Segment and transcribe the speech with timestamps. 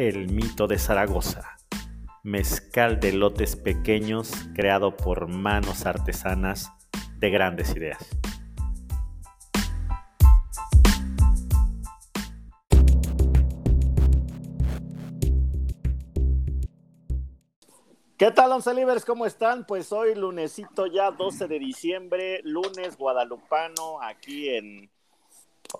[0.00, 1.58] El mito de Zaragoza,
[2.22, 6.72] mezcal de lotes pequeños creado por manos artesanas
[7.18, 7.98] de grandes ideas.
[18.16, 19.04] ¿Qué tal, Once Libres?
[19.04, 19.66] ¿Cómo están?
[19.66, 24.90] Pues hoy, lunesito ya, 12 de diciembre, lunes guadalupano, aquí en,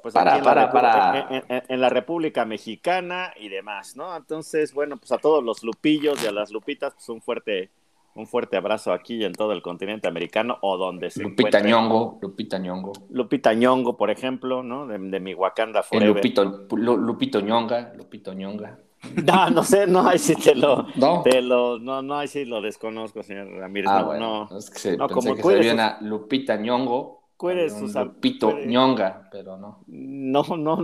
[0.03, 1.27] pues Para, aquí en, para, para.
[1.31, 4.17] en- en- en la República Mexicana y demás, ¿no?
[4.17, 7.71] Entonces, bueno, pues a todos los lupillos y a las lupitas, pues un fuerte,
[8.15, 11.67] un fuerte abrazo aquí en todo el continente americano o donde se Lupita encuentren.
[11.75, 12.93] Ñongo, Lupita Ñongo.
[13.11, 14.87] Lupita Ñongo, por ejemplo, ¿no?
[14.87, 16.17] De, de mi Wakanda El Forever.
[16.17, 16.45] Lupito,
[16.77, 18.79] Lu- Lupito Ñonga, Lupito Ñonga.
[19.25, 21.23] No, no sé, no, ahí sí te lo, No.
[21.23, 23.89] te lo, no, no, ahí sí lo desconozco, señor Ramírez.
[23.91, 24.49] Ah, no, bueno.
[24.51, 24.59] no.
[24.59, 27.20] Es que se, No, pensé como que se una Lupita Ñongo.
[27.97, 29.83] Am- Lupito cuide- Ñonga, pero no.
[29.87, 30.77] No, no,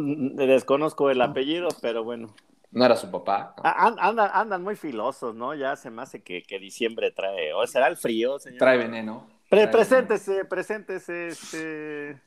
[0.46, 2.34] desconozco el apellido, pero bueno.
[2.72, 3.54] No era su papá.
[3.56, 3.62] ¿no?
[3.64, 5.54] Ah, an- Andan, andan muy filosos, ¿no?
[5.54, 7.52] Ya se me hace que, que diciembre trae.
[7.54, 8.58] ¿O será el frío, señor?
[8.58, 9.26] Trae veneno.
[9.48, 12.20] Pre- Trae preséntese, preséntese, este,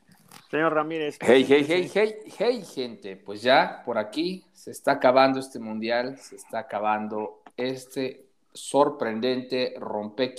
[0.50, 1.18] señor Ramírez.
[1.20, 3.16] Hey, hey, hey, hey, hey, gente.
[3.16, 10.34] Pues ya por aquí se está acabando este mundial, se está acabando este sorprendente rompe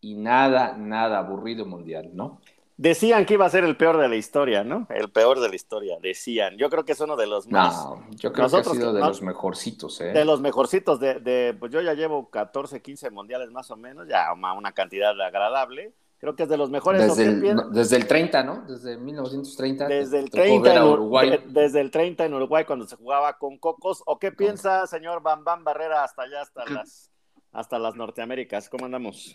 [0.00, 2.40] y nada, nada aburrido mundial, ¿no?
[2.80, 4.86] Decían que iba a ser el peor de la historia, ¿no?
[4.88, 6.56] El peor de la historia, decían.
[6.58, 8.92] Yo creo que es uno de los más, No, yo creo Nosotros que ha sido
[8.92, 10.12] de no- los mejorcitos, ¿eh?
[10.12, 14.06] de los mejorcitos de, de, pues yo ya llevo 14, 15 mundiales más o menos,
[14.08, 15.92] ya una, una cantidad agradable.
[16.20, 17.02] Creo que es de los mejores.
[17.02, 18.64] ¿o Desde el, no, desde el 30, ¿no?
[18.68, 19.88] Desde 1930.
[19.88, 21.30] Desde el tocó 30 ver a en Ur- Uruguay.
[21.30, 24.02] de- desde el 30 en Uruguay cuando se jugaba con Cocos.
[24.06, 27.10] ¿O qué piensa, señor Bam Bam Barrera, hasta allá, hasta las,
[27.52, 28.68] hasta las Norteaméricas?
[28.68, 29.34] ¿Cómo andamos?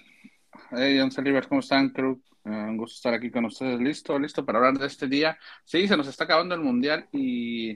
[0.71, 1.89] Hey, Once Libres, ¿cómo están?
[1.89, 3.79] Creo eh, un gusto estar aquí con ustedes.
[3.79, 5.37] Listo, listo para hablar de este día.
[5.63, 7.71] Sí, se nos está acabando el mundial y,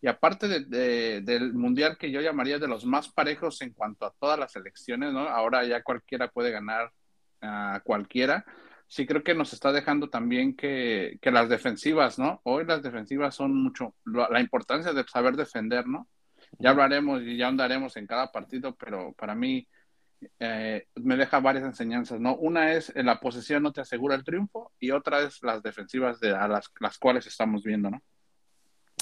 [0.00, 4.06] y aparte de- de- del mundial que yo llamaría de los más parejos en cuanto
[4.06, 5.28] a todas las elecciones, ¿no?
[5.28, 6.92] Ahora ya cualquiera puede ganar
[7.40, 8.44] a cualquiera.
[8.86, 12.40] Sí, creo que nos está dejando también que, que las defensivas, ¿no?
[12.44, 16.08] Hoy las defensivas son mucho, lo- la importancia de saber defender, ¿no?
[16.58, 19.66] Ya hablaremos y ya andaremos en cada partido, pero para mí
[20.38, 22.36] eh, me deja varias enseñanzas, ¿no?
[22.36, 26.20] Una es eh, la posesión no te asegura el triunfo y otra es las defensivas
[26.20, 28.02] de a las, las cuales estamos viendo, ¿no?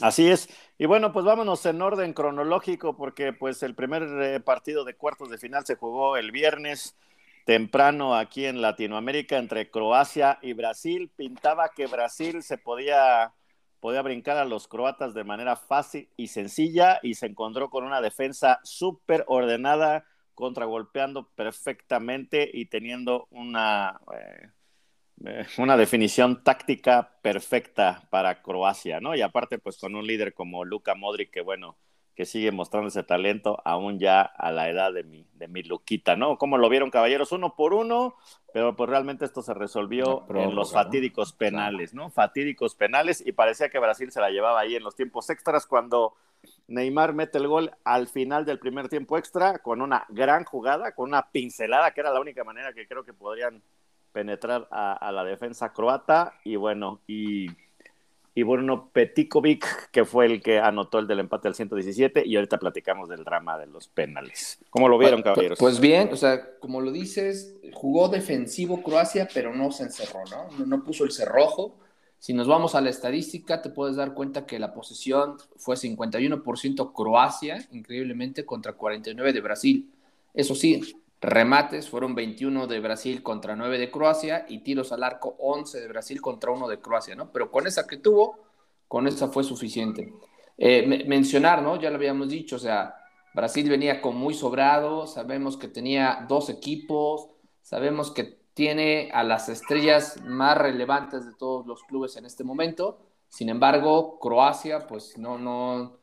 [0.01, 0.49] Así es.
[0.79, 5.29] Y bueno, pues vámonos en orden cronológico porque pues el primer eh, partido de cuartos
[5.29, 6.97] de final se jugó el viernes
[7.45, 11.11] temprano aquí en Latinoamérica entre Croacia y Brasil.
[11.15, 13.35] Pintaba que Brasil se podía,
[13.81, 18.01] podía brincar a los croatas de manera fácil y sencilla y se encontró con una
[18.01, 24.01] defensa súper ordenada, contragolpeando perfectamente y teniendo una...
[24.15, 24.51] eh,
[25.27, 29.15] eh, una definición táctica perfecta para Croacia, ¿no?
[29.15, 31.79] Y aparte, pues con un líder como Luka Modric, que bueno,
[32.21, 36.17] que sigue mostrando ese talento aún ya a la edad de mi, de mi Luquita,
[36.17, 36.37] ¿no?
[36.37, 37.33] ¿Cómo lo vieron, caballeros?
[37.33, 38.15] Uno por uno,
[38.53, 40.75] pero pues realmente esto se resolvió prórroga, en los ¿no?
[40.75, 42.11] fatídicos penales, ¿no?
[42.11, 46.13] Fatídicos penales y parecía que Brasil se la llevaba ahí en los tiempos extras cuando
[46.69, 51.09] Neymar mete el gol al final del primer tiempo extra con una gran jugada, con
[51.09, 53.63] una pincelada, que era la única manera que creo que podrían
[54.13, 57.47] penetrar a, a la defensa croata y bueno, y,
[58.35, 62.59] y Bruno Petikovic, que fue el que anotó el del empate al 117 y ahorita
[62.59, 64.59] platicamos del drama de los penales.
[64.71, 65.59] ¿Cómo lo vieron, Pues- caballeros?
[65.59, 70.59] Pues bien, o sea, como lo dices, jugó defensivo Croacia, pero no se encerró, ¿no?
[70.59, 71.77] No, no puso el cerrojo.
[72.19, 76.93] Si nos vamos a la estadística, te puedes dar cuenta que la posesión fue 51%
[76.93, 79.91] Croacia, increíblemente, contra 49% de Brasil.
[80.35, 85.37] Eso sí, remates fueron 21 de Brasil contra 9 de Croacia y tiros al arco
[85.39, 87.31] 11 de Brasil contra 1 de Croacia, ¿no?
[87.33, 88.39] Pero con esa que tuvo,
[88.89, 90.13] con esa fue suficiente.
[90.57, 91.77] Eh, me- mencionar, ¿no?
[91.81, 92.95] Ya lo habíamos dicho, o sea,
[93.35, 97.29] Brasil venía con muy sobrado, sabemos que tenía dos equipos,
[97.63, 98.25] sabemos que
[98.55, 102.99] tiene a las estrellas más relevantes de todos los clubes en este momento.
[103.29, 105.99] Sin embargo, Croacia, pues no, no,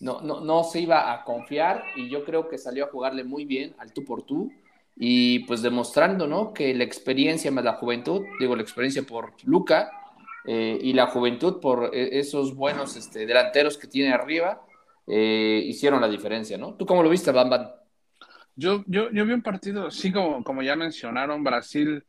[0.00, 3.44] no, no, no se iba a confiar y yo creo que salió a jugarle muy
[3.44, 4.50] bien al tú por tú
[5.04, 6.54] y pues demostrando, ¿no?
[6.54, 9.90] Que la experiencia más la juventud, digo la experiencia por Luca
[10.44, 14.64] eh, y la juventud por eh, esos buenos este, delanteros que tiene arriba,
[15.08, 16.74] eh, hicieron la diferencia, ¿no?
[16.74, 17.68] ¿Tú cómo lo viste, Bam Bam?
[18.54, 22.04] Yo, yo, yo vi un partido, sí, como, como ya mencionaron, Brasil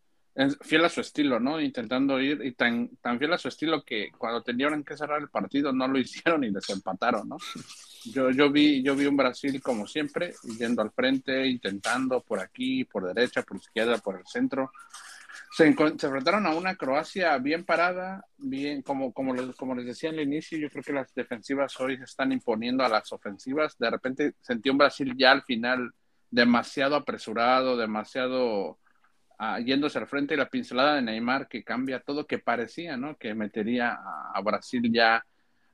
[0.62, 1.62] fiel a su estilo, ¿no?
[1.62, 5.30] Intentando ir y tan, tan fiel a su estilo que cuando tenían que cerrar el
[5.30, 7.38] partido no lo hicieron y les empataron, ¿no?
[8.06, 12.84] Yo, yo, vi, yo vi un Brasil como siempre, yendo al frente, intentando por aquí,
[12.84, 14.72] por derecha, por izquierda, por el centro.
[15.56, 20.20] Se, enfrentaron a una Croacia bien parada, bien, como, como, les, como les decía al
[20.20, 23.78] inicio, yo creo que las defensivas hoy se están imponiendo a las ofensivas.
[23.78, 25.94] De repente sentí un Brasil ya al final
[26.30, 28.80] demasiado apresurado, demasiado
[29.64, 33.18] yéndose al frente y la pincelada de Neymar que cambia todo, que parecía, ¿no?
[33.18, 34.00] Que metería
[34.34, 35.26] a, Brasil ya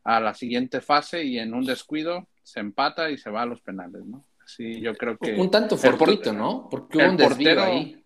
[0.03, 3.61] a la siguiente fase y en un descuido se empata y se va a los
[3.61, 4.25] penales, ¿no?
[4.45, 5.35] Sí, yo creo que...
[5.35, 6.67] Un tanto fortuito, ¿no?
[6.69, 8.03] Porque hubo un portero, ahí.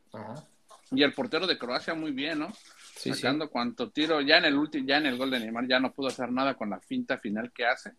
[0.91, 2.51] Y el portero de Croacia muy bien, ¿no?
[2.95, 5.79] Sí, Sacando cuanto tiro, ya en el último, ya en el gol de Neymar ya
[5.79, 7.93] no pudo hacer nada con la finta final que hace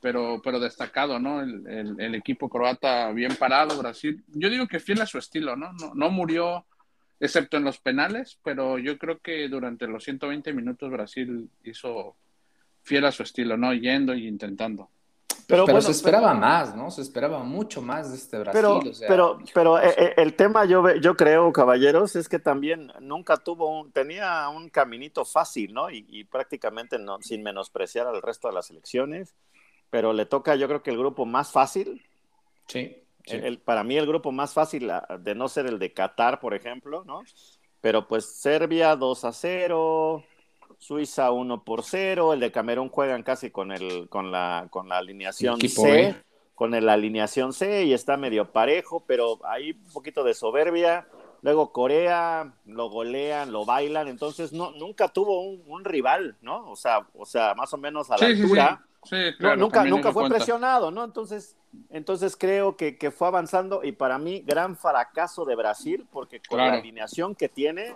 [0.00, 1.42] pero, pero destacado, ¿no?
[1.42, 4.24] El, el, equipo croata bien parado, Brasil.
[4.28, 5.72] Yo digo que fiel a su estilo, ¿no?
[5.74, 6.64] No, no murió,
[7.20, 12.16] excepto en los penales, pero yo creo que durante los 120 minutos Brasil hizo
[12.82, 13.72] fiel a su estilo, ¿no?
[13.72, 14.88] Yendo y intentando.
[15.46, 16.92] Pero, se esperaba más, ¿no?
[16.92, 18.52] Se esperaba mucho más de este Brasil.
[18.52, 23.36] Pero, pero, pero eh, eh, el tema, yo, yo creo, caballeros, es que también nunca
[23.36, 25.90] tuvo un, tenía un caminito fácil, ¿no?
[25.90, 29.34] Y, y prácticamente no, sin menospreciar al resto de las elecciones
[29.90, 32.02] pero le toca yo creo que el grupo más fácil.
[32.68, 32.99] Sí.
[33.26, 34.90] El, para mí el grupo más fácil
[35.20, 37.22] de no ser el de Qatar, por ejemplo, ¿no?
[37.80, 40.24] Pero pues Serbia 2 a 0,
[40.78, 44.98] Suiza 1 por 0, el de Camerún juegan casi con el con la con la
[44.98, 46.14] alineación C,
[46.54, 51.06] con la alineación C y está medio parejo, pero hay un poquito de soberbia.
[51.42, 56.70] Luego Corea lo golean, lo bailan, entonces no nunca tuvo un, rival, ¿no?
[56.70, 58.82] O sea, o sea, más o menos a la altura.
[58.82, 58.89] Sí,
[59.38, 61.04] claro, nunca, nunca fue presionado, ¿no?
[61.04, 61.56] Entonces,
[61.90, 66.58] entonces creo que, que, fue avanzando y para mí gran fracaso de Brasil porque con
[66.58, 67.94] la alineación que tiene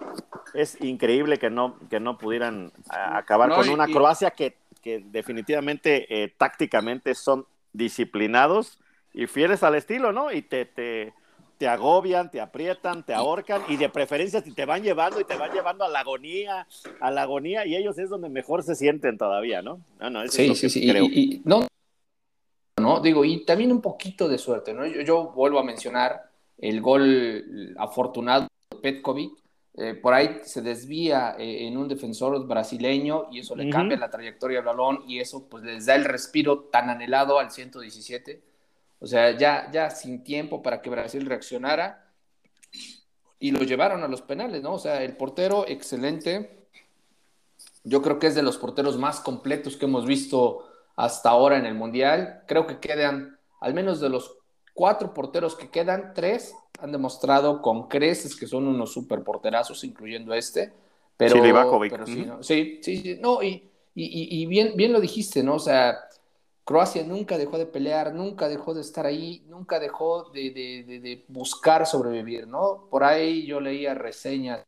[0.55, 6.33] es increíble que no, que no pudieran acabar con una Croacia que, que definitivamente eh,
[6.37, 8.79] tácticamente son disciplinados
[9.13, 10.33] y fieles al estilo, ¿no?
[10.33, 11.15] Y te, te,
[11.59, 15.53] te agobian, te aprietan, te ahorcan y de preferencia te van llevando y te van
[15.53, 16.67] llevando a la agonía,
[17.01, 19.81] a la agonía y ellos es donde mejor se sienten todavía, ¿no?
[19.99, 21.67] no, sí, sí, sí, Y, no,
[22.81, 24.87] no, digo, y también un poquito de suerte, ¿no?
[24.87, 29.33] Yo, vuelvo a mencionar el gol afortunado de Petkovic,
[29.77, 34.09] eh, por ahí se desvía eh, en un defensor brasileño y eso le cambia la
[34.09, 38.54] trayectoria del balón y eso pues les da el respiro tan anhelado al 117
[39.05, 42.11] o sea, ya, ya sin tiempo para que Brasil reaccionara
[43.39, 44.73] y lo llevaron a los penales, ¿no?
[44.73, 46.67] O sea, el portero excelente.
[47.83, 50.67] Yo creo que es de los porteros más completos que hemos visto
[50.97, 52.45] hasta ahora en el Mundial.
[52.47, 54.39] Creo que quedan, al menos de los
[54.73, 60.33] cuatro porteros que quedan, tres han demostrado con creces que son unos super porterazos, incluyendo
[60.33, 60.73] este.
[61.19, 61.35] Pero,
[62.07, 65.57] sí, sí, sí, sí, no, y, y, y, bien, bien lo dijiste, ¿no?
[65.57, 65.99] O sea,
[66.65, 72.49] Croacia nunca dejó de pelear, nunca dejó de estar ahí, nunca dejó de, buscar sobrevivir,
[72.49, 72.87] ¿no?
[72.91, 74.65] Por ahí yo leía reseñas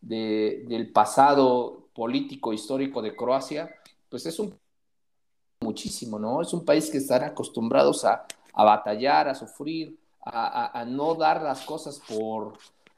[0.00, 3.74] del pasado político histórico de Croacia,
[4.08, 4.58] pues es un
[5.60, 6.40] muchísimo, ¿no?
[6.40, 12.00] Es un país que están acostumbrados a, batallar, a sufrir, a, no dar las cosas
[12.08, 12.54] por,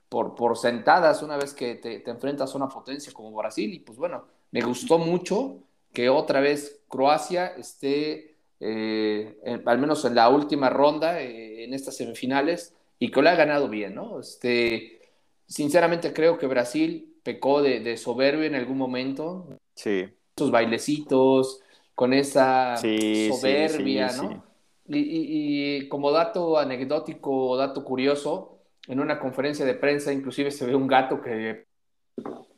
[0.08, 3.98] por, sentadas una vez que te, te enfrentas a una potencia como Brasil y pues
[3.98, 5.58] bueno, me gustó mucho
[5.92, 11.96] que otra vez Croacia esté, eh, al menos en la última ronda, eh, en estas
[11.96, 14.20] semifinales, y que lo ha ganado bien, ¿no?
[14.20, 15.00] Este,
[15.46, 19.58] sinceramente creo que Brasil pecó de, soberbio en algún momento.
[19.74, 20.08] Sí.
[20.36, 21.60] Esos bailecitos,
[21.94, 24.44] con esa soberbia, ¿no?
[24.88, 28.58] Y, como dato anecdótico o dato curioso,
[28.88, 31.66] en una conferencia de prensa inclusive se ve un gato que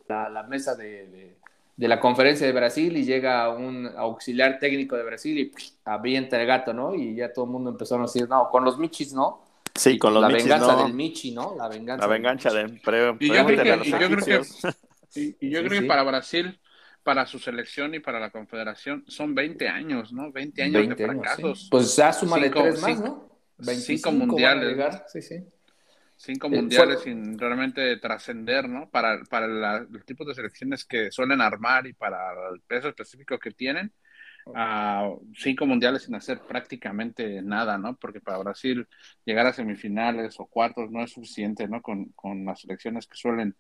[0.09, 1.37] la, la mesa de de
[1.77, 5.53] la conferencia de Brasil y llega un auxiliar técnico de Brasil y
[5.85, 6.95] avienta el gato, ¿no?
[6.95, 9.45] Y ya todo el mundo empezó a decir, no, con los Michis, ¿no?
[9.75, 11.55] Sí, con los la Michis, La venganza del Michi, ¿no?
[11.57, 12.07] La venganza.
[12.07, 12.81] La venganza del...
[12.81, 16.61] Pre, y, yo creo que, y yo creo que, y yo creo que para Brasil,
[17.03, 20.31] para su selección y para la confederación, son 20 años, ¿no?
[20.31, 21.69] 20 años de fracasos.
[21.71, 23.29] Pues ya súmale tres más, ¿no?
[23.59, 25.03] 25 mundiales.
[25.09, 25.45] Sí, sí
[26.17, 28.89] cinco eh, mundiales sin realmente trascender, ¿no?
[28.91, 29.47] Para, para
[29.81, 33.93] los tipos de selecciones que suelen armar y para el peso específico que tienen,
[35.37, 37.97] cinco mundiales sin hacer prácticamente nada, ¿no?
[37.97, 38.87] Porque para Brasil
[39.25, 41.81] llegar a semifinales o cuartos no es suficiente, ¿no?
[41.83, 43.57] Con, con las selecciones que suelen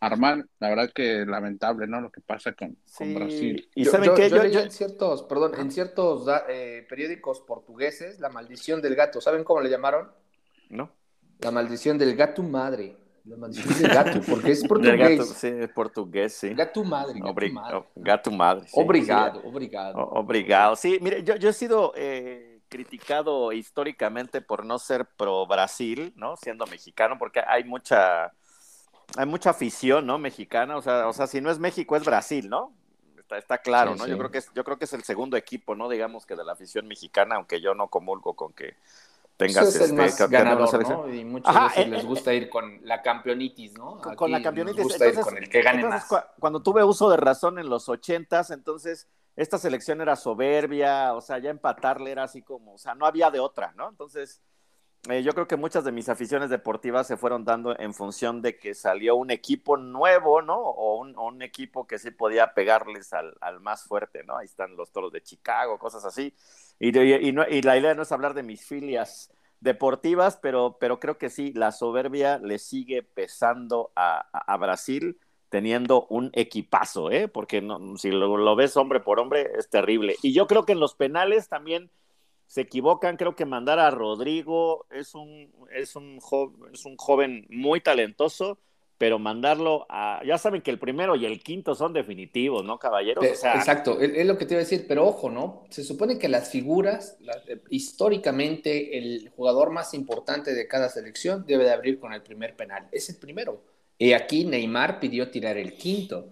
[0.00, 2.00] armar, la verdad que lamentable, ¿no?
[2.00, 2.76] Lo que pasa con,
[3.14, 3.68] Brasil.
[3.74, 8.94] Y saben que yo, en ciertos, perdón, en ciertos eh, periódicos portugueses, la maldición del
[8.94, 10.10] gato, ¿saben cómo le llamaron?
[10.68, 10.92] ¿No?
[11.40, 12.96] La maldición del gato madre.
[13.24, 15.18] La maldición del gato, porque es portugués.
[15.18, 16.54] Gato, sí, portugués, sí.
[16.54, 17.20] Gato madre.
[17.20, 17.84] Gato madre.
[17.96, 18.68] gato madre.
[18.68, 19.46] Sí, obrigado, sí.
[19.46, 19.98] obrigado.
[19.98, 20.76] O obrigado.
[20.76, 26.36] Sí, mire, yo, yo he sido eh, criticado históricamente por no ser pro Brasil, ¿no?
[26.36, 28.32] Siendo mexicano, porque hay mucha,
[29.16, 30.18] hay mucha afición, ¿no?
[30.18, 32.72] Mexicana, o sea, o sea, si no es México es Brasil, ¿no?
[33.18, 34.04] Está, está claro, Sí, ¿no?
[34.04, 34.10] sí.
[34.10, 35.88] Yo creo que es, yo creo que es el segundo equipo, ¿no?
[35.88, 38.74] Digamos que de la afición mexicana, aunque yo no comulgo con que
[39.38, 41.00] tengas este, campeón de una ganador, selección.
[41.08, 41.14] ¿no?
[41.14, 43.98] Y muchas Ajá, veces eh, les eh, gusta ir con la campeonitis, ¿no?
[44.00, 44.38] con, con la.
[44.40, 46.24] Nos gusta ir Entonces- con el que gane entonces, más.
[46.24, 51.20] cua- cuando tuve uso de razón en los ochentas, entonces esta selección era soberbia, o
[51.20, 53.88] sea, ya empatarle era así como, o sea, no había de otra, ¿no?
[53.88, 54.42] Entonces,
[55.08, 58.58] eh, yo creo que muchas de mis aficiones deportivas se fueron dando en función de
[58.58, 60.58] que salió un equipo nuevo, ¿no?
[60.58, 64.36] O un, equipo que sí podía pegarles al, más fuerte, ¿no?
[64.36, 66.34] Ahí están los toros de Chicago, cosas así.
[66.80, 66.92] Y,
[67.32, 71.52] no- y la idea no es hablar de mis filias deportivas, pero, creo que sí,
[71.52, 77.28] la soberbia le sigue pesando a, Brasil teniendo un equipazo, ¿eh?
[77.28, 80.16] Porque no, si lo ves hombre por hombre es terrible.
[80.22, 81.90] Y yo creo que en los penales también
[82.48, 87.46] se equivocan, creo que mandar a Rodrigo es un, es un, jo- es un joven
[87.50, 88.58] muy talentoso,
[88.96, 93.24] pero mandarlo a, ya saben que el primero y el quinto son definitivos, ¿no, caballeros?
[93.30, 95.62] O sea, Exacto, es, lo que te iba a decir, pero ojo, ¿no?
[95.68, 101.44] Se supone que las figuras, la- eh, históricamente, el jugador más importante de cada selección
[101.46, 102.88] debe de abrir con el primer penal.
[102.90, 103.62] Es el primero.
[103.98, 106.30] Y aquí Neymar pidió tirar el quinto.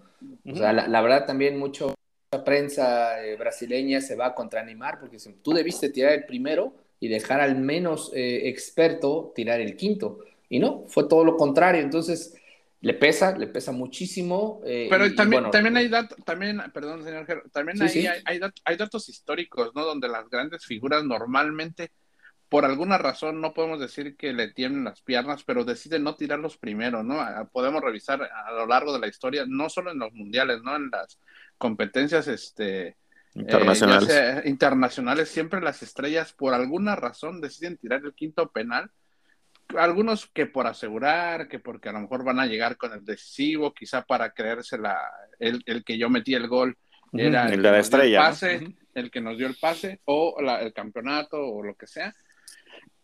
[0.51, 1.93] O sea, la, la verdad también mucho,
[2.31, 6.75] mucha prensa eh, brasileña se va contra Neymar porque dicen, tú debiste tirar el primero
[6.99, 10.19] y dejar al menos eh, experto tirar el quinto.
[10.49, 11.81] Y no, fue todo lo contrario.
[11.81, 12.35] Entonces,
[12.81, 14.61] le pesa, le pesa muchísimo.
[14.65, 17.89] eh, Pero y- y también, bueno, también hay datos, también, perdón, señor también Sí, ahí
[17.89, 18.07] sí.
[18.07, 19.85] Hay, hay, dat- hay datos históricos, ¿no?
[19.85, 21.91] Donde las grandes figuras normalmente,
[22.49, 26.57] por alguna razón, no podemos decir que le tiemblen las piernas, pero deciden no tirarlos
[26.57, 27.17] primero, ¿no?
[27.51, 30.75] Podemos revisar a lo largo de la historia, no solo en los mundiales, ¿no?
[30.75, 31.19] En las
[31.57, 32.95] competencias, este,
[33.35, 34.09] internacionales.
[34.09, 38.89] eh, sea internacionales, siempre las estrellas, por alguna razón, deciden tirar el quinto penal.
[39.77, 43.73] Algunos que por asegurar, que porque a lo mejor van a llegar con el decisivo,
[43.73, 44.97] quizá para creerse la,
[45.39, 46.77] el, el que yo metí el gol
[47.13, 48.19] era el de la estrella.
[48.19, 48.25] ¿no?
[48.25, 52.13] pase, el que nos dio el pase, o la- el campeonato, o lo que sea.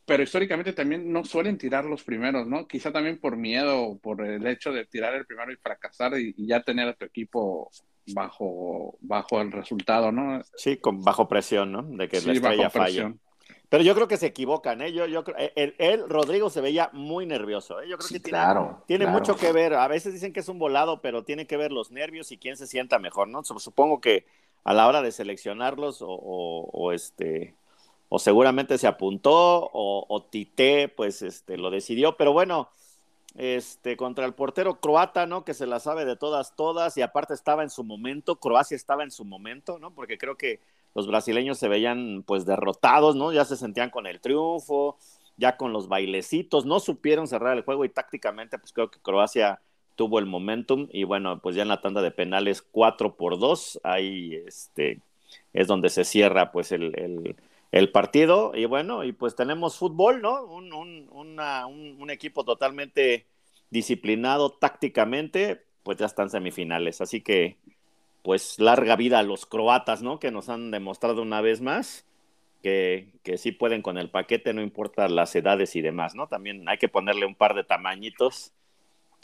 [0.06, 2.68] Pero históricamente también no suelen tirar los primeros, ¿no?
[2.68, 6.48] Quizá también por miedo, por el hecho de tirar el primero y fracasar y, y
[6.48, 7.70] ya tener a tu equipo
[8.08, 10.42] bajo, bajo el resultado, ¿no?
[10.56, 11.84] Sí, con, bajo presión, ¿no?
[11.84, 13.14] De que la Sí, bajo estrella falle.
[13.70, 14.94] Pero yo creo que se equivocan, ¿eh?
[14.94, 17.88] Yo, yo creo, él, él, Rodrigo, se veía muy nervioso, ¿eh?
[17.90, 19.20] Yo creo Sí, que tiene, claro, tiene claro.
[19.20, 19.74] mucho que ver.
[19.74, 22.56] A veces dicen que es un volado, pero tiene que ver los nervios y quién
[22.58, 23.44] se sienta mejor, ¿no?
[23.44, 24.26] Sup- Supongo que
[24.64, 27.56] a la hora de seleccionarlos o, o- o, este
[28.10, 29.32] o seguramente se apuntó
[29.74, 32.70] o, o Tite pues este lo decidió, pero bueno,
[33.36, 35.44] este contra el portero croata, ¿no?
[35.44, 39.04] Que se la sabe de todas todas y aparte estaba en su momento, Croacia estaba
[39.04, 39.92] en su momento, ¿no?
[39.92, 40.60] Porque creo que
[40.96, 43.32] los brasileños se veían pues derrotados, ¿no?
[43.34, 44.98] Ya se sentían con el triunfo,
[45.38, 49.60] ya con los bailecitos, no supieron cerrar el juego y tácticamente pues creo que Croacia
[49.96, 53.82] tuvo el momentum y bueno, pues ya en la tanda de penales 4 por 2,
[53.84, 55.00] ahí este
[55.54, 57.36] es donde se cierra pues el, el,
[57.74, 60.46] el partido y bueno, y pues tenemos fútbol, ¿no?
[60.46, 63.26] Un, un, una, un, un equipo totalmente
[63.72, 67.58] disciplinado tácticamente, pues ya están semifinales, así que
[68.22, 70.20] pues larga vida a los croatas, ¿no?
[70.20, 72.06] Que nos han demostrado una vez más
[72.62, 76.28] que, que sí pueden con el paquete, no importa las edades y demás, ¿no?
[76.28, 78.54] También hay que ponerle un par de tamañitos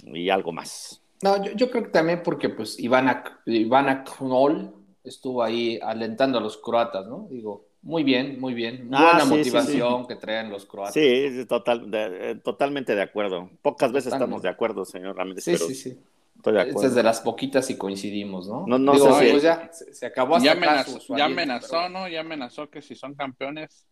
[0.04, 1.04] y algo más.
[1.22, 6.42] No, yo, yo creo que también porque pues Ivana, Ivana Knoll estuvo ahí alentando a
[6.42, 7.28] los croatas, ¿no?
[7.30, 8.90] Digo, muy bien, muy bien.
[8.94, 10.94] Ah, Buena sí, sí, motivación que traen los croatas.
[10.94, 13.50] Sí, total, de- eh, totalmente de acuerdo.
[13.62, 14.26] Pocas veces Totalmente.
[14.26, 15.76] estamos de acuerdo, señor Ramírez, sí, pero sí.
[15.76, 16.00] sí.
[16.36, 16.88] estoy de acuerdo.
[16.88, 18.66] es de las poquitas y coincidimos, ¿no?
[18.68, 21.18] No, no Digo, sé si- pues ya se, se acabó hasta Ya amenazó, su- su
[21.18, 22.08] ya amenazó, pero- ¿no?
[22.08, 23.86] Ya amenazó que si son campeones,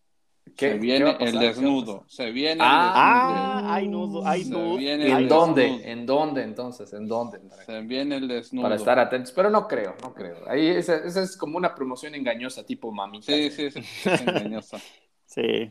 [0.56, 2.04] ¿Qué- se viene el ¿Qué va a desnudo.
[2.08, 4.76] Se viene Ah, el hay nudo, hay Se nudo.
[4.76, 5.46] viene ¿Y el hay en desnudo.
[5.46, 5.90] dónde?
[5.92, 6.92] ¿En dónde entonces?
[6.92, 7.38] ¿En dónde?
[7.38, 7.62] desnudo.
[7.64, 8.62] Se viene el desnudo.
[8.62, 10.36] Para estar atentos, pero no creo, no creo.
[10.48, 13.26] Ahí esa, esa es como una promoción engañosa, tipo mamita.
[13.32, 13.78] Sí, sí, sí.
[14.04, 14.76] es engañoso.
[15.26, 15.70] Sí,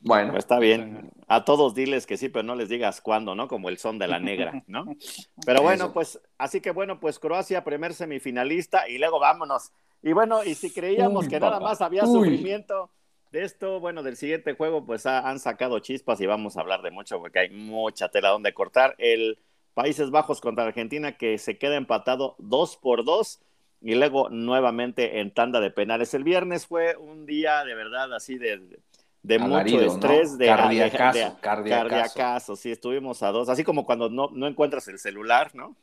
[0.00, 1.10] Bueno, está bien.
[1.28, 3.48] A todos diles que sí, pero no les digas cuándo, ¿no?
[3.48, 4.86] Como el son de la negra, ¿no?
[5.46, 9.72] Pero bueno, pues, así que bueno, pues Croacia, primer semifinalista, y luego vámonos.
[10.02, 12.12] Y bueno, y si creíamos Uy, que nada más había Uy.
[12.12, 12.90] sufrimiento
[13.32, 16.82] de esto, bueno, del siguiente juego, pues ha- han sacado chispas y vamos a hablar
[16.82, 18.94] de mucho porque hay mucha tela donde cortar.
[18.98, 19.38] El
[19.74, 23.40] Países Bajos contra Argentina que se queda empatado dos por dos
[23.80, 26.12] y luego nuevamente en tanda de penales.
[26.12, 28.78] El viernes fue un día de verdad así de,
[29.22, 32.56] de mucho estrés, de cardiacazo, cardiacazo.
[32.56, 35.74] sí, estuvimos a dos, así como cuando no, no encuentras el celular, ¿no?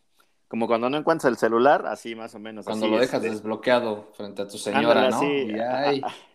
[0.47, 2.65] Como cuando no encuentras el celular, así más o menos.
[2.65, 5.17] Cuando lo dejas desbloqueado frente a tu señora, ¿no?
[5.23, 6.01] y,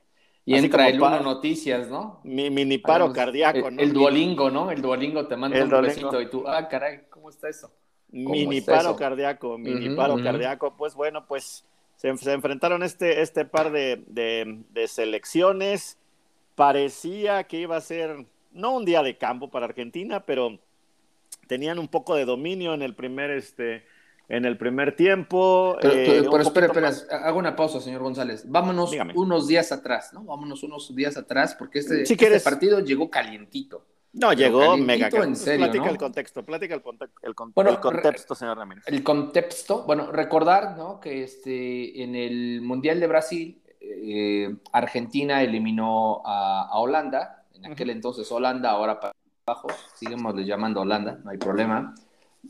[0.46, 2.20] entra el Uno Noticias, ¿no?
[2.24, 3.80] Mi mini paro cardíaco, ¿no?
[3.80, 4.70] El Duolingo, ¿no?
[4.70, 7.72] El Duolingo te manda un besito y tú, ah, caray, ¿cómo está eso?
[8.10, 10.76] Mini paro cardíaco, mini paro cardíaco.
[10.76, 11.64] Pues bueno, pues
[11.96, 15.98] se, enfrentaron este, este par de, de selecciones
[16.54, 20.58] parecía que iba a ser, no un día de campo para Argentina, pero
[21.46, 23.84] tenían un poco de dominio en el primer, este,
[24.28, 25.76] en el primer tiempo.
[25.80, 26.92] Pero, eh, espera, espera,
[27.24, 28.44] hago una pausa, señor González.
[28.48, 30.24] Vámonos unos días atrás, ¿no?
[30.24, 33.84] Vámonos unos días atrás, porque este, este partido llegó calientito.
[34.14, 36.82] No, llegó mega en serio, Platica el contexto, platica el,
[37.22, 38.84] el, contexto, señor Ramírez.
[38.86, 41.00] El contexto, bueno, recordar, ¿no?
[41.00, 48.30] Que este, en el Mundial de Brasil, eh, Argentina eliminó a, Holanda, en aquel entonces
[48.30, 49.14] Holanda, ahora para
[49.46, 51.92] abajo, seguimos llamando Holanda, no hay problema.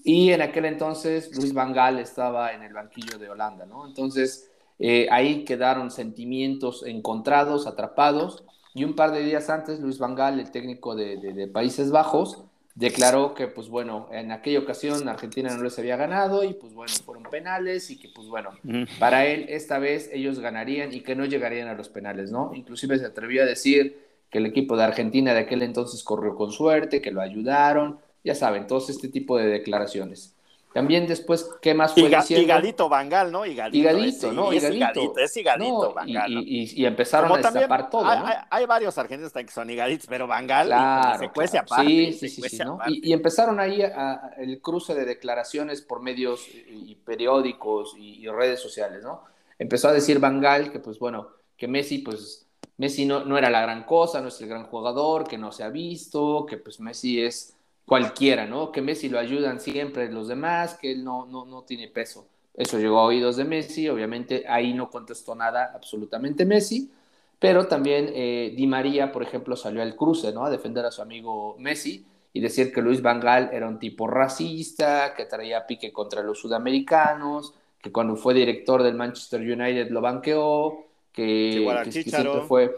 [0.03, 3.87] Y en aquel entonces Luis Van Gaal estaba en el banquillo de Holanda, ¿no?
[3.87, 8.45] Entonces eh, ahí quedaron sentimientos encontrados, atrapados.
[8.75, 13.35] Y un par de días antes, Luis Van Gaal, el técnico de Países Bajos, declaró
[13.35, 17.23] que, pues bueno, en aquella ocasión Argentina no les había ganado y pues bueno, fueron
[17.25, 18.51] penales y que pues bueno,
[18.99, 22.53] para él esta vez ellos ganarían y que no llegarían a los penales, ¿no?
[22.55, 23.99] Inclusive se atrevió a decir
[24.29, 28.35] que el equipo de Argentina de aquel entonces corrió con suerte, que lo ayudaron, ya
[28.35, 30.35] saben, todos este tipo de declaraciones.
[30.75, 33.47] También después, ¿qué más fue Higa, Higadito Bangal, ¿no?
[33.47, 34.51] Higadito, ¿no?
[34.51, 36.33] Es higadito, es higadito Bangal.
[36.33, 38.27] Y, y, empezaron a destapar todo, hay, ¿no?
[38.51, 41.87] hay, varios argentinos que son higaditos, pero Bangal claro, se cuece aparte.
[41.87, 42.81] Sí, sí, sí, sí ¿no?
[42.89, 49.05] y, empezaron ahí a, el cruce de declaraciones por medios y periódicos y, redes sociales,
[49.05, 49.23] ¿no?
[49.61, 53.61] Empezó a decir Bangal que, pues bueno, que Messi, pues Messi no, no era la
[53.61, 57.23] gran cosa, no es el gran jugador, que no se ha visto, que pues Messi
[57.23, 58.73] es cualquiera, ¿no?
[58.73, 62.27] Que Messi lo ayudan siempre los demás, que él no, no, no tiene peso.
[62.55, 66.91] Eso llegó a oídos de Messi, obviamente ahí no contestó nada absolutamente Messi,
[67.39, 70.45] pero también eh, Di María, por ejemplo, salió al cruce, ¿no?
[70.45, 74.07] A defender a su amigo Messi y decir que Luis Van Gaal era un tipo
[74.07, 80.01] racista, que traía pique contra los sudamericanos, que cuando fue director del Manchester United lo
[80.01, 82.75] banqueó, que, igual siempre fue...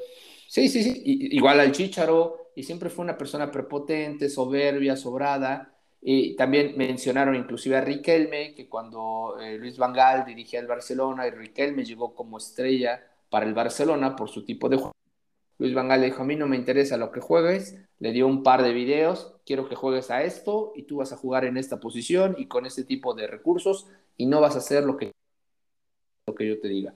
[0.48, 5.74] Sí, sí, sí, igual al Chicharo, y siempre fue una persona prepotente, soberbia, sobrada.
[6.00, 11.26] Y también mencionaron inclusive a Riquelme, que cuando eh, Luis Van Gaal dirigía el Barcelona
[11.26, 14.92] y Riquelme llegó como estrella para el Barcelona por su tipo de juego.
[15.58, 18.26] Luis Van Gaal le dijo, a mí no me interesa lo que juegues, le dio
[18.26, 21.58] un par de videos, quiero que juegues a esto y tú vas a jugar en
[21.58, 25.12] esta posición y con este tipo de recursos y no vas a hacer lo que,
[26.26, 26.94] lo que yo te diga.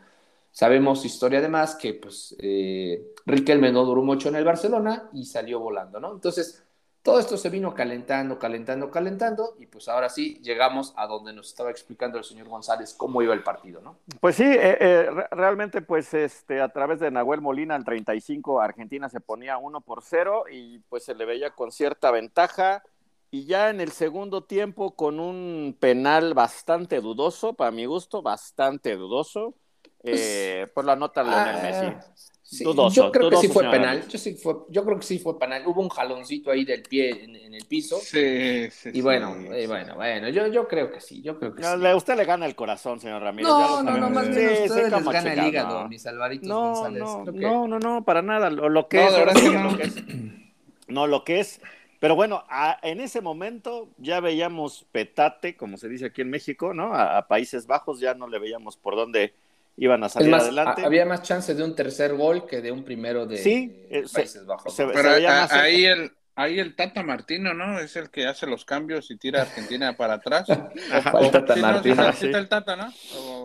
[0.52, 5.60] Sabemos historia además que pues eh, Riquelme no duró mucho en el Barcelona y salió
[5.60, 6.12] volando, ¿no?
[6.12, 6.64] Entonces,
[7.02, 11.48] todo esto se vino calentando, calentando, calentando y pues ahora sí llegamos a donde nos
[11.48, 13.96] estaba explicando el señor González cómo iba el partido, ¿no?
[14.20, 19.08] Pues sí, eh, eh, realmente pues este, a través de Nahuel Molina al 35 Argentina
[19.08, 22.82] se ponía 1 por 0 y pues se le veía con cierta ventaja
[23.30, 28.96] y ya en el segundo tiempo con un penal bastante dudoso, para mi gusto, bastante
[28.96, 29.54] dudoso
[30.02, 32.64] eh, pues la nota Lionel ah, Messi.
[32.64, 34.08] yo creo que sí fue penal.
[34.08, 35.62] Yo, sí fue, yo creo que sí fue penal.
[35.66, 37.98] Hubo un jaloncito ahí del pie en, el piso.
[37.98, 38.90] Sí, sí.
[38.94, 41.22] Y bueno, eh, bueno, bueno, yo, yo creo que sí.
[41.22, 41.68] Yo creo que sí.
[41.94, 43.48] usted le gana el corazón, señor Ramírez.
[43.48, 47.02] No, no, no, más bien sí, ustedes les gana el hígado, mis Alvaritos no, González.
[47.02, 48.48] No, no, no, no, para nada.
[48.50, 49.94] Lo, que es, lo que es.
[50.88, 51.60] No, lo que es.
[52.00, 52.44] Pero bueno,
[52.82, 56.94] en ese momento ya veíamos petate, como se dice aquí en México, ¿no?
[56.94, 59.34] a Países Bajos ya no le veíamos por dónde
[59.80, 60.84] iban a salir adelante.
[60.84, 64.44] Había más chance de un tercer gol que de un primero de, sí, eh, Países
[64.44, 64.74] Bajos.
[64.76, 65.10] Pero
[65.50, 67.78] ahí el, ahí el Tata Martino, ¿no?
[67.78, 70.46] Es el que hace los cambios y tira a Argentina para atrás.
[70.50, 71.94] el Tata Martino.
[71.94, 72.38] ¿no?
[72.38, 72.92] el Tata, ¿no?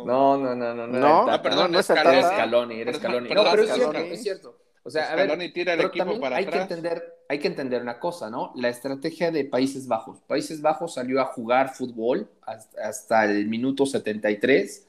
[0.05, 0.87] No, no, no, no.
[0.87, 2.81] No, ah, perdón, no es Scaloni.
[2.81, 4.59] Eres Scaloni, No, pero es cierto, es cierto.
[4.83, 6.67] O sea, a ver, tira el equipo para hay atrás.
[6.67, 8.51] que entender, hay que entender una cosa, ¿no?
[8.55, 10.19] La estrategia de Países Bajos.
[10.27, 14.85] Países Bajos salió a jugar fútbol hasta, hasta el minuto 73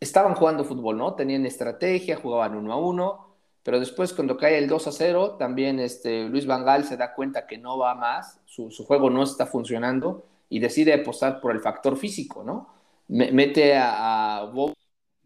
[0.00, 1.14] estaban jugando fútbol, ¿no?
[1.14, 3.26] Tenían estrategia, jugaban uno a uno,
[3.62, 7.46] pero después cuando cae el 2 a 0, también este, Luis Vangal se da cuenta
[7.46, 11.96] que no va más, su, juego no está funcionando y decide apostar por el factor
[11.96, 12.68] físico, ¿no?
[13.08, 14.52] mete a, a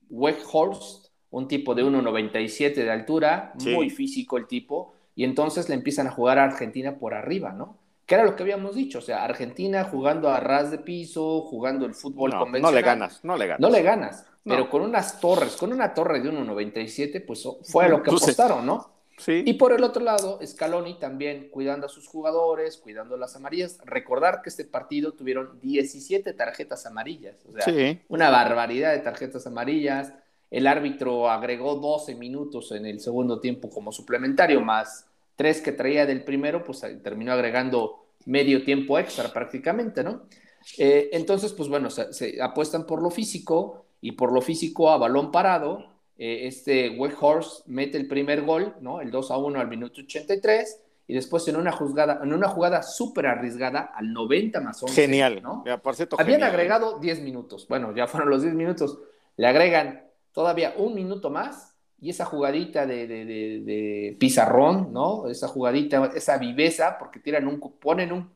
[0.08, 6.06] Weghorst, un tipo de 1,97 de altura, muy físico el tipo, y entonces le empiezan
[6.06, 7.76] a jugar a Argentina por arriba, ¿no?
[8.06, 11.86] Que era lo que habíamos dicho, o sea, Argentina jugando a ras de piso, jugando
[11.86, 12.72] el fútbol convencional.
[12.72, 13.60] No le ganas, no le ganas.
[13.60, 18.02] No le ganas, pero con unas torres, con una torre de 1.97, pues fue lo
[18.02, 18.90] que apostaron, ¿no?
[19.16, 19.44] Sí.
[19.46, 23.78] Y por el otro lado, Scaloni también cuidando a sus jugadores, cuidando las amarillas.
[23.84, 30.12] Recordar que este partido tuvieron 17 tarjetas amarillas, o sea, una barbaridad de tarjetas amarillas.
[30.50, 36.06] El árbitro agregó 12 minutos en el segundo tiempo como suplementario, más tres que traía
[36.06, 40.22] del primero, pues terminó agregando medio tiempo extra prácticamente, ¿no?
[40.78, 45.30] Eh, entonces, pues bueno, se, apuestan por lo físico y por lo físico a balón
[45.30, 45.92] parado.
[46.16, 49.00] Eh, este Horse mete el primer gol, ¿no?
[49.00, 52.82] El 2 a 1 al minuto 83 y después en una jugada, en una jugada
[52.82, 54.94] súper arriesgada al 90 más 11.
[54.94, 55.64] Genial, ¿no?
[56.18, 57.66] Habían agregado 10 minutos.
[57.68, 58.98] Bueno, ya fueron los 10 minutos.
[59.36, 61.73] Le agregan todavía un minuto más
[62.04, 65.26] y esa jugadita de, de, pizarrón, ¿no?
[65.26, 68.30] Esa jugadita, esa viveza, porque tiran un, ponen un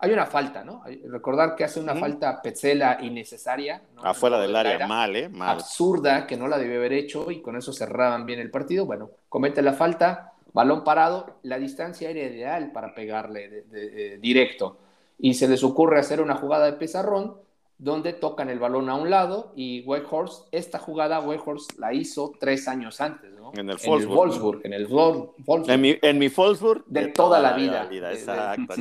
[0.00, 0.82] hay una falta, ¿no?
[1.04, 3.80] Recordar que hace una falta Petzela innecesaria.
[3.94, 4.02] ¿no?
[4.02, 5.28] Afuera del área, mal, ¿eh?
[5.28, 5.50] Mal.
[5.50, 8.86] Absurda, que no la debió haber hecho y con eso cerraban bien el partido.
[8.86, 13.66] Bueno, comete la falta, balón parado, la distancia era ideal para pegarle
[14.20, 14.78] directo.
[15.20, 17.36] Y se les ocurre hacer una jugada de pizarrón
[17.82, 22.68] donde tocan el balón a un lado y Whitehorse, esta jugada Whitehorse la hizo tres
[22.68, 23.50] años antes, ¿no?
[23.54, 24.60] En el Wolfsburg.
[24.62, 25.68] En el Wolfsburg.
[25.68, 26.84] En, mi, en mi Wolfsburg.
[26.86, 27.88] De, toda, la vida.
[27.90, 28.74] exacto,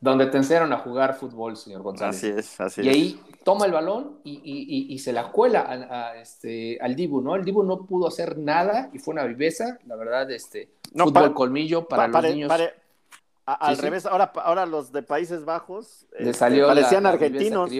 [0.00, 2.16] donde te enseñaron a jugar fútbol, señor González.
[2.16, 6.16] Así es, así y ahí toma el balón y, y, y, se la cuela a,
[6.16, 7.36] este, al Dibu, ¿no?
[7.36, 11.34] El Dibu no pudo hacer nada y fue una viveza, la verdad, este, no, fútbol
[11.34, 12.50] colmillo para, los niños
[13.46, 17.70] al revés, ahora, ahora los de Países Bajos este, parecían argentinos.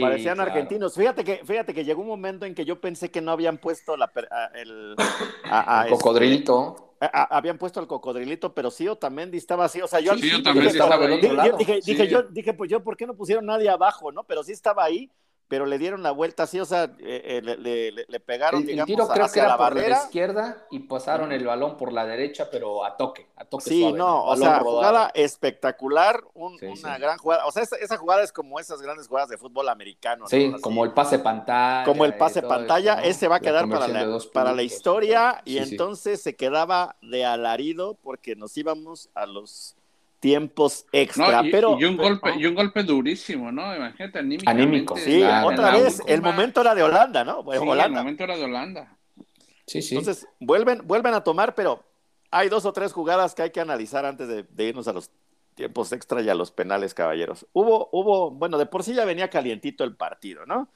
[0.00, 0.94] parecían argentinos.
[0.94, 3.96] Fíjate que, fíjate que llegó un momento en que yo pensé que no habían puesto
[3.96, 4.10] la,
[4.54, 6.96] el, este, cocodrilito.
[7.12, 9.80] habían puesto el cocodrilito, pero sí Otamendi estaba así.
[9.80, 13.06] O sea, yo, sí, yo también estaba Dije, dije, yo, dije, pues yo, ¿por qué
[13.06, 14.10] no pusieron nadie abajo?
[14.10, 14.24] ¿no?
[14.24, 15.12] Pero sí estaba ahí
[15.54, 18.96] pero le dieron la vuelta así, o sea, eh, eh, le, pegaron, el, digamos, el
[18.96, 22.48] tiro creo que era la por la izquierda y pasaron el balón por la derecha,
[22.50, 27.52] pero a toque, a toque Sí, no, o sea, jugada espectacular, una gran jugada, o
[27.52, 30.26] sea, esa, jugada es como esas grandes jugadas de fútbol americano.
[30.26, 31.84] Sí, como el pase pantalla.
[31.84, 36.20] Como el pase pantalla, ese va a quedar para la, para la historia y entonces
[36.20, 39.76] se quedaba de alarido porque nos íbamos a los
[40.24, 41.44] tiempos extra.
[41.44, 43.76] y, pero, y un golpe, y un golpe durísimo, ¿no?
[43.76, 44.96] Imagínate, anímico.
[44.96, 47.42] Sí, otra vez, el momento era de Holanda, ¿no?
[47.42, 48.96] sí, el momento era de Holanda.
[49.66, 49.94] Sí, sí.
[49.94, 51.84] Entonces, vuelven, vuelven a tomar, pero
[52.30, 55.10] hay dos o tres jugadas que hay que analizar antes de, de, irnos a los
[55.54, 57.46] tiempos extra y a los penales, caballeros.
[57.52, 60.70] Hubo, hubo, bueno, de por sí ya venía calientito el partido, ¿no?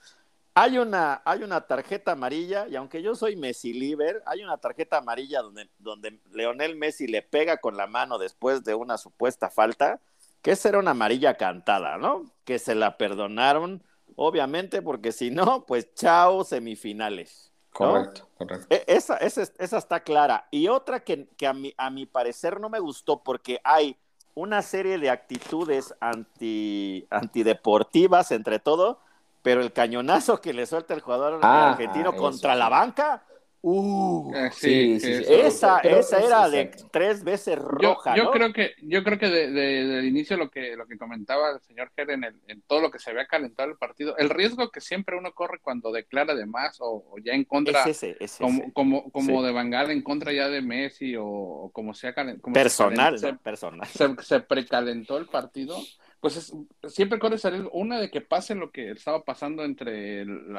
[0.61, 4.99] Hay una, hay una tarjeta amarilla, y aunque yo soy Messi Liver, hay una tarjeta
[4.99, 10.01] amarilla donde, donde Leonel Messi le pega con la mano después de una supuesta falta,
[10.43, 12.25] que esa era una amarilla cantada, ¿no?
[12.45, 13.85] Que se la perdonaron,
[14.17, 17.53] obviamente, porque si no, pues chao, semifinales.
[17.73, 18.67] Correcto, correcto.
[18.69, 20.49] E, esa, esa, esa, está clara.
[20.51, 23.97] Y otra que, que a, mi, a mi parecer no me gustó porque hay
[24.35, 28.99] una serie de actitudes anti, antideportivas, entre todo,
[29.43, 33.23] pero el cañonazo que le suelta el jugador ah, argentino contra la banca,
[33.61, 38.17] Uh, sí, sí, esa, esa era de tres veces roja.
[38.17, 41.61] Yo, creo que, yo creo que de, del inicio lo que, lo que comentaba el
[41.63, 44.81] señor Ger en, en, todo lo que se había calentado el partido, el riesgo que
[44.81, 47.85] siempre uno corre cuando declara de más o, ya en contra,
[48.39, 52.15] como, como, como de Bangal en contra ya de Messi o, como sea
[52.55, 53.89] personal, personal.
[53.89, 55.77] Se, se, precalentó el partido
[56.21, 56.53] pues
[56.89, 60.57] siempre corre salir una de que pase lo que estaba pasando entre el,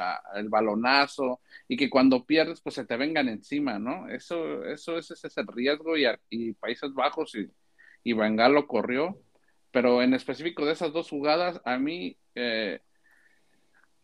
[0.48, 4.08] balonazo y que cuando pierdes pues se te vengan encima, ¿no?
[4.08, 7.50] Eso, eso ese es el riesgo y, y Países Bajos y,
[8.04, 9.18] y lo corrió,
[9.70, 12.80] pero en específico de esas dos jugadas a mí eh,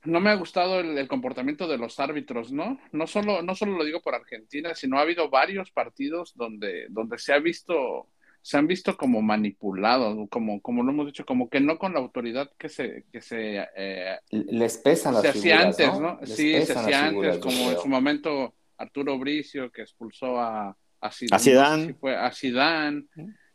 [0.05, 2.79] no me ha gustado el, el, comportamiento de los árbitros, ¿no?
[2.93, 7.19] No solo, no solo lo digo por Argentina, sino ha habido varios partidos donde, donde
[7.19, 8.09] se ha visto
[8.47, 11.99] se han visto como manipulados, como, como lo hemos dicho, como que no con la
[11.99, 16.21] autoridad que se, que se eh, les pesan las se hacía antes, ¿no?
[16.23, 21.97] sí, se hacía antes, como en su momento Arturo Bricio que expulsó a, a Zidane,
[22.05, 23.07] a Zidane,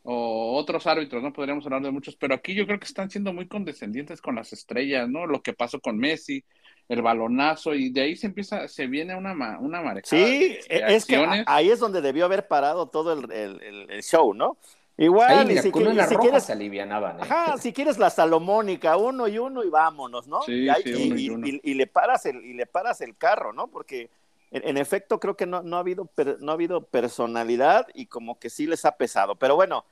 [0.04, 1.32] o otros árbitros, ¿no?
[1.32, 4.52] Podríamos hablar de muchos, pero aquí yo creo que están siendo muy condescendientes con las
[4.52, 5.26] estrellas, ¿no?
[5.26, 6.44] Lo que pasó con Messi,
[6.90, 10.04] el balonazo, y de ahí se empieza, se viene una, una marejada.
[10.04, 14.34] Sí, e, es que ahí es donde debió haber parado todo el, el, el show,
[14.34, 14.58] ¿no?
[15.02, 17.18] Igual, y si, quieres, se alivianaban.
[17.20, 17.24] ¿eh?
[17.24, 20.44] Ajá, si quieres la salomónica, uno y uno y vámonos, ¿no?
[20.44, 21.32] Sí, y,
[21.64, 23.68] y, le paras el, y le paras el carro, ¿no?
[23.68, 24.12] Porque
[24.52, 26.08] en, efecto creo que no, no, ha habido
[26.40, 29.36] no ha habido personalidad y como que sí les ha pesado.
[29.36, 29.86] Pero bueno,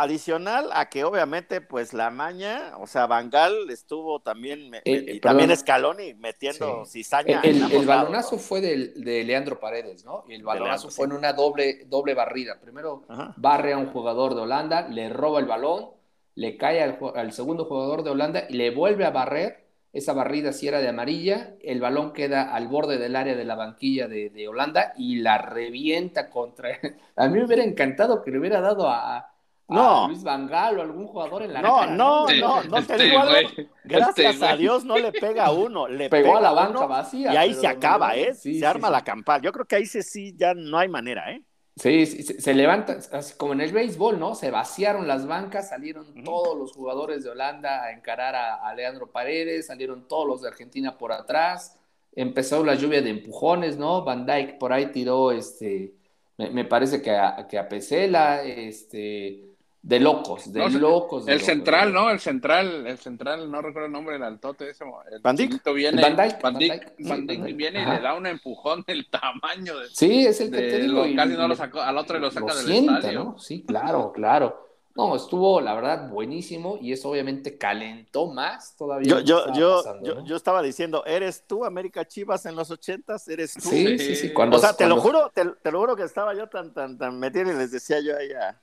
[0.00, 5.54] Adicional a que obviamente pues la maña, o sea, Bangal estuvo también, eh, y también
[5.54, 7.42] Scaloni metiendo cizaña.
[7.42, 10.24] El, el, balonazo fue de, Leandro Paredes, ¿no?
[10.28, 12.58] Y el balonazo fue en una doble, doble barrida.
[12.58, 13.04] Primero
[13.36, 15.90] barre a un jugador de Holanda, le roba el balón,
[16.36, 20.52] le cae al, al segundo jugador de Holanda y le vuelve a barrer esa barrida
[20.52, 24.48] si era de amarilla, el balón queda al borde del área de la banquilla de,
[24.48, 26.70] Holanda y la revienta contra...
[27.16, 29.31] A mí me hubiera encantado que le hubiera dado a,
[29.72, 33.50] Luis Vangal o algún jugador en la No, no, no, no te digo algo.
[33.84, 37.32] Gracias a Dios no le pega a uno, le pegó a la banca vacía.
[37.32, 38.34] Y ahí se acaba, ¿eh?
[38.34, 39.42] se arma la campal.
[39.42, 41.42] Yo creo que ahí sí ya no hay manera, ¿eh?
[41.76, 42.98] Sí, se, levanta,
[43.38, 44.34] como en el béisbol, ¿no?
[44.34, 49.68] Se vaciaron las bancas, salieron todos los jugadores de Holanda a encarar a, Leandro Paredes,
[49.68, 51.78] salieron todos los de Argentina por atrás,
[52.14, 54.04] empezó la lluvia de empujones, ¿no?
[54.04, 55.94] Van Dyke por ahí tiró, este,
[56.36, 59.51] me, parece que a, que a Pesela, este,
[59.82, 61.26] de locos, de locos.
[61.26, 62.08] el central, ¿no?
[62.08, 64.84] El central, el central, no recuerdo el nombre del altote ese.
[65.10, 69.88] El Van Viene, Van Van viene y le da un empujón del tamaño de.
[69.88, 71.04] Sí, es el que te digo.
[71.16, 73.24] casi no lo sacó, al otro lo saca del estadio.
[73.24, 73.38] ¿no?
[73.38, 74.68] Sí, claro, claro.
[74.94, 79.08] No, estuvo, la verdad, buenísimo y eso obviamente calentó más todavía.
[79.08, 83.26] Yo, yo, yo, yo, yo, estaba diciendo, ¿eres tú América Chivas en los ochentas?
[83.26, 83.70] ¿Eres tú?
[83.70, 84.32] Sí, sí, sí.
[84.34, 86.98] Cuando, o sea, te lo juro, te, te, lo juro que estaba yo tan, tan,
[86.98, 88.60] tan metido y les decía yo a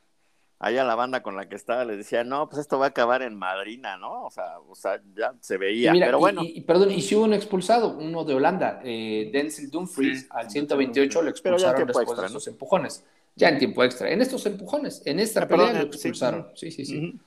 [0.67, 2.89] ella a la banda con la que estaba le decía, no, pues esto va a
[2.89, 4.25] acabar en Madrina, ¿no?
[4.25, 6.41] O sea, o sea ya se veía, pero bueno.
[6.43, 11.21] Y, perdón, y si hubo un expulsado, uno de Holanda, eh, Denzel Dumfries, al 128
[11.21, 13.05] lo expulsaron después de esos empujones.
[13.35, 14.11] Ya en tiempo extra.
[14.11, 16.49] En estos empujones, en esta ah, pelea lo expulsaron.
[16.55, 17.17] Sí, sí, sí.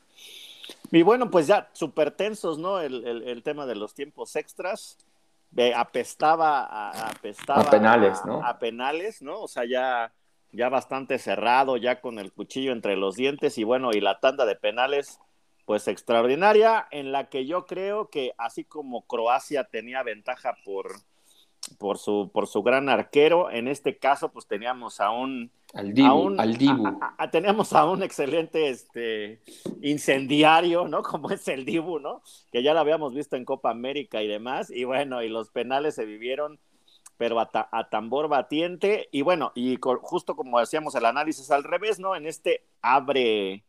[0.90, 2.80] Y bueno, pues ya súper tensos, ¿no?
[2.80, 4.98] El, el, tema de los tiempos extras.
[5.74, 8.44] apestaba, a, apestaba a penales, ¿no?
[8.44, 9.40] A penales, ¿no?
[9.40, 10.12] O sea, ya
[10.52, 14.44] ya bastante cerrado, ya con el cuchillo entre los dientes y bueno, y la tanda
[14.44, 15.18] de penales,
[15.64, 20.92] pues extraordinaria, en la que yo creo que así como Croacia tenía ventaja por,
[21.78, 25.50] por, su, por su gran arquero, en este caso pues teníamos a un...
[25.72, 26.98] Al Dibu, al Dibu.
[27.30, 29.40] teníamos a un excelente este,
[29.80, 31.02] incendiario, ¿no?
[31.02, 32.22] Como es el Dibu, ¿no?
[32.52, 35.94] Que ya lo habíamos visto en Copa América y demás, y bueno, y los penales
[35.94, 36.60] se vivieron
[37.16, 39.08] pero a, tambor batiente.
[39.12, 42.16] Y bueno, y justo como hacíamos el análisis al revés, ¿no?
[42.16, 43.64] En este abre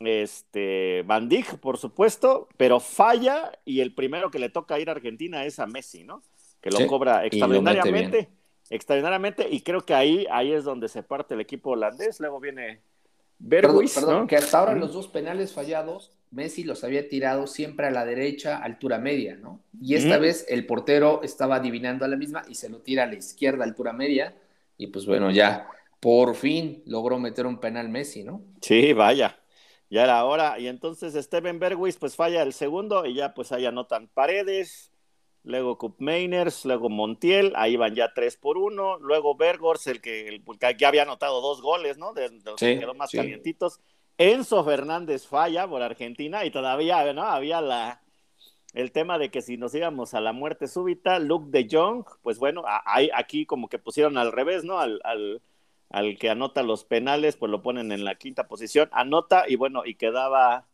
[0.00, 1.28] este Van
[1.60, 5.66] por supuesto, pero falla y el primero que le toca ir a Argentina es a
[5.66, 6.22] Messi, ¿no?
[6.60, 8.28] Que lo cobra extraordinariamente,
[8.70, 12.20] extraordinariamente, y creo que ahí, ahí es donde se parte el equipo holandés.
[12.20, 12.80] Luego viene
[13.38, 17.90] Bergwijn, perdón, que hasta ahora los dos penales fallados Messi los había tirado siempre a
[17.90, 19.60] la derecha, altura media, ¿no?
[19.80, 23.06] Y esta vez el portero estaba adivinando a la misma y se lo tira a
[23.06, 24.34] la izquierda, altura media.
[24.76, 25.68] Y pues bueno, ya
[26.00, 28.42] por fin logró meter un penal Messi, ¿no?
[28.60, 29.38] Sí, vaya.
[29.88, 30.58] Ya era hora.
[30.58, 34.90] Y entonces Steven Bergwijn pues falla el segundo y ya pues ahí anotan Paredes,
[35.46, 40.42] luego Cup luego Montiel, ahí van ya tres por uno, luego Bergors, el que, el,
[40.76, 42.12] ya había anotado dos goles, ¿no?
[42.12, 43.80] De, los que quedó más calientitos.
[44.18, 47.22] Enzo Fernández falla por Argentina y todavía ¿no?
[47.22, 48.02] había la,
[48.72, 52.38] el tema de que si nos íbamos a la muerte súbita, Luke de Jong, pues
[52.38, 54.80] bueno, hay, aquí como que pusieron al revés, ¿no?
[54.80, 55.42] Al, al,
[55.90, 59.82] al, que anota los penales, pues lo ponen en la quinta posición, anota y bueno,
[59.84, 60.66] y quedaba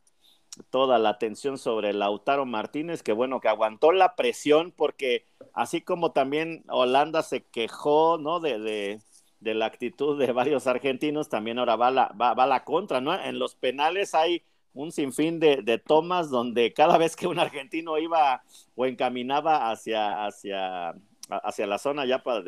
[0.71, 6.13] toda la atención sobre Lautaro Martínez, que bueno, que aguantó la presión porque así como
[6.13, 8.41] también Holanda se quejó, ¿no?
[8.41, 9.01] de, de
[9.43, 13.13] de la actitud de varios argentinos, también ahora va la, va, va la contra, ¿no?
[13.15, 17.99] En los penales hay un sinfín de, de, tomas donde cada vez que un argentino
[17.99, 18.43] iba
[18.77, 20.95] o encaminaba hacia, hacia,
[21.29, 22.43] hacia la zona ya para,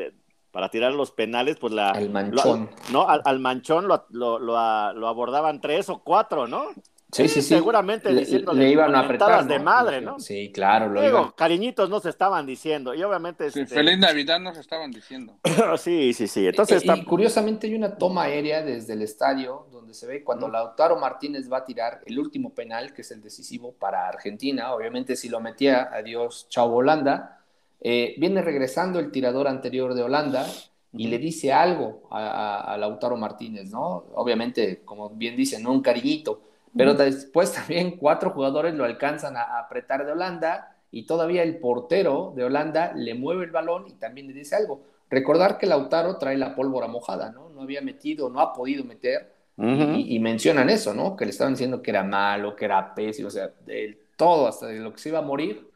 [0.53, 1.90] para tirar los penales, pues la...
[1.90, 2.71] Al manchón.
[2.93, 6.69] no, al, manchón lo, lo, lo, abordaban tres o cuatro, ¿no?
[7.14, 7.55] Sí, sí, sí.
[7.55, 10.19] Seguramente le, diciéndole le iban a apretar de madre, ¿no?
[10.19, 10.88] Sí, claro.
[10.88, 13.51] Lo Digo, cariñitos nos estaban diciendo y obviamente...
[13.53, 13.75] Sí, este...
[13.77, 15.38] Feliz Navidad nos estaban diciendo.
[15.79, 16.49] sí, sí, sí.
[16.49, 20.99] Entonces y, curiosamente hay una toma aérea desde el estadio donde se ve cuando Lautaro
[20.99, 24.75] Martínez va a tirar el último penal, que es el decisivo para Argentina.
[24.75, 27.43] Obviamente si lo metía, adiós, chao Holanda.
[27.81, 30.47] Eh, viene regresando el tirador anterior de Holanda
[30.93, 34.07] y le dice algo a, a Lautaro Martínez, ¿no?
[34.14, 39.59] Obviamente, como bien dice, no un cariñito pero después también cuatro jugadores lo alcanzan a
[39.59, 44.29] apretar de Holanda y todavía el portero de Holanda le mueve el balón y también
[44.29, 44.83] le dice algo.
[45.11, 47.49] Recordar que Lautaro trae la pólvora mojada, ¿no?
[47.51, 49.33] No había metido, no ha podido meter.
[49.57, 51.17] y, mencionan eso, ¿no?
[51.17, 54.67] Que le estaban diciendo que era malo, que era pésimo, o sea, de todo, hasta
[54.67, 55.69] de lo que se iba a morir.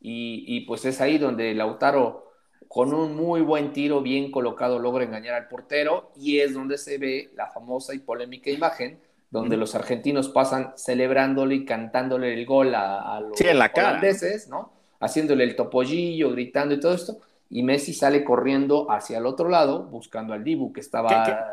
[0.00, 2.32] Y, y pues es ahí donde Lautaro,
[2.68, 6.98] con un muy buen tiro, bien colocado, logra engañar al portero y es donde se
[6.98, 9.00] ve la famosa y polémica imagen
[9.36, 14.48] donde los argentinos pasan celebrándole y cantándole el gol a, los sí, en la holandeses,
[14.48, 14.72] ¿no?
[15.00, 17.18] Haciéndole el topollillo, gritando y todo esto.
[17.48, 21.50] Y Messi sale corriendo hacia el otro lado, buscando al Dibu, que estaba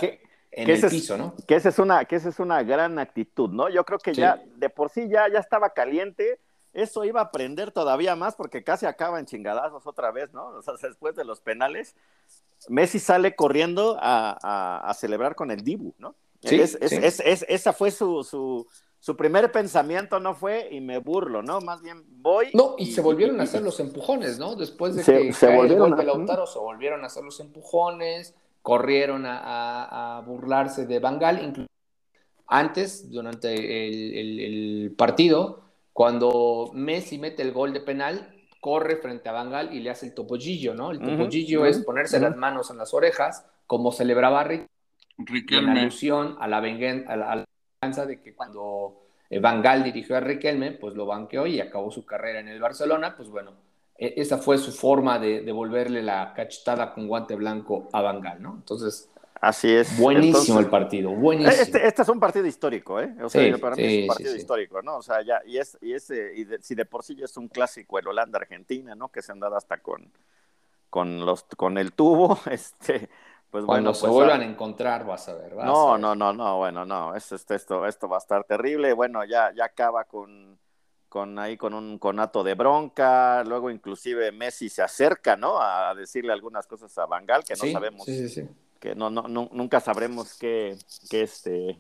[0.52, 1.36] en el piso, ¿no?
[1.48, 3.70] Que esa, es una, que esa es una gran actitud, ¿no?
[3.70, 6.40] Yo creo que ya, de por sí ya, ya estaba caliente,
[6.74, 10.48] eso iba a aprender todavía más porque casi acaba en chingadazos otra vez, ¿no?
[10.48, 11.96] O sea, después de los penales,
[12.70, 16.16] Messi sale corriendo a, celebrar con el Dibu, ¿no?
[16.44, 16.78] Sí, es,
[17.48, 18.68] esa fue su, su,
[19.00, 21.62] su, primer pensamiento, no fue y me burlo, ¿no?
[21.62, 22.48] Más bien voy.
[22.54, 24.56] No, y, se volvieron a hacer los empujones, ¿no?
[24.56, 30.86] Después de que se volvieron Lautaro, se volvieron a hacer los empujones, corrieron a, burlarse
[30.86, 31.68] de Bangal.
[32.48, 39.74] Antes, durante el partido, cuando Messi mete el gol de penal, corre frente a Bangal
[39.74, 40.92] y le hace el topollillo, ¿no?
[40.92, 44.68] El topollillo es ponerse las manos en las orejas, como celebraba Rick,
[45.18, 49.04] en alusión a la, venganza de que cuando
[49.42, 53.30] Bangal dirigió a Riquelme, pues lo banqueó y acabó su carrera en el Barcelona, pues
[53.30, 53.54] bueno,
[53.98, 58.56] e, esa fue su forma de devolverle la cachetada con guante blanco a Bangal, ¿no?
[58.56, 59.10] Entonces,
[59.44, 60.00] Así es.
[60.00, 61.52] Buenísimo el partido, buenísimo.
[61.62, 63.14] Este, este, es un partido histórico, ¿eh?
[63.22, 64.96] O sea, para mí es un partido histórico, ¿no?
[64.96, 67.50] O sea, ya, y es, y es, y si de por sí ya es un
[67.50, 69.10] clásico el Holanda-Argentina, ¿no?
[69.10, 70.14] Que se han dado hasta con,
[70.90, 73.10] con los, con el tubo, este,
[73.54, 73.94] pues Cuando bueno.
[73.94, 77.36] se pues, vuelvan a encontrar, vas a ver, no, no, no, no, bueno, no, esto,
[77.36, 80.58] esto, esto va a estar terrible, bueno, ya, ya acaba con,
[81.08, 85.62] con ahí con un conato de bronca, luego inclusive Messi se acerca, ¿no?
[85.62, 88.06] A decirle algunas cosas a Bangal que no sabemos.
[88.06, 88.50] Sí, sí, sí
[88.84, 90.76] que no, no, nunca sabremos qué,
[91.10, 91.80] qué, este,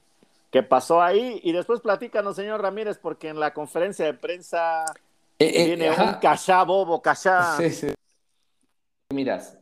[0.50, 1.42] qué pasó ahí.
[1.44, 4.86] Y después platícanos, señor Ramírez, porque en la conferencia de prensa
[5.38, 7.58] eh, eh, viene un cachá, bobo, cachá.
[7.58, 7.88] Sí, sí.
[9.10, 9.60] ¿Qué miras?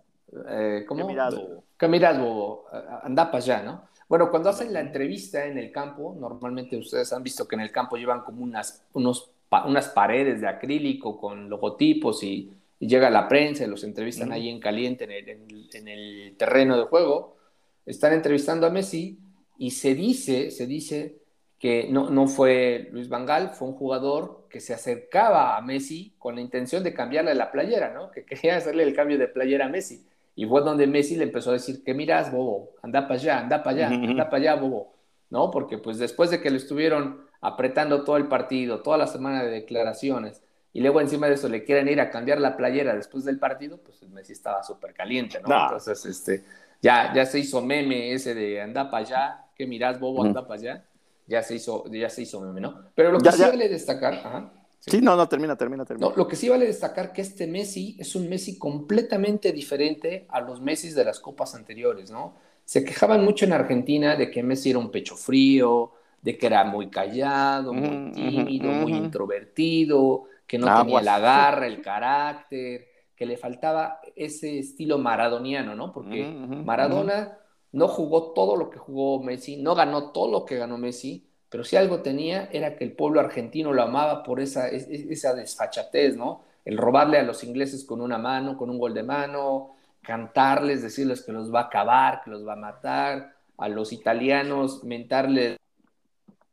[0.49, 1.01] Eh, ¿Cómo?
[1.01, 1.63] ¿Qué miras, bobo?
[1.81, 2.67] ¿Qué miras, bobo?
[3.03, 3.89] Anda para allá, ¿no?
[4.07, 7.71] Bueno, cuando hacen la entrevista en el campo, normalmente ustedes han visto que en el
[7.73, 9.31] campo llevan como unas, unos,
[9.65, 14.49] unas paredes de acrílico con logotipos y y llega la prensa y los entrevistan ahí
[14.49, 17.37] en caliente en el, terreno de juego,
[17.85, 19.19] están entrevistando a Messi
[19.59, 21.19] y se dice, se dice
[21.59, 26.33] que no, no fue Luis Vangal, fue un jugador que se acercaba a Messi con
[26.33, 28.09] la intención de cambiarle la playera, ¿no?
[28.09, 30.03] Que quería hacerle el cambio de playera a Messi.
[30.41, 33.61] Y fue donde Messi le empezó a decir, que miras, bobo, anda para allá, anda
[33.61, 34.91] para allá, anda para allá, bobo,
[35.29, 35.51] ¿no?
[35.51, 39.51] Porque pues después de que le estuvieron apretando todo el partido, toda la semana de
[39.51, 40.41] declaraciones,
[40.73, 43.77] y luego encima de eso le quieren ir a cambiar la playera después del partido,
[43.83, 45.63] pues Messi estaba súper caliente, ¿no?
[45.65, 46.43] Entonces, este,
[46.81, 50.59] ya, ya se hizo meme ese de anda para allá, que mirás, bobo, anda para
[50.59, 50.85] allá,
[51.27, 52.85] ya se hizo, ya se hizo meme, ¿no?
[52.95, 55.01] Pero lo que sí vale destacar, ajá, sí.
[55.01, 56.09] no, no, termina, termina, termina.
[56.09, 60.41] No, lo que sí vale destacar que este Messi es un Messi completamente diferente a
[60.41, 62.35] los Messi de las copas anteriores, ¿no?
[62.65, 65.91] Se quejaban mucho en Argentina de que Messi era un pecho frío,
[66.21, 71.81] de que era muy callado, muy tímido, muy introvertido, que no tenía la garra, el
[71.81, 75.91] carácter, que le faltaba ese estilo maradoniano, ¿no?
[75.91, 77.37] Porque Maradona
[77.71, 81.65] no jugó todo lo que jugó Messi, no ganó todo lo que ganó Messi, pero
[81.65, 86.45] si algo tenía era que el pueblo argentino lo amaba por esa, esa desfachatez, ¿no?
[86.63, 91.21] El robarle a los ingleses con una mano, con un gol de mano, cantarles, decirles
[91.23, 95.57] que los va a acabar, que los va a matar, a los italianos mentarles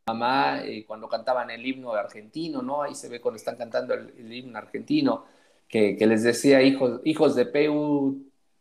[0.09, 2.83] mamá eh, cuando cantaban el himno argentino, ¿no?
[2.83, 5.27] Ahí se ve cuando están cantando el, himno argentino,
[5.69, 8.17] que, les decía hijos, hijos de Peu,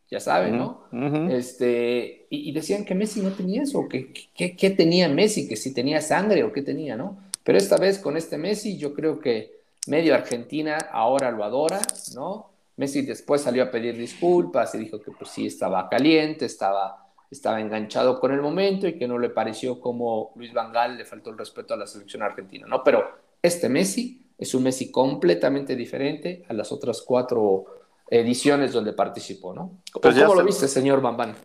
[0.10, 0.84] ya saben, ¿no?
[1.30, 6.02] este, y, decían que Messi no tenía eso, que, que, tenía Messi, que si tenía
[6.02, 7.18] sangre o qué tenía, ¿no?
[7.44, 11.80] Pero esta vez con este Messi yo creo que medio Argentina ahora lo adora,
[12.16, 12.52] ¿no?
[12.78, 17.60] Messi después salió a pedir disculpas y dijo que pues sí estaba caliente, estaba estaba
[17.60, 21.38] enganchado con el momento y que no le pareció como Luis Vangal le faltó el
[21.38, 22.84] respeto a la selección argentina, ¿no?
[22.84, 23.04] Pero
[23.42, 27.66] este Messi es un Messi completamente diferente a las otras cuatro
[28.10, 29.82] ediciones donde participó, ¿no?
[30.02, 31.36] Pues ¿Cómo, lo viste, señor Bambán?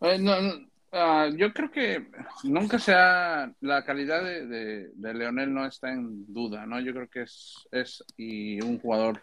[0.00, 2.08] Eh, ah, yo creo que
[2.44, 6.80] nunca sea la calidad de, de, Leonel no está en duda, ¿no?
[6.80, 9.20] Yo creo que es, es y un jugador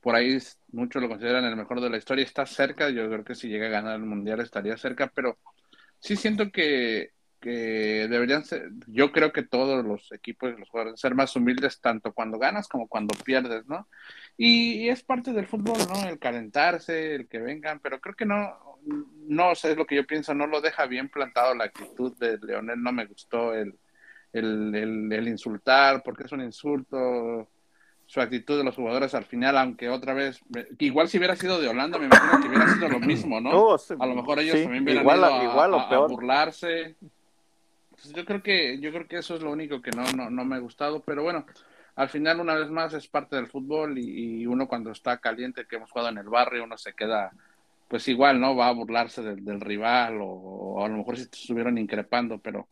[0.00, 0.38] por ahí
[0.72, 3.66] muchos lo consideran el mejor de la historia, está cerca, yo creo que si llega
[3.66, 5.38] a ganar el Mundial estaría cerca, pero
[5.98, 7.12] sí siento que,
[7.42, 12.12] deberían ser, yo creo que todos los equipos y los jugadores ser más humildes tanto
[12.12, 13.88] cuando ganas como cuando pierdes, ¿no?
[14.42, 16.08] Y, es parte del fútbol, ¿no?
[16.08, 18.78] El calentarse, el que vengan, pero creo que no,
[19.28, 22.38] no sé, es lo que yo pienso, no lo deja bien plantado la actitud de
[22.38, 23.78] Leonel, no me gustó el,
[24.32, 27.50] el, el insultar, porque es un insulto,
[28.06, 30.40] su actitud de los jugadores al final, aunque otra vez,
[30.78, 33.74] igual si hubiera sido de Holanda, me imagino que hubiera sido lo mismo, ¿no?
[33.74, 36.08] a lo mejor ellos también hubieran igual, ido a, igual o peor.
[36.08, 36.96] burlarse.
[37.90, 40.46] pues yo creo que, yo creo que eso es lo único que no, no, no
[40.46, 41.44] me ha gustado, pero bueno,
[41.96, 45.76] al final una vez más es parte del fútbol y, uno cuando está caliente que
[45.76, 47.30] hemos jugado en el barrio, uno se queda
[47.88, 48.54] pues igual, ¿no?
[48.54, 52.68] Va a burlarse del, rival o, a lo mejor si estuvieron increpando, pero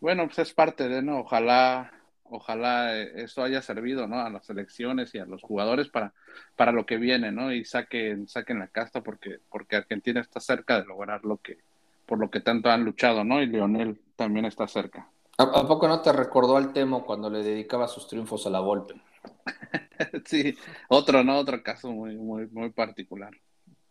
[0.00, 1.20] bueno, pues es parte de, ¿no?
[1.20, 1.92] Ojalá,
[2.24, 4.20] ojalá esto haya servido, ¿no?
[4.20, 6.12] A las elecciones y a los jugadores para,
[6.56, 7.52] para lo que viene, ¿no?
[7.52, 11.58] Y saquen, saquen la casta porque, porque Argentina está cerca de lograr lo que,
[12.06, 13.40] por lo que tanto han luchado, ¿no?
[13.42, 15.08] Y Lionel también está cerca.
[15.40, 19.00] ¿A, poco no te recordó al Temo cuando le dedicaba sus triunfos a la Volpe?
[20.26, 20.54] sí,
[20.90, 21.38] otro, ¿no?
[21.38, 23.30] Otro caso muy, muy, muy particular.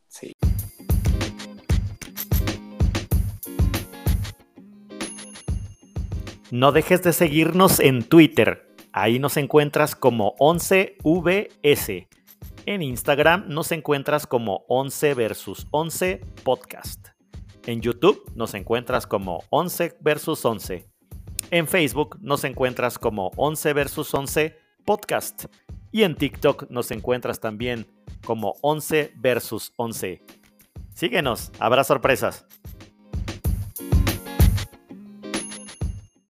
[0.08, 0.34] Sí.
[6.52, 8.68] No dejes de seguirnos en Twitter.
[8.92, 12.08] Ahí nos encuentras como 11VS.
[12.68, 17.08] En Instagram nos encuentras como 11 versus 11 podcast.
[17.66, 20.88] En YouTube nos encuentras como 11 versus 11.
[21.52, 25.46] En Facebook nos encuentras como 11 versus 11 podcast.
[25.92, 27.88] Y en TikTok nos encuentras también
[28.24, 30.22] como 11 versus 11.
[30.94, 32.46] Síguenos, habrá sorpresas.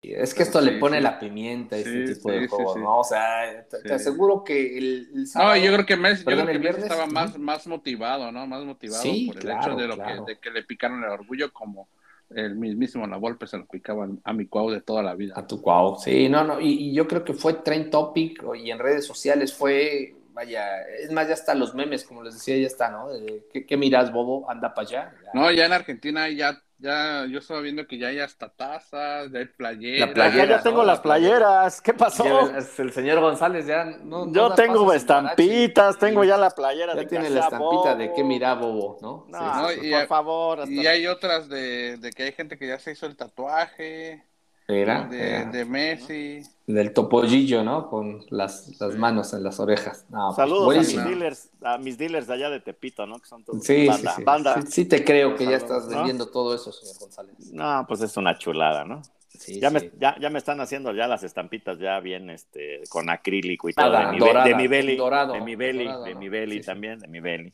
[0.01, 2.99] Es que esto le pone la pimienta a este tipo de juegos, ¿no?
[2.99, 7.67] O sea, te, aseguro que el, sábado, No, yo creo que Messi, estaba más, más
[7.67, 8.47] motivado, ¿no?
[8.47, 11.89] Más motivado por el hecho de, lo que, de que le picaron el orgullo como
[12.29, 15.33] el mismísimo La Volpe se lo picaba a mi Cuau de toda la vida.
[15.35, 18.79] A tu Cuau, sí, no, no, y, yo creo que fue trend topic y en
[18.79, 22.89] redes sociales fue, vaya, es más, ya está los memes, como les decía, ya está,
[22.89, 23.07] ¿no?
[23.51, 24.49] ¿qué, ¿qué, miras, bobo?
[24.49, 25.13] Anda para allá.
[25.33, 29.39] No, ya en Argentina ya ya, yo estaba viendo que ya hay hasta tazas, ya
[29.39, 30.15] hay playeras.
[30.15, 31.81] La ya tengo las playeras.
[31.81, 32.49] ¿Qué pasó?
[32.49, 34.31] el, señor González ya no.
[34.31, 38.97] Yo tengo estampitas, tengo ya la playera ya tiene la estampita de que mira Bobo,
[39.01, 39.25] ¿no?
[39.27, 40.69] no, por favor.
[40.69, 44.23] Y hay otras de, de que hay gente que ya se hizo el tatuaje.
[44.69, 46.43] De, Messi.
[46.67, 47.89] Del topollillo, ¿no?
[47.89, 50.05] Con las, las manos en las orejas.
[50.07, 53.19] Pues, Saludos a mis, dealers, a mis dealers de allá de Tepito, ¿no?
[53.19, 53.87] Que son todos sí,
[54.23, 57.35] banda, sí, Sí, te creo que ya estás vendiendo todo eso, señor González.
[57.51, 59.01] No, pues es una chulada, ¿no?
[59.47, 63.69] ya, Me, ya, ya, me están haciendo ya las estampitas ya bien este, con acrílico
[63.69, 63.89] y todo.
[63.89, 64.95] de, mi, de mi belly.
[64.97, 67.51] Dorado, de mi belly, de mi belly también, de mi belly.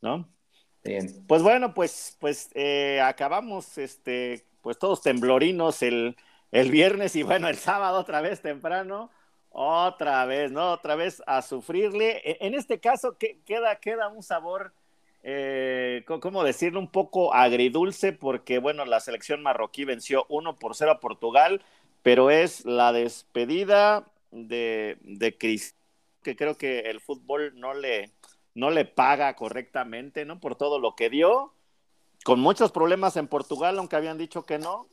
[0.00, 0.28] ¿No?
[0.82, 1.24] Bien.
[1.28, 6.16] Pues bueno, pues, pues eh, acabamos este, pues todos temblorinos el
[6.52, 9.10] el viernes y bueno, el sábado otra vez temprano,
[9.50, 10.72] otra vez, ¿no?
[10.72, 12.18] Otra vez a sufrirle.
[12.24, 14.72] E, en este caso queda, queda un sabor,
[15.22, 16.80] eh, ¿cómo decirlo?
[16.80, 21.62] Un poco agridulce porque, bueno, la selección marroquí venció 1 por 0 a Portugal,
[22.02, 28.12] pero es la despedida de, de que creo que el fútbol no le,
[28.54, 30.40] no le paga correctamente, ¿no?
[30.40, 31.52] Por todo lo que dio,
[32.24, 34.88] con muchos problemas en Portugal, aunque habían dicho que no,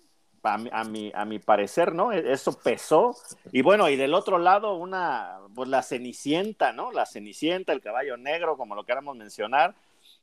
[0.46, 2.12] a, mi, a mi parecer, ¿no?
[2.12, 3.16] E, eso pesó.
[3.52, 6.92] Y bueno, y del otro lado, una, pues la Cenicienta, ¿no?
[6.92, 9.76] La Cenicienta, el caballo negro, como lo queramos mencionar.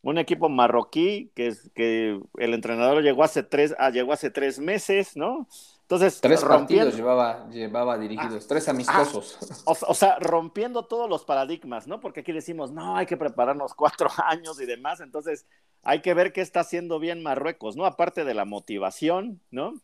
[0.02, 5.16] Un equipo marroquí que, que el entrenador llegó hace tres, ah, llegó hace tres meses,
[5.16, 5.46] ¿no?
[5.92, 9.38] Entonces, tres partidos llevaba, llevaba dirigidos, ah, tres amistosos.
[9.66, 12.00] Ah, o, sea, rompiendo todos los paradigmas, ¿no?
[12.00, 15.00] Porque aquí decimos, no, hay que prepararnos cuatro años y demás.
[15.00, 15.44] Entonces,
[15.82, 17.84] hay que ver qué está haciendo bien Marruecos, ¿no?
[17.84, 19.74] Aparte de la motivación, ¿no?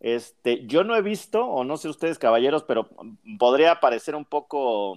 [0.00, 2.88] Este, yo no he visto, o no sé ustedes, caballeros, pero
[3.38, 4.96] podría parecer un poco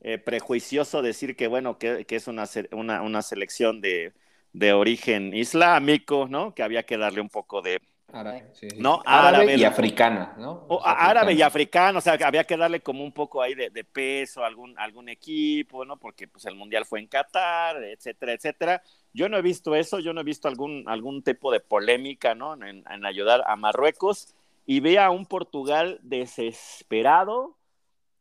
[0.00, 4.12] eh, prejuicioso decir que, bueno, que, es una, una, selección de,
[4.72, 6.54] origen islámico, ¿no?
[6.54, 7.80] Que había que darle un poco de,
[8.12, 8.44] Árabe,
[8.76, 9.02] ¿no?
[9.04, 10.66] Árabe, y africana, ¿no?
[10.84, 14.46] árabe y africana, o sea, había que darle como un poco ahí de, peso a
[14.46, 15.96] algún, algún equipo, ¿no?
[15.96, 18.82] Porque pues el Mundial fue en Qatar, etcétera, etcétera.
[19.16, 22.52] Yo no he visto eso, yo no he visto algún, algún tipo de polémica ¿no?
[22.62, 24.34] en, ayudar a Marruecos
[24.66, 27.56] y ve a un Portugal desesperado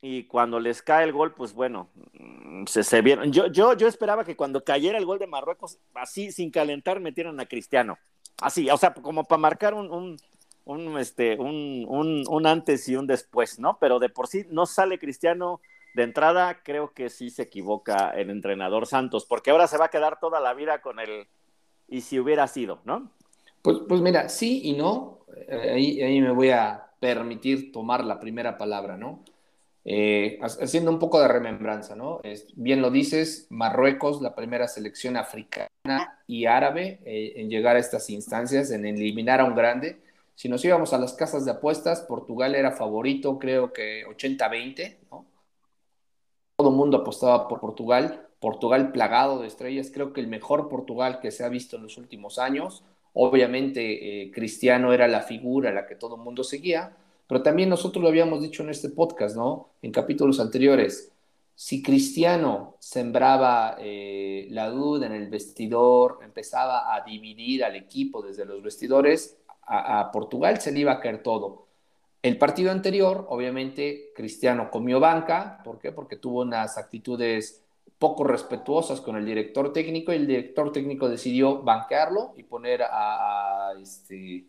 [0.02, 3.34] y cuando les cae el gol, pues bueno, mm, se, se vieron.
[3.34, 7.42] Yo, yo, yo esperaba que cuando cayera el gol de Marruecos, así sin calentar, metieran
[7.42, 7.98] a Cristiano.
[8.40, 10.18] Así, o sea, como para marcar un,
[10.64, 13.80] un, este, un, un, un antes y un después, ¿no?
[13.82, 15.60] Pero de por sí no sale Cristiano
[15.96, 19.90] de entrada creo que sí se equivoca el entrenador Santos, porque ahora se va a
[19.90, 21.28] quedar toda la vida con el
[21.88, 23.12] y si hubiera sido, ¿no?
[23.62, 28.20] Pues, pues mira, sí y no, eh, ahí, ahí me voy a permitir tomar la
[28.20, 29.24] primera palabra, ¿no?
[29.86, 32.20] Eh, haciendo un poco de remembranza, ¿no?
[32.24, 35.70] Es, bien lo dices, Marruecos, la primera selección africana
[36.28, 40.02] y árabe eh, en llegar a estas instancias, en eliminar a un grande.
[40.34, 45.26] Si nos íbamos a las casas de apuestas, Portugal era favorito, creo que 80-20, ¿no?
[46.56, 51.20] Todo el mundo apostaba por Portugal, Portugal plagado de estrellas, creo que el mejor Portugal
[51.20, 52.84] que se ha visto en los últimos años.
[53.14, 56.96] Obviamente, eh, Cristiano era la figura a la que todo el mundo seguía,
[57.28, 59.70] pero también nosotros lo habíamos dicho en este podcast, ¿no?
[59.82, 61.12] En capítulos anteriores.
[61.56, 68.46] Si Cristiano sembraba eh, la duda en el vestidor, empezaba a dividir al equipo desde
[68.46, 71.65] los vestidores, a, a Portugal se le iba a caer todo.
[72.26, 75.62] El partido anterior, obviamente, Cristiano comió banca.
[75.64, 75.92] ¿Por qué?
[75.92, 77.64] Porque tuvo unas actitudes
[78.00, 83.74] poco respetuosas con el director técnico y el director técnico decidió banquearlo y poner a,
[83.80, 84.48] este,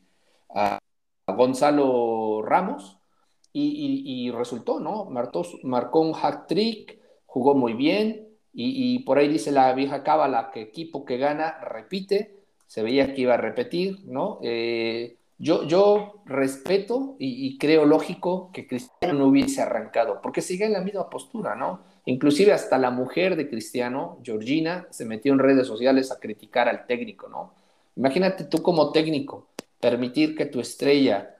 [1.26, 2.98] Gonzalo Ramos
[3.52, 5.10] y, resultó, ¿no?
[5.10, 10.62] Marcó un hat trick, jugó muy bien y, por ahí dice la vieja cábala que
[10.62, 14.38] equipo que gana repite, se veía que iba a repetir, ¿no?
[14.42, 20.72] Eh, yo, yo respeto y, creo lógico que Cristiano no hubiese arrancado, porque sigue en
[20.72, 21.80] la misma postura, ¿no?
[22.06, 26.86] Inclusive hasta la mujer de Cristiano, Georgina, se metió en redes sociales a criticar al
[26.86, 27.52] técnico, ¿no?
[27.96, 31.36] Imagínate tú como técnico, permitir que tu estrella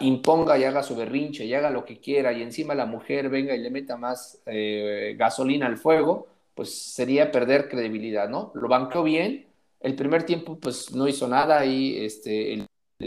[0.00, 3.54] imponga y haga su berrinche y haga lo que quiera y encima la mujer venga
[3.54, 8.52] y le meta más eh, gasolina al fuego, pues sería perder credibilidad, ¿no?
[8.54, 9.46] Lo banqueó bien,
[9.80, 12.66] el primer tiempo pues no hizo nada y este,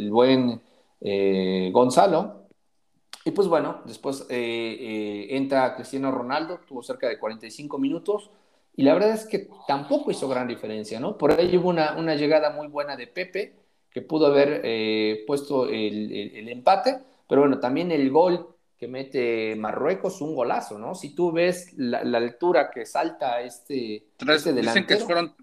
[0.09, 0.61] buen
[1.01, 2.47] eh, Gonzalo,
[3.23, 8.29] y pues bueno, después eh, eh, entra Cristiano Ronaldo, tuvo cerca de 45 minutos
[8.75, 11.17] y la verdad es que tampoco hizo gran diferencia, ¿no?
[11.17, 13.55] Por ahí hubo una, una llegada muy buena de Pepe
[13.89, 20.35] que pudo haber puesto el, empate, pero bueno, también el gol que mete Marruecos, un
[20.35, 20.93] golazo, ¿no?
[20.93, 24.61] Si tú ves la, altura que salta este, este delantero.
[24.61, 25.35] Dicen que fueron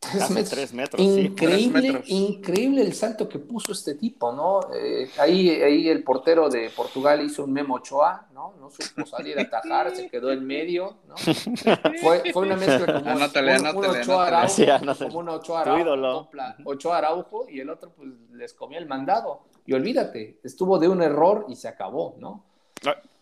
[0.00, 0.50] Tres metros.
[0.50, 1.00] Tres metros.
[1.00, 4.60] increíble, increíble el salto que puso este tipo, ¿no?
[4.74, 8.54] Eh, ahí, ahí el portero de Portugal hizo un Memo Ochoa, ¿no?
[8.60, 11.16] No supo salir a atajar, se quedó en medio, ¿no?
[12.02, 16.28] Fue, fue una mezcla como anótale, un, un, Ochoa Araujo, como un Ochoa Araujo,
[16.64, 19.44] Ochoa Araujo, y el otro pues les comía el mandado.
[19.64, 22.44] Y olvídate, estuvo de un error y se acabó, ¿no?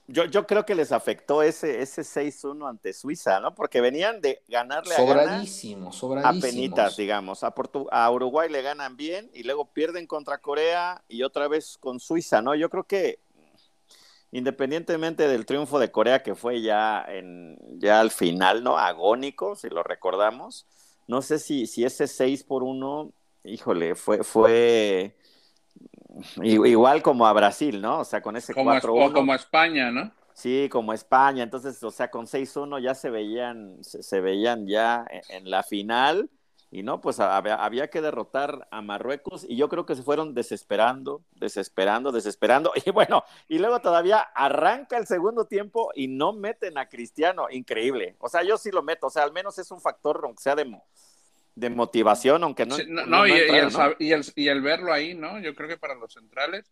[0.08, 3.54] Yo, yo creo que les afectó ese, ese 6-1 ante Suiza, ¿no?
[3.56, 5.90] Porque venían de ganarle a sobradísimo,
[6.22, 7.42] a penitas, digamos.
[7.42, 7.52] A,
[7.90, 12.40] a Uruguay le ganan bien y luego pierden contra Corea y otra vez con Suiza,
[12.40, 12.54] ¿no?
[12.54, 13.18] Yo creo que
[14.30, 18.78] independientemente del triunfo de Corea, que fue ya, en, ya al final, ¿no?
[18.78, 20.66] Agónico, si lo recordamos.
[21.08, 23.10] No sé si, si ese 6 por 1,
[23.44, 25.16] híjole, fue, fue
[26.42, 28.00] Igual como a Brasil, ¿no?
[28.00, 29.12] O sea, con ese 4-1.
[29.12, 30.12] Como a España, ¿no?
[30.36, 31.42] Sí, como España.
[31.42, 36.28] Entonces, o sea, con 6-1 ya se veían, se, veían ya en, la final.
[36.70, 39.46] Y no, pues había, que derrotar a Marruecos.
[39.48, 42.72] Y yo creo que se fueron desesperando, desesperando, desesperando.
[42.84, 47.46] Y bueno, y luego todavía arranca el segundo tiempo y no meten a Cristiano.
[47.50, 48.16] Increíble.
[48.18, 49.06] O sea, yo sí lo meto.
[49.06, 50.66] O sea, al menos es un factor, aunque sea de
[51.56, 52.76] de motivación, aunque no.
[53.06, 55.40] no, y, el, y, el, y, el, verlo ahí, ¿no?
[55.40, 56.70] Yo creo que para los centrales,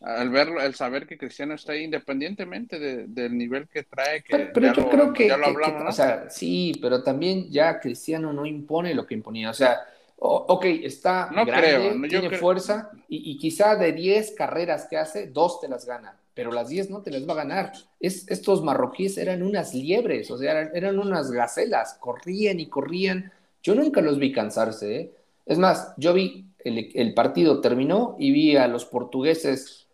[0.00, 4.22] al verlo, el saber que Cristiano está ahí independientemente del nivel que trae.
[4.22, 9.06] Que pero, yo creo que, o sea, sí, pero también ya Cristiano no impone lo
[9.06, 9.50] que imponía.
[9.50, 9.78] O sea,
[10.16, 15.60] ok, está no grande, tiene fuerza y, y, quizá de 10 carreras que hace, dos
[15.60, 16.18] te las gana.
[16.34, 17.72] Pero las 10 no te las va a ganar.
[18.00, 23.32] Es, estos marroquíes eran unas liebres, o sea, eran, eran unas gacelas, corrían y corrían
[23.66, 24.96] yo nunca los vi cansarse.
[24.96, 25.12] ¿eh?
[25.44, 29.88] Es más, yo vi el, partido terminó y vi a los portugueses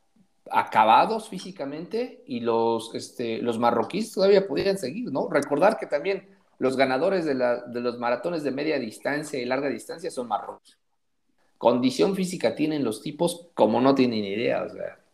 [0.51, 5.29] acabados físicamente y los, este, los marroquíes todavía podían seguir, ¿no?
[5.31, 10.29] Recordar que también los ganadores de, los maratones de media distancia y larga distancia son
[10.29, 10.77] marroquíes.
[11.57, 14.67] Condición física tienen los tipos como no tienen idea.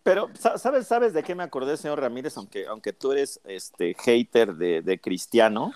[0.02, 2.36] Pero, ¿sabes, ¿sabes de qué me acordé, señor Ramírez?
[2.36, 5.72] Aunque, aunque tú eres este hater de, de Cristiano,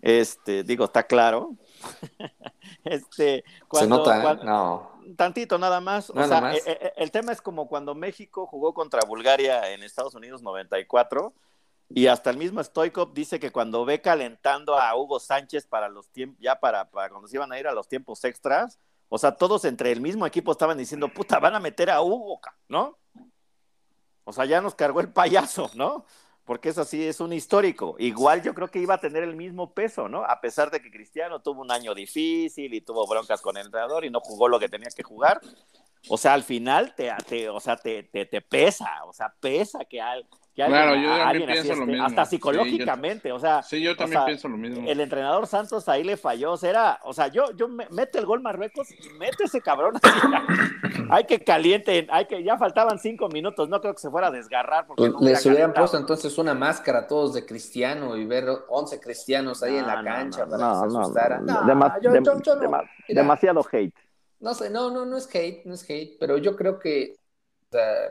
[0.00, 1.56] este, digo, está claro,
[2.84, 4.44] este, cuando, Se nota, ¿eh?
[4.44, 4.92] no.
[5.16, 6.10] Tantito nada más.
[6.10, 10.14] o sea, e, e, el, tema es como cuando México jugó contra Bulgaria en Estados
[10.14, 11.34] Unidos 94
[11.88, 16.08] y hasta el mismo Stoikov dice que cuando ve calentando a Hugo Sánchez para los
[16.08, 18.78] tiempos, ya para, para cuando se iban a ir a los tiempos extras,
[19.08, 22.40] o sea, todos entre el mismo equipo estaban diciendo, puta, van a meter a Hugo,
[22.68, 22.98] ¿no?
[24.24, 26.06] O sea, ya nos cargó el payaso, ¿no?
[26.44, 27.96] Porque eso sí es un histórico.
[27.98, 30.24] Igual yo creo que iba a tener el mismo peso, ¿no?
[30.24, 34.04] A pesar de que Cristiano tuvo un año difícil y tuvo broncas con el entrenador
[34.04, 35.40] y no jugó lo que tenía que jugar.
[36.08, 40.02] O sea, al final te, o sea, te, te, te pesa, o sea, pesa que,
[40.02, 42.04] al, claro, yo también pienso lo mismo.
[42.04, 43.62] Hasta psicológicamente, o sea.
[43.62, 44.88] Sí, yo también pienso lo mismo.
[44.88, 48.26] El entrenador Santos ahí le falló, o sea, era, o sea, yo, yo mete el
[48.26, 49.94] gol Marruecos y mete ese cabrón.
[51.10, 54.30] hay que caliente, hay que, ya faltaban cinco minutos, no creo que se fuera a
[54.30, 54.86] desgarrar.
[54.86, 59.62] Porque pues Les hubieran puesto entonces una máscara todos de cristiano y ver 11 cristianos
[59.62, 61.46] ahí en la cancha para que se asustaran.
[63.08, 63.94] demasiado hate.
[64.40, 67.16] No sé, no, no, no es hate, no es hate, pero yo creo que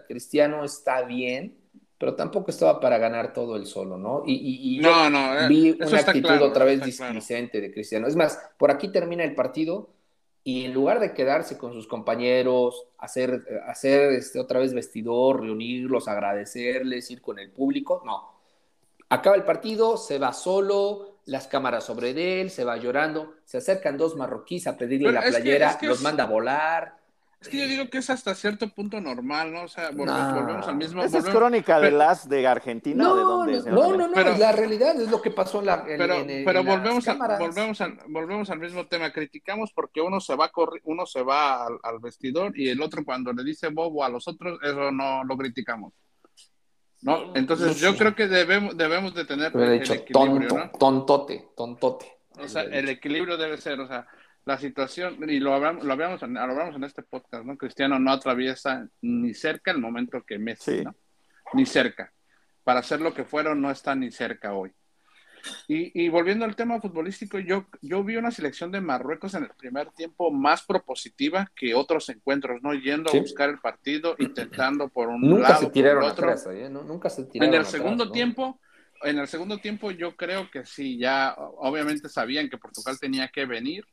[0.08, 1.58] Cristiano está bien,
[1.98, 4.24] pero tampoco estaba para ganar todo el solo, ¿no?
[4.26, 8.08] Y, no, no, eh, vi una actitud otra vez displicente de Cristiano.
[8.08, 9.90] Es más, por aquí termina el partido
[10.44, 16.08] y en lugar de quedarse con sus compañeros, hacer, hacer este, otra vez vestidor, reunirlos,
[16.08, 18.34] agradecerles, ir con el público, no.
[19.08, 23.98] Acaba el partido, se va solo, las cámaras sobre él, se va llorando, se acercan
[23.98, 27.03] dos marroquíes a pedirle la playera, los manda a volar.
[27.44, 29.64] Es que yo digo que es hasta cierto punto normal, ¿no?
[29.64, 31.04] O sea, volvemos, al mismo...
[31.04, 33.70] ¿Esa es crónica de las de Argentina no, de dónde?
[33.70, 37.06] No, no, no, pero, la realidad es lo que pasó en la Pero, pero volvemos,
[37.38, 39.12] volvemos, al, volvemos al mismo tema.
[39.12, 40.50] Criticamos porque uno se va,
[40.86, 44.58] uno se va al, vestidor y el otro cuando le dice bobo a los otros,
[44.64, 45.92] eso no lo criticamos.
[47.02, 47.36] ¿no?
[47.36, 52.06] Entonces yo creo que debemos, debemos de tener el equilibrio, tonto, tontote, tontote.
[52.40, 54.08] O sea, el equilibrio debe ser, o sea,
[54.46, 57.58] la situación, y lo hablamos, lo hablamos, en, lo hablamos en este podcast, ¿no?
[57.58, 60.96] Cristiano no atraviesa ni cerca el momento que Messi, ¿no?
[61.54, 62.12] Ni cerca.
[62.64, 64.72] Para ser lo que fueron, no está ni cerca hoy.
[65.68, 69.92] Y, volviendo al tema futbolístico, yo, yo vi una selección de Marruecos en el primer
[69.92, 72.74] tiempo más propositiva que otros encuentros, ¿no?
[72.74, 76.30] Yendo a buscar el partido, intentando por un Nunca lado, se tiraron otro.
[76.30, 76.70] Atrás, ¿eh?
[76.70, 78.60] Nunca se tiraron En el segundo tiempo,
[79.02, 83.46] en el segundo tiempo yo creo que sí, ya obviamente sabían que Portugal tenía que
[83.46, 83.86] venir,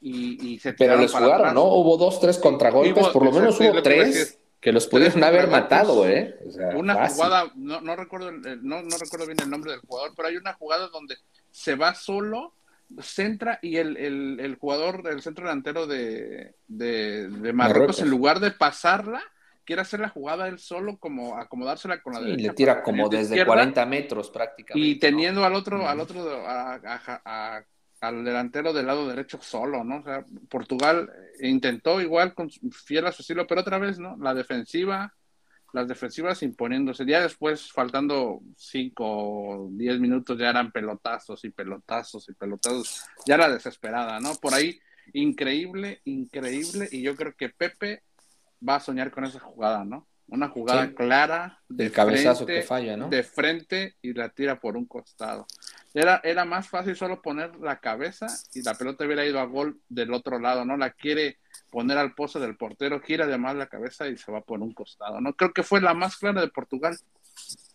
[0.00, 1.64] y, se Pero les jugaron, ¿no?
[1.64, 6.38] Hubo dos, tres contragolpes, por lo menos hubo tres que los pudieron haber matado, ¿eh?
[6.74, 10.36] una jugada, no, no, recuerdo, no, no recuerdo bien el nombre del jugador, pero hay
[10.36, 11.16] una jugada donde
[11.50, 12.52] se va solo,
[13.00, 18.50] centra y el, el, el jugador del centro delantero de, de, Marruecos, en lugar de
[18.50, 19.22] pasarla,
[19.64, 22.40] quiere hacer la jugada él solo, como acomodársela con la derecha.
[22.40, 24.86] Y le tira como desde 40 metros prácticamente.
[24.86, 27.64] Y teniendo al otro, al otro a
[28.00, 29.98] al delantero del lado derecho solo, ¿no?
[29.98, 34.16] O sea, Portugal intentó igual con fiel a su estilo, pero otra vez, ¿no?
[34.16, 35.14] La defensiva,
[35.72, 37.04] las defensivas imponiéndose.
[37.04, 43.04] Ya después, faltando cinco o diez minutos, ya eran pelotazos y pelotazos y pelotazos.
[43.26, 44.34] Ya era desesperada, ¿no?
[44.36, 44.80] Por ahí,
[45.12, 46.88] increíble, increíble.
[46.90, 48.02] Y yo creo que Pepe
[48.66, 50.06] va a soñar con esa jugada, ¿no?
[50.28, 51.60] Una jugada clara.
[51.68, 53.08] De cabezazo que falla, ¿no?
[53.08, 55.46] De frente y la tira por un costado.
[55.92, 59.80] Era, era más fácil solo poner la cabeza y la pelota hubiera ido a gol
[59.88, 60.76] del otro lado, ¿no?
[60.76, 61.38] La quiere
[61.70, 65.20] poner al pozo del portero, gira además la cabeza y se va por un costado,
[65.20, 65.32] ¿no?
[65.34, 66.96] Creo que fue la más clara de Portugal.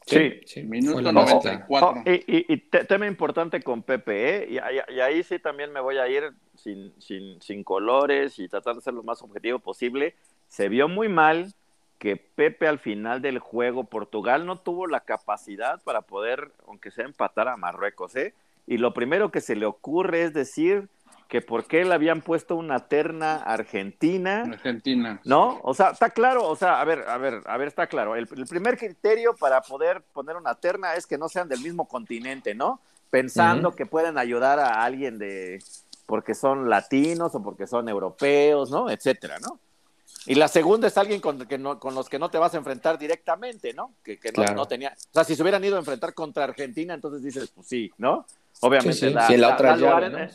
[0.05, 2.03] Sí, sí minuto 94.
[2.05, 4.47] y, y, tema importante con Pepe, ¿eh?
[4.51, 8.81] y, ahí sí también me voy a ir sin, sin, sin colores y tratar de
[8.81, 10.15] ser lo más objetivo posible.
[10.47, 11.53] Se vio muy mal
[11.99, 17.05] que Pepe al final del juego, Portugal no tuvo la capacidad para poder, aunque sea
[17.05, 18.33] empatar a Marruecos, ¿eh?
[18.67, 20.89] Y lo primero que se le ocurre es decir
[21.27, 24.43] que por qué le habían puesto una terna argentina.
[24.43, 25.19] Argentina.
[25.23, 25.59] ¿No?
[25.63, 28.15] O sea, está claro, o sea, a ver, a ver, a ver, está claro.
[28.15, 32.53] El, primer criterio para poder poner una terna es que no sean del mismo continente,
[32.53, 32.79] ¿no?
[33.09, 35.59] Pensando que pueden ayudar a alguien de
[36.05, 38.89] porque son latinos o porque son europeos, ¿no?
[38.89, 39.59] Etcétera, ¿no?
[40.27, 42.57] Y la segunda es alguien con, que no, con los que no te vas a
[42.57, 43.93] enfrentar directamente, ¿no?
[44.03, 44.89] Que, que no, tenía.
[44.89, 48.25] O sea, si se hubieran ido a enfrentar contra Argentina, entonces dices, pues sí, ¿no?
[48.61, 49.11] Obviamente.
[49.11, 50.29] Da, la otra llave,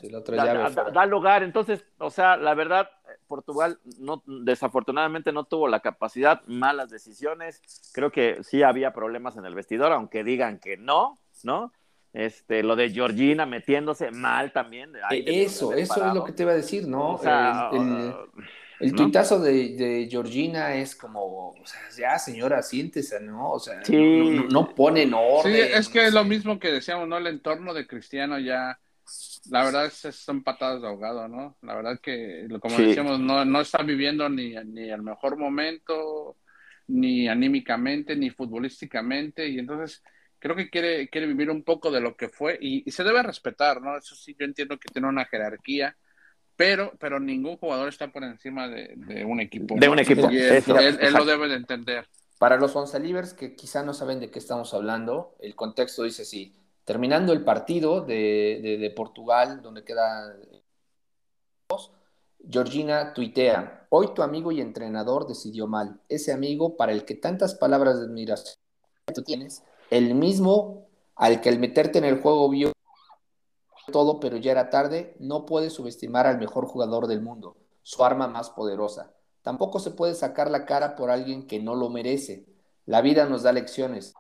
[0.93, 1.43] da, lugar.
[1.43, 2.91] Entonces, o sea, la verdad,
[3.27, 7.61] Portugal no, desafortunadamente no tuvo la capacidad, malas decisiones.
[7.93, 11.73] Creo que sí había problemas en el vestidor, aunque digan que no, ¿no?
[12.13, 14.93] Este, lo de Georgina metiéndose mal también.
[15.11, 17.15] eso, eso es lo que te iba a decir, ¿no?
[17.15, 18.15] O sea, el
[18.89, 23.53] tuitazo de, Georgina es como, o sea, ya señora, siéntese, ¿no?
[23.53, 25.53] O sea, no, pone en orden.
[25.53, 27.19] Sí, es que es lo mismo que decíamos, ¿no?
[27.19, 28.81] El entorno de Cristiano ya,
[29.51, 31.59] la verdad es que son patadas de ahogado, ¿no?
[31.61, 36.39] La verdad que, como decíamos, no, no está viviendo ni, ni el mejor momento,
[36.87, 40.03] ni anímicamente, ni futbolísticamente, y entonces
[40.39, 43.23] creo que quiere, quiere vivir un poco de lo que fue, y, y se debe
[43.23, 43.99] respetar, ¿no?
[43.99, 45.95] Eso sí, yo entiendo que tiene una jerarquía
[46.61, 49.77] pero, pero ningún jugador está por encima de, un equipo.
[49.79, 50.29] De un equipo.
[50.29, 52.07] él, lo debe de entender.
[52.39, 56.55] Para los Oncelivers que quizá no saben de qué estamos hablando, el contexto dice así.
[56.85, 60.37] Terminando el partido de, de, Portugal, donde queda
[62.47, 65.99] Georgina tuitea, hoy tu amigo y entrenador decidió mal.
[66.11, 68.57] Ese amigo para el que tantas palabras de admiración
[69.15, 72.71] tú tienes, el mismo al que al meterte en el juego vio
[73.91, 78.29] todo, pero ya era tarde, no puede subestimar al mejor jugador del mundo, su arma
[78.29, 79.13] más poderosa.
[79.43, 82.47] Tampoco se puede sacar la cara por alguien que no lo merece.
[82.87, 84.15] La vida nos da lecciones.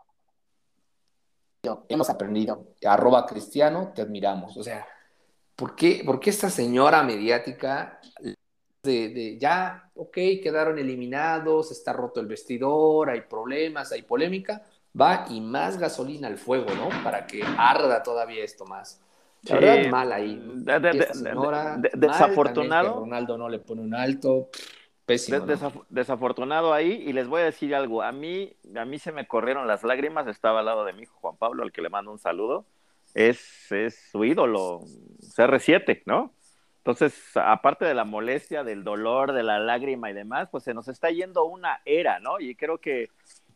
[1.89, 2.69] Hemos aprendido.
[2.85, 4.57] Arroba cristiano, te admiramos.
[4.57, 4.87] O sea,
[5.57, 8.01] ¿por qué, esta señora mediática
[8.83, 14.63] de, ya, ok, quedaron eliminados, está roto el vestidor, hay problemas, hay polémica,
[14.99, 16.89] va y más gasolina al fuego, ¿no?
[17.05, 19.03] Para que arda todavía esto más.
[19.43, 20.43] La verdad, mal ahí.
[21.95, 23.01] desafortunado.
[23.01, 24.49] Ronaldo no le pone un alto.
[25.07, 25.45] Pésimo,
[25.89, 28.03] Desafortunado ahí, y les voy a decir algo.
[28.03, 30.29] A mí, a mí se me corrieron las lágrimas.
[30.29, 32.67] Estaba al lado de mi hijo Juan Pablo, al que le mando un saludo.
[33.15, 34.83] Es, es su ídolo,
[35.37, 36.33] CR7, ¿no?
[36.79, 40.89] Entonces, aparte de la molestia, del dolor, de la lágrima y demás, pues se nos
[40.89, 42.41] está yendo una era, ¿no?
[42.41, 43.09] Y creo que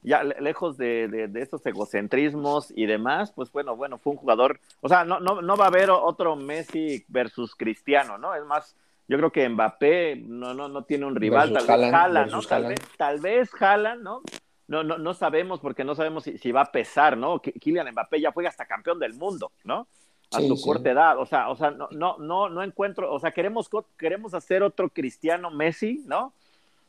[0.04, 4.88] ya lejos de, de, estos egocentrismos y demás, pues bueno, bueno, fue un jugador, o
[4.88, 8.34] sea, no, no, no va a haber otro Messi versus Cristiano, ¿no?
[8.34, 8.76] Es más,
[9.08, 12.42] yo creo que Mbappé no, no, no tiene un rival, tal vez Jala, ¿no?
[12.42, 14.20] Tal vez, tal vez Jala, ¿no?
[14.68, 17.40] No, no, no sabemos porque no sabemos si, si va a pesar, ¿no?
[17.40, 19.88] Kylian Mbappé ya fue hasta campeón del mundo, ¿no?
[20.32, 23.30] a su corta edad, o sea, o sea, no, no, no, no encuentro, o sea,
[23.30, 26.32] queremos, queremos hacer otro Cristiano Messi, ¿no?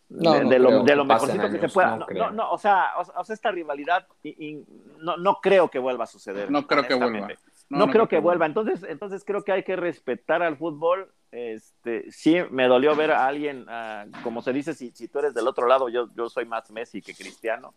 [0.10, 1.98] De, lo, de lo mejorcito que se pueda.
[1.98, 4.64] No, no, o, sea, o, sea, esta rivalidad y,
[5.00, 6.52] no, no creo que vuelva a suceder.
[6.52, 7.28] No creo que vuelva.
[7.70, 8.46] No, creo que vuelva.
[8.46, 11.12] Entonces, entonces creo que hay que respetar al fútbol.
[11.32, 15.34] Este, sí, me dolió ver a alguien, ah, como se dice, si, si tú eres
[15.34, 17.74] del otro lado, yo, yo soy más Messi que Cristiano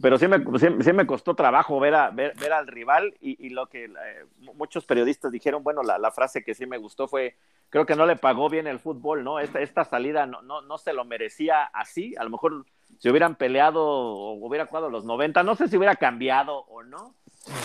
[0.00, 3.68] pero sí me, sí, me costó trabajo ver, a, ver, ver al rival y, lo
[3.68, 3.90] que eh,
[4.54, 7.36] muchos periodistas dijeron, bueno, la, la, frase que sí me gustó fue,
[7.70, 9.38] creo que no le pagó bien el fútbol, ¿no?
[9.38, 12.66] Esta, esta salida no, no, no se lo merecía así, a lo mejor
[12.98, 17.14] si hubieran peleado o hubiera jugado los 90, no sé si hubiera cambiado o no,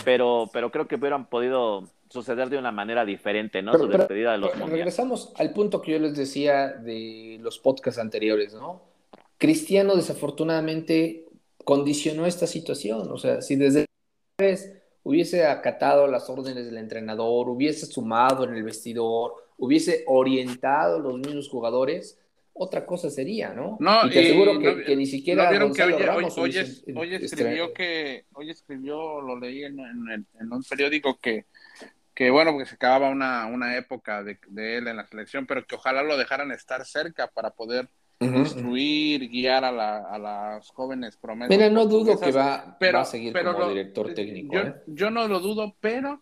[0.06, 3.74] pero, pero creo que hubieran podido suceder de una manera diferente, ¿no?
[3.74, 8.54] Su despedida de los Regresamos al punto que yo les decía de los podcasts anteriores,
[8.54, 8.82] ¿no?
[9.38, 11.26] Cristiano desafortunadamente
[11.64, 13.12] condicionó esta situación.
[13.12, 13.86] O sea, si desde
[14.38, 21.00] vez hubiese acatado las órdenes del entrenador, hubiese sumado en el vestidor, hubiese orientado a
[21.00, 22.20] los mismos jugadores,
[22.54, 23.78] otra cosa sería, ¿no?
[23.80, 29.40] No, y te aseguro que, ni siquiera vieron que hoy, escribió que hoy escribió, lo
[29.40, 31.46] leí en, un periódico que
[32.14, 35.66] que bueno, porque se acababa una, una época de, de, él en la selección, pero
[35.66, 37.88] que ojalá lo dejaran estar cerca para poder
[38.26, 41.50] instruir, guiar a, la, a, las jóvenes promesas.
[41.50, 44.54] Mira, no dudo que va, a seguir como director técnico.
[44.54, 44.76] Yo, ¿eh?
[44.88, 46.22] yo, no lo dudo, pero,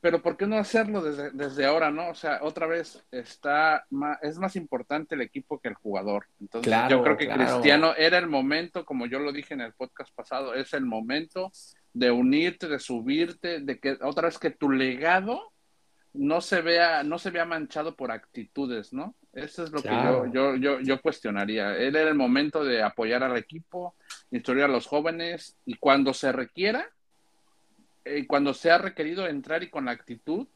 [0.00, 2.08] pero ¿por qué no hacerlo desde, desde ahora, no?
[2.08, 6.26] O sea, otra vez está más, es más importante el equipo que el jugador.
[6.40, 10.14] Entonces, yo creo que Cristiano era el momento, como yo lo dije en el podcast
[10.14, 11.50] pasado, es el momento
[11.92, 15.52] de unirte, de subirte, de que otra vez que tu legado
[16.12, 19.14] no se vea, no se vea manchado por actitudes, ¿no?
[19.34, 19.88] Eso es lo que
[20.32, 21.76] yo, yo, yo, cuestionaría.
[21.76, 23.94] Él era el momento de apoyar al equipo,
[24.30, 26.88] instruir a los jóvenes y cuando se requiera,
[28.04, 30.46] eh, cuando sea requerido entrar y con la actitud,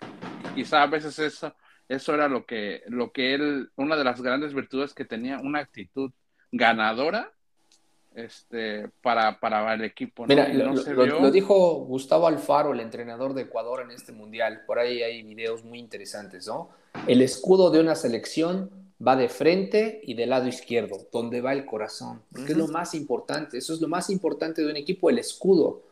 [0.54, 1.56] quizá a veces eso,
[1.88, 5.58] eso era lo que, lo que él, una de las grandes virtudes que tenía, una
[5.58, 6.12] actitud
[6.52, 7.32] ganadora
[8.14, 10.26] este, para, para el equipo.
[10.26, 14.62] Mira, lo, dijo Gustavo Alfaro, el entrenador de Ecuador en este mundial.
[14.66, 16.70] Por ahí hay videos muy interesantes, ¿no?
[17.06, 18.70] El escudo de una selección
[19.06, 22.22] va de frente y del lado izquierdo, donde va el corazón.
[22.34, 23.58] Que es lo más importante.
[23.58, 25.82] Eso es lo más importante de un equipo, el escudo.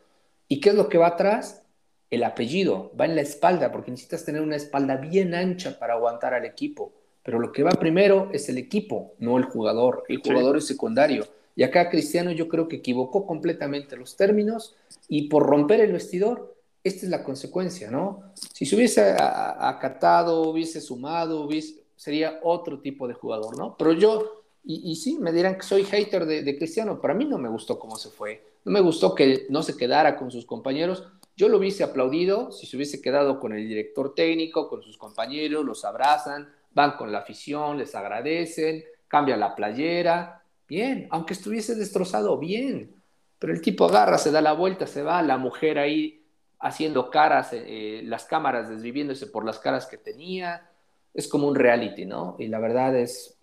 [0.47, 1.63] ¿Y qué es lo que va atrás?
[2.09, 2.91] El apellido.
[2.99, 6.91] Va en la espalda, porque necesitas tener una espalda bien ancha para aguantar al equipo.
[7.23, 10.03] Pero lo que va primero es el equipo, no el jugador.
[10.07, 11.27] El jugador es secundario.
[11.57, 14.75] Y acá Cristiano yo creo que equivocó completamente los términos
[15.09, 18.31] y por romper el vestidor, esta es la consecuencia, ¿no?
[18.53, 21.49] Si se hubiese acatado, hubiese sumado,
[21.95, 23.75] sería otro tipo de jugador, ¿no?
[23.75, 27.25] Pero yo, y, sí, me dirán que soy hater de, de, Cristiano, pero a mí
[27.25, 30.45] no me gustó cómo se fue, no me gustó que no se quedara con sus
[30.45, 31.07] compañeros.
[31.35, 35.65] Yo lo hubiese aplaudido si se hubiese quedado con el director técnico, con sus compañeros,
[35.65, 42.37] los abrazan, van con la afición, les agradecen, cambia la playera, bien, aunque estuviese destrozado,
[42.37, 42.91] bien.
[43.39, 46.23] Pero el tipo agarra, se da la vuelta, se va, la mujer ahí
[46.59, 50.69] haciendo caras, eh, las cámaras desviviéndose por las caras que tenía.
[51.13, 52.35] Es como un reality, ¿no?
[52.39, 53.37] Y la verdad es,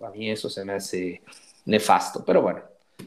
[0.00, 1.22] a mí eso se me hace
[1.64, 2.24] nefasto.
[2.24, 2.62] Pero bueno,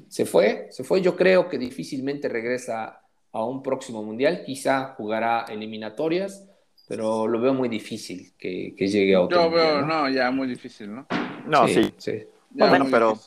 [0.07, 1.01] se fue, se fue.
[1.01, 3.01] Yo creo que difícilmente regresa
[3.31, 4.43] a un próximo mundial.
[4.45, 6.45] Quizá jugará eliminatorias,
[6.87, 9.43] pero lo veo muy difícil que, llegue a otro.
[9.43, 10.09] Yo veo, ¿no?
[10.09, 11.05] ya muy difícil, ¿no?
[11.45, 11.93] No, sí.
[11.97, 12.23] sí.
[12.51, 13.17] Bueno, pero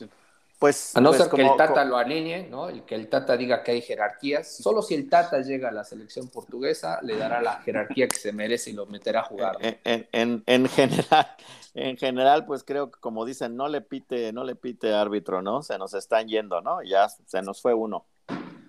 [0.63, 2.69] pues, a no pues ser que el Tata lo alinee, ¿no?
[2.69, 4.47] El que el Tata diga que hay jerarquías.
[4.47, 8.31] Solo si el Tata llega a la selección portuguesa, le dará la jerarquía que se
[8.31, 9.57] merece y lo meterá a jugar.
[9.59, 11.27] En, general,
[11.73, 15.63] en general, pues creo que como dicen, no le pite, no le pite árbitro, ¿no?
[15.63, 16.81] Se nos están yendo, ¿no?
[16.81, 18.05] Ya se nos fue uno.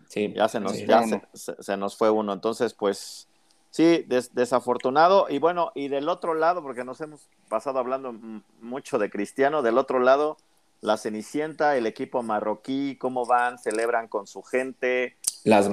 [0.09, 0.33] Sí.
[0.35, 2.33] Ya se nos, ya se, nos fue uno.
[2.33, 3.29] Entonces, pues,
[3.71, 5.27] Sí, desafortunado.
[5.29, 8.13] Y bueno, y del otro lado, porque nos hemos pasado hablando
[8.61, 10.37] mucho de Cristiano, del otro lado,
[10.85, 15.17] la Cenicienta, el equipo marroquí, cómo van, celebran con su gente.
[15.43, 15.71] Las eh,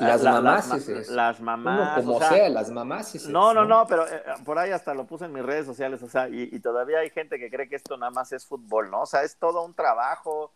[0.00, 3.26] las mamás, las, mamás, como sea, las mamás.
[3.28, 6.08] No, no, no, pero eh, por ahí hasta lo puse en mis redes sociales, o
[6.08, 9.02] sea, y, todavía hay gente que cree que esto nada más es fútbol, ¿no?
[9.02, 10.52] O sea, es todo un trabajo,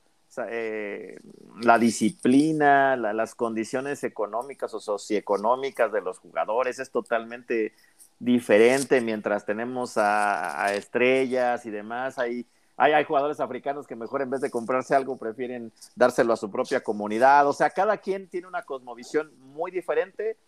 [0.49, 1.17] eh,
[1.63, 7.75] la disciplina, las condiciones económicas o socioeconómicas de los jugadores es totalmente
[8.19, 12.19] diferente mientras tenemos a, estrellas y demás.
[12.19, 12.47] Hay,
[12.79, 16.51] hay, hay, jugadores africanos que mejor en vez de comprarse algo prefieren dárselo a su
[16.51, 17.47] propia comunidad.
[17.47, 20.39] O sea, cada quien tiene una cosmovisión muy diferente,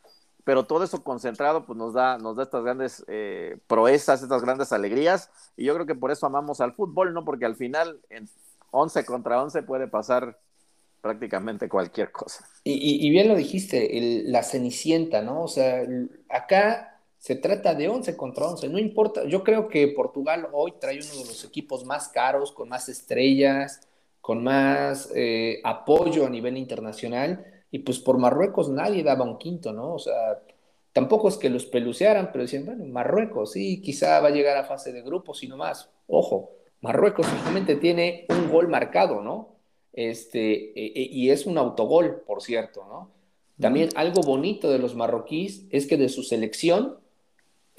[0.45, 4.73] pero todo eso concentrado pues nos da, nos da estas grandes eh, proezas, estas grandes
[4.73, 5.31] alegrías.
[5.59, 7.27] Y yo creo que por eso amamos al fútbol, ¿no?
[7.27, 8.01] Porque al final...
[8.09, 8.27] En,
[8.71, 10.39] 11 contra 11 puede pasar
[11.01, 12.47] prácticamente cualquier cosa.
[12.63, 15.43] Y, bien lo dijiste, la cenicienta, ¿no?
[15.43, 15.83] O sea,
[16.29, 16.90] acá
[17.21, 21.23] se trata de 11 contra 11, no importa, yo creo que Portugal hoy trae uno
[21.23, 23.87] de los equipos más caros, con más estrellas,
[24.23, 29.71] con más eh, apoyo a nivel internacional, y pues por Marruecos nadie daba un quinto,
[29.71, 29.93] ¿no?
[29.95, 30.41] O sea,
[30.95, 34.65] tampoco es que los pelucearan, pero decían, bueno, Marruecos, sí, quizá va a llegar a
[34.65, 35.91] fase de grupos y no más.
[36.07, 39.57] Ojo, Marruecos solamente tiene un gol marcado, ¿no?
[39.93, 43.11] Este, e, e, y es un autogol, por cierto, ¿no?
[43.61, 46.99] También algo bonito de los marroquíes es que de su selección,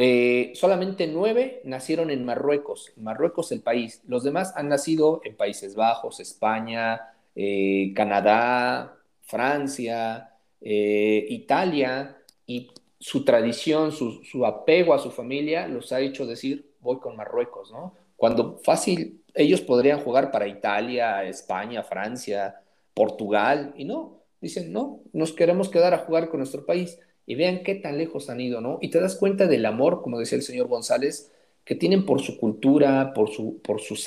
[0.03, 4.01] eh, solamente nueve nacieron en Marruecos, Marruecos el país.
[4.07, 13.23] Los demás han nacido en Países Bajos, España, eh, Canadá, Francia, eh, Italia, y su
[13.23, 17.93] tradición, su, su apego a su familia los ha hecho decir, voy con Marruecos, ¿no?
[18.17, 22.59] Cuando fácil, ellos podrían jugar para Italia, España, Francia,
[22.95, 26.99] Portugal, y no, dicen, no, nos queremos quedar a jugar con nuestro país.
[27.31, 28.77] Y vean qué tan lejos han ido, ¿no?
[28.81, 31.31] Y te das cuenta del amor, como decía el señor González,
[31.63, 33.97] que tienen por su cultura, por su, por su,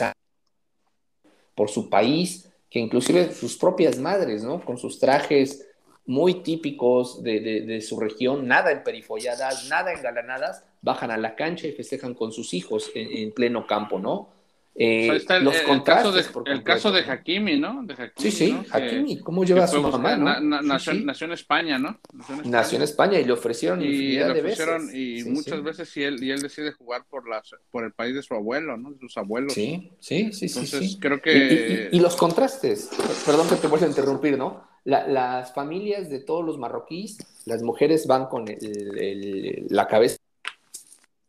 [1.54, 4.62] por su país, que inclusive sus propias madres, ¿no?
[4.62, 5.66] Con sus trajes
[6.04, 11.72] muy típicos de, su región, nada en perifolladas, nada engalanadas, bajan a la cancha y
[11.72, 14.33] festejan con sus hijos en, pleno campo, ¿no?
[14.76, 15.44] Eh, está el,
[15.84, 17.86] caso de, el caso de Hakimi, ¿no?
[18.16, 20.16] sí, sí, Hakimi, ¿cómo lleva a su mamá?
[20.16, 20.62] ¿no?
[20.62, 22.00] nació, en España, ¿no?
[22.44, 26.32] Nació en España, y le ofrecieron y le ofrecieron, Y muchas veces y él, y
[26.32, 28.90] él decide jugar por, la, por el país de su abuelo, ¿no?
[28.90, 29.52] De sus abuelos.
[29.52, 30.98] Sí, sí, sí, sí.
[30.98, 31.90] creo que...
[31.92, 32.90] Y, los contrastes,
[33.24, 34.74] perdón que te vuelva a interrumpir, ¿no?
[34.84, 37.16] las familias de todos los marroquíes,
[37.46, 40.18] las mujeres van con la cabeza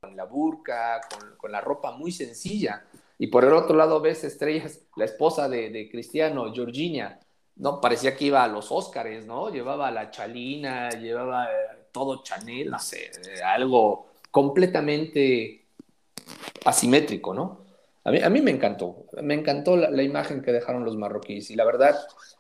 [0.06, 1.02] con la burka,
[1.38, 2.84] con, la ropa muy sencilla.
[3.18, 7.20] Y por el otro lado ves estrellas, la esposa de, Cristiano, Georgina,
[7.56, 7.80] ¿no?
[7.80, 9.50] Parecía que iba a los Óscares, ¿no?
[9.50, 13.12] Llevaba la chalina, llevaba eh, todo Chanel, no sé,
[13.46, 15.66] algo completamente
[16.66, 17.66] asimétrico, ¿no?
[18.04, 21.56] A mí, a mí me encantó, me encantó la, imagen que dejaron los marroquíes y
[21.56, 21.96] la verdad,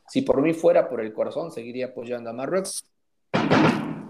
[0.07, 2.85] si por mí fuera por el corazón, seguiría apoyando a Marruecos.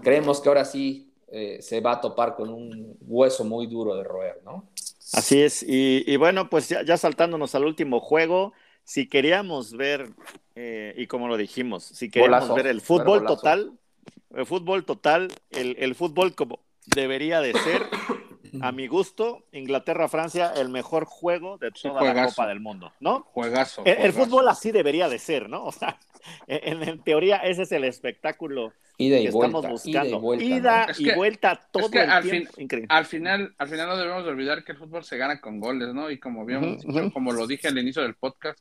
[0.02, 4.04] Creemos que ahora sí eh, se va a topar con un hueso muy duro de
[4.04, 4.68] roer, ¿no?
[5.12, 8.52] Así es, y, bueno, pues ya, saltándonos al último juego,
[8.84, 10.10] si queríamos ver,
[10.56, 13.72] eh, y como lo dijimos, si queríamos ver el fútbol total,
[14.34, 17.82] el fútbol total, el, el fútbol como debería de ser,
[18.60, 23.26] a mi gusto, Inglaterra-Francia, el mejor juego de toda la Copa del Mundo, ¿no?
[23.32, 23.82] Juegazo.
[23.84, 25.64] El, fútbol así debería de ser, ¿no?
[25.66, 25.98] O sea,
[26.46, 30.34] en, teoría ese es el espectáculo que estamos buscando.
[30.34, 32.52] Ida y vuelta, todo el al tiempo.
[32.88, 36.10] Al final, al final no debemos olvidar que el fútbol se gana con goles, ¿no?
[36.10, 38.58] Y como vimos, como lo dije al inicio del podcast,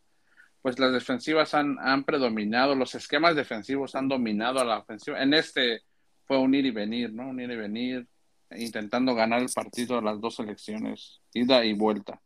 [0.61, 5.21] pues las defensivas han, han predominado, los esquemas defensivos han dominado a la ofensiva.
[5.21, 5.81] En este
[6.25, 7.29] fue un ir y venir, ¿no?
[7.29, 8.07] Un ir y venir
[8.51, 12.21] intentando ganar el partido a las dos selecciones, ida y vuelta.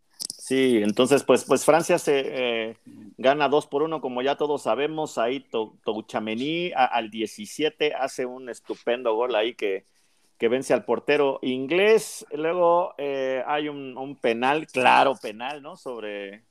[0.50, 2.78] Sí, entonces pues, pues Francia se eh,
[3.20, 5.45] gana 2 por 1, como ya todos sabemos, ahí
[5.84, 9.86] Touchamení al 17 hace un estupendo gol ahí que,
[10.39, 15.76] que vence al portero inglés, luego eh, hay un, penal, claro penal, ¿no?
[15.76, 16.45] Sobre,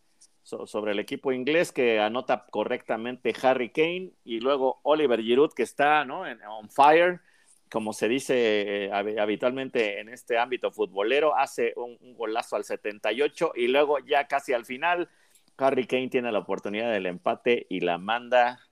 [0.45, 6.05] sobre el equipo inglés que anota correctamente Harry Kane y luego Oliver Giroud que está,
[6.05, 6.25] ¿no?
[6.25, 7.21] En, on fire
[7.71, 13.69] como se dice eh, habitualmente en este ámbito futbolero, hace un, golazo al 78 y
[13.69, 15.09] luego ya casi al final,
[15.57, 18.68] Harry Kane tiene la oportunidad del empate y la manda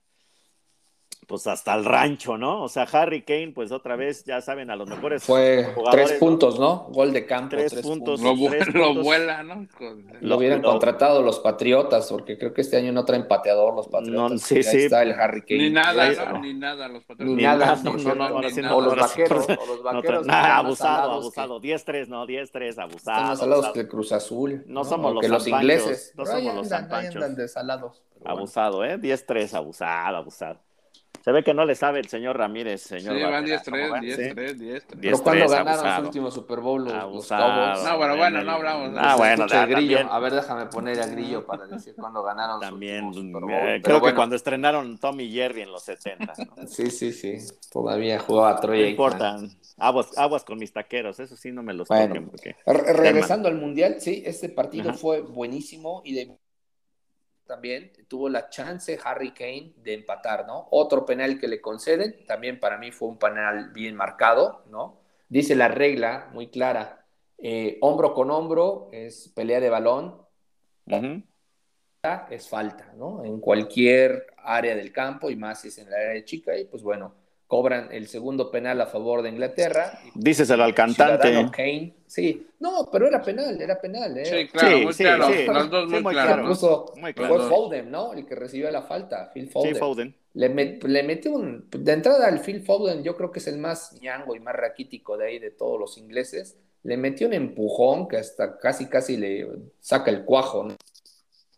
[1.27, 2.63] pues hasta el rancho, ¿no?
[2.63, 6.19] O sea, Harry Kane, pues otra vez, ya saben, a los mejores Fue jugadores, tres
[6.21, 6.87] puntos, ¿no?
[6.91, 7.51] Gol de campo.
[7.57, 8.21] Tres puntos.
[8.21, 9.05] Lo, Tres lo puntos.
[9.05, 9.67] vuela, ¿no?
[9.77, 13.75] Con- Lo hubieran Lo- contratado los Patriotas, porque creo que este año no traen pateador
[13.75, 14.31] los Patriotas.
[14.33, 14.77] No, sí, Ahí sí.
[14.85, 15.59] está el Harry Kane.
[15.65, 16.39] Ni nada, Ahí- ¿no?
[16.41, 16.87] Ni nada.
[16.89, 17.27] Los patriotas.
[17.27, 17.93] Ni Ni nada, nada, no,
[18.41, 18.75] no, sí, nada.
[18.77, 21.61] o los vaqueros, o los están más abusado, abusado.
[21.61, 23.23] 10-3, no, 10-3, que- Están abusado.
[23.27, 24.63] más salados que el Cruz Azul.
[24.69, 26.13] No somos los que los ingleses.
[26.17, 27.91] no somos los bueno.
[28.25, 28.97] Abusado, ¿eh?
[28.99, 30.61] 10-3, abusado, abusado.
[31.27, 33.21] Se ve que no le sabe el señor Ramírez, Sí, señor.
[33.21, 34.03] van Barrera, 10-3, ¿cómo ven?
[34.05, 34.15] 10-3,
[34.57, 34.65] Sí.
[34.65, 34.83] 10-3.
[35.01, 35.97] Pero 10-3, cuando ganaron abusado.
[36.01, 37.47] su último Super Bowl los, los Abusado.
[37.75, 37.85] Cowboys.
[37.85, 39.17] No, bueno, bueno, no hablamos Ah, eso.
[39.19, 39.97] bueno, da- grillo.
[39.97, 43.43] también, A ver, déjame poner a Grillo para decir cuándo ganaron su también último Super
[43.43, 43.67] eh, Bowl.
[43.67, 46.69] creo Pero que bueno, cuando estrenaron Tommy y Jerry en los 70, ¿no?
[46.69, 47.39] Sí, sí, sí.
[47.73, 49.37] Todavía jugaba Troy No importa.
[49.79, 52.07] Aguas, aguas con mis taqueros, eso sí no me los Bueno.
[52.07, 54.99] toquen porque Re- regresando al Mundial, sí, este partido Ajá.
[54.99, 56.39] fue buenísimo y de-
[57.47, 60.69] también tuvo la chance Harry Kane de empatar, ¿no?
[60.71, 65.01] Otro penal que le conceden, también para mí fue un penal bien marcado, ¿no?
[65.29, 67.07] Dice la regla muy clara,
[67.39, 70.23] eh, hombro con hombro es pelea de balón,
[72.31, 73.25] es falta, ¿no?
[73.25, 76.65] En cualquier área del campo y más si es en la área de chica y
[76.65, 77.15] pues bueno,
[77.47, 79.99] cobran el segundo penal a favor de Inglaterra.
[80.15, 81.57] díceselo al el ciudadano cantante.
[81.57, 84.25] Kane, sí, no, pero era penal, era penal, ¿eh?
[84.25, 85.27] Sí, claro, Sí, muy sí, claro.
[85.29, 85.47] sí.
[85.47, 86.29] Los dos Sí, muy muy claros.
[86.29, 86.43] claro.
[86.43, 87.49] Incluso Muy fue.
[87.49, 88.13] Foden, ¿no?
[88.15, 89.75] El que recibió la falta, Phil Foden.
[89.75, 90.17] Sí, Foden.
[90.35, 91.69] Le, met- le metió un.
[91.71, 95.17] De entrada, al Phil Foden, yo creo que es el más ñango y más raquítico
[95.17, 96.57] de ahí de todos los ingleses.
[96.83, 99.49] Le metió un empujón que hasta casi, casi le
[99.81, 100.75] saca el cuajo, ¿no?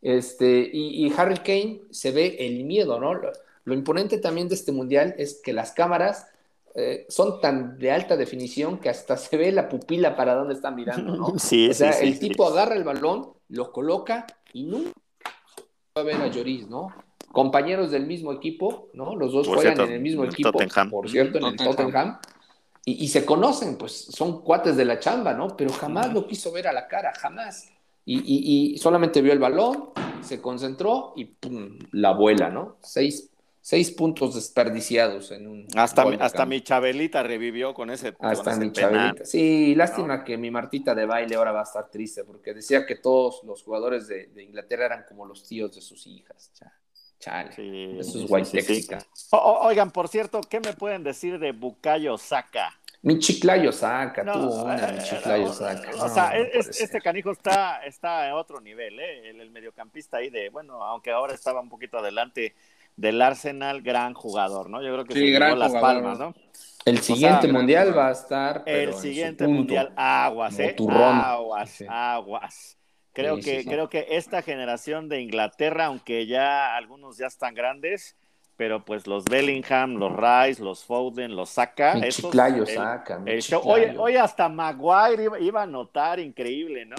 [0.00, 3.20] Este, y, y Harry Kane se ve el miedo, ¿no?
[3.68, 6.26] Lo, imponente también de este mundial es que las cámaras
[6.74, 10.74] eh, son tan de alta definición que hasta se ve la pupila para dónde están
[10.74, 11.34] mirando, ¿no?
[11.38, 12.28] Sí, O sea, sí, sí, el sí.
[12.28, 14.92] tipo agarra el balón, lo coloca y nunca
[15.96, 16.88] va a ver a Lloris, ¿no?
[17.32, 19.14] Compañeros del mismo equipo, ¿no?
[19.14, 20.90] Los dos Por juegan cierto, en el mismo en equipo, Tottenham.
[20.90, 21.76] por cierto, en el Tottenham.
[21.76, 22.18] Tottenham.
[22.84, 25.56] Y, y se conocen, pues son cuates de la chamba, ¿no?
[25.56, 27.70] Pero jamás lo quiso ver a la cara, jamás.
[28.06, 29.90] Y, y- y solamente vio el balón,
[30.22, 31.78] se concentró y ¡pum!
[31.92, 32.76] La vuela, ¿no?
[32.82, 33.28] Seis,
[33.68, 35.66] seis puntos desperdiciados en un.
[35.76, 38.92] Hasta, mi, hasta mi Chabelita revivió con ese, con Hasta ese mi penal.
[38.92, 39.24] Chabelita.
[39.26, 42.94] Sí, lástima que mi Martita de baile ahora va a estar triste porque decía que
[42.96, 46.50] todos los jugadores de, de Inglaterra eran como los tíos de sus hijas.
[46.54, 46.72] Cha-
[47.18, 47.52] Chale.
[47.52, 48.88] Sí, Eso es white sí.
[49.32, 52.72] O- o- oigan, por cierto, ¿qué me pueden decir de Bukayo Saka?
[53.02, 55.90] Mi chiclayo saca, No, tú una, mi eh, chiclayo no, saca.
[55.90, 59.28] O No, sea, es- este canijo está, está a otro nivel, ¿eh?
[59.28, 62.54] El, el mediocampista ahí de, bueno, aunque ahora estaba un poquito adelante
[62.98, 64.82] del Arsenal, gran jugador, ¿no?
[64.82, 65.80] Yo creo que Sí, se llevó las jugador.
[66.02, 66.34] palmas, ¿no?
[66.84, 68.64] El siguiente sea, mundial va a estar.
[68.64, 69.56] pero El en su siguiente punto.
[69.58, 70.74] mundial, aguas, ¿eh?
[70.78, 72.78] Aguas, aguas.
[73.12, 73.68] Creo Sí, que, sí, sí.
[73.68, 78.16] creo que esta generación de Inglaterra, aunque ya algunos ya están grandes,
[78.56, 83.18] pero pues los Bellingham, los Rice, los Foden, los Saka, Mi estos, chiclayo el- saca.
[83.20, 86.96] mi el show- Hoy, hoy hasta Maguire iba, iba a notar increíble, ¿no?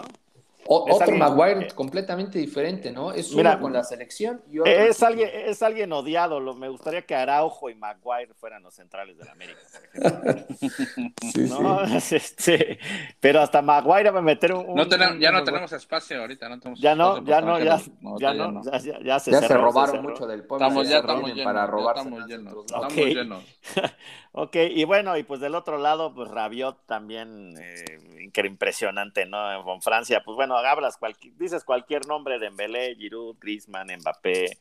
[0.71, 3.11] O- otro alguien- Maguire eh, completamente diferente, ¿no?
[3.11, 4.71] Es Mira, uno con la selección y otro.
[4.71, 6.39] Es alguien, es alguien odiado.
[6.39, 9.59] Lo, me gustaría que Araujo y Maguire fueran los centrales de la América.
[9.93, 10.45] por ejemplo.
[11.33, 11.81] Sí, ¿no?
[12.11, 12.77] Este,
[13.19, 14.67] pero hasta Maguire va a meter un.
[14.75, 17.41] No un- tenemos, ya un- no tenemos espacio ahorita, no tenemos Ya no, espacio ya
[17.41, 20.09] no, ya, nos- ya no, ya, ya- ya se Ya se robaron cerró.
[20.09, 20.67] mucho del pueblo.
[20.67, 23.43] Estamos, ya estamos llenos, para ya robarse estamos llenos, estamos llenos.
[24.31, 29.63] Ok, y bueno, y pues del otro lado, pues Rabiot también, eh, impresionante, ¿no?
[29.63, 30.99] Con Francia, pues bueno, hablas,
[31.37, 34.59] dices cualquier nombre de Dembélé, Giroud, Griezmann, Mbappé,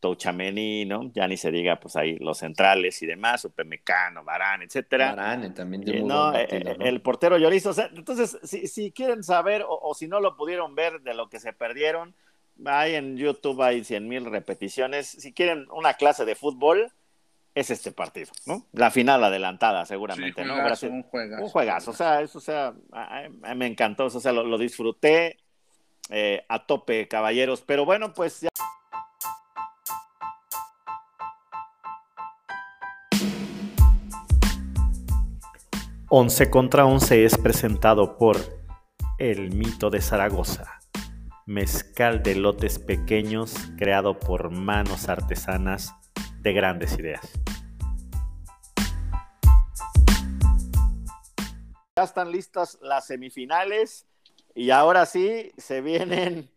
[0.00, 1.12] Touchameni, ¿no?
[1.14, 5.14] Ya ni se diga, pues ahí los centrales y demás, Upamecano, Varane, etcétera.
[5.14, 6.84] Varane también Eh, no, eh, partido, eh, ¿no?
[6.86, 10.36] el portero Lloris, o sea, entonces, si, si quieren saber o, o si no lo
[10.36, 12.14] pudieron ver de lo que se perdieron,
[12.64, 15.06] hay en YouTube, hay 100 mil repeticiones.
[15.08, 16.90] Si quieren una clase de fútbol,
[17.60, 18.66] es este partido, ¿no?
[18.72, 20.54] La final adelantada, seguramente, Sí, ¿no?
[20.54, 20.86] un juegazo.
[21.42, 24.58] un juegazo, o sea, eso, o sea, a- a- me encantó, o sea, lo, lo
[24.58, 25.36] disfruté
[26.10, 27.62] eh, a tope, caballeros.
[27.62, 28.48] Pero bueno, pues ya.
[36.08, 38.36] Once contra Once es presentado por
[39.18, 40.80] El Mito de Zaragoza,
[41.46, 45.94] mezcal de lotes pequeños creado por manos artesanas
[46.40, 47.20] de grandes ideas.
[52.04, 54.06] Están listas las semifinales
[54.54, 56.50] y ahora sí se vienen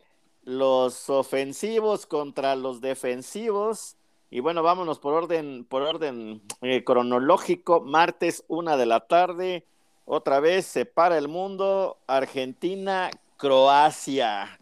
[0.43, 3.95] los ofensivos contra los defensivos.
[4.29, 7.81] Y bueno, vámonos por orden, por orden eh, cronológico.
[7.81, 9.65] Martes, una de la tarde.
[10.05, 11.97] Otra vez se para el mundo.
[12.07, 14.59] Argentina, Croacia.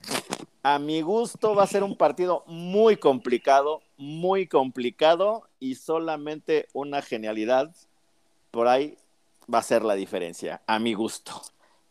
[0.63, 7.01] A mi gusto va a ser un partido muy complicado, muy complicado y solamente una
[7.01, 7.73] genialidad
[8.51, 8.97] por ahí
[9.53, 11.41] va a ser la diferencia, a mi gusto,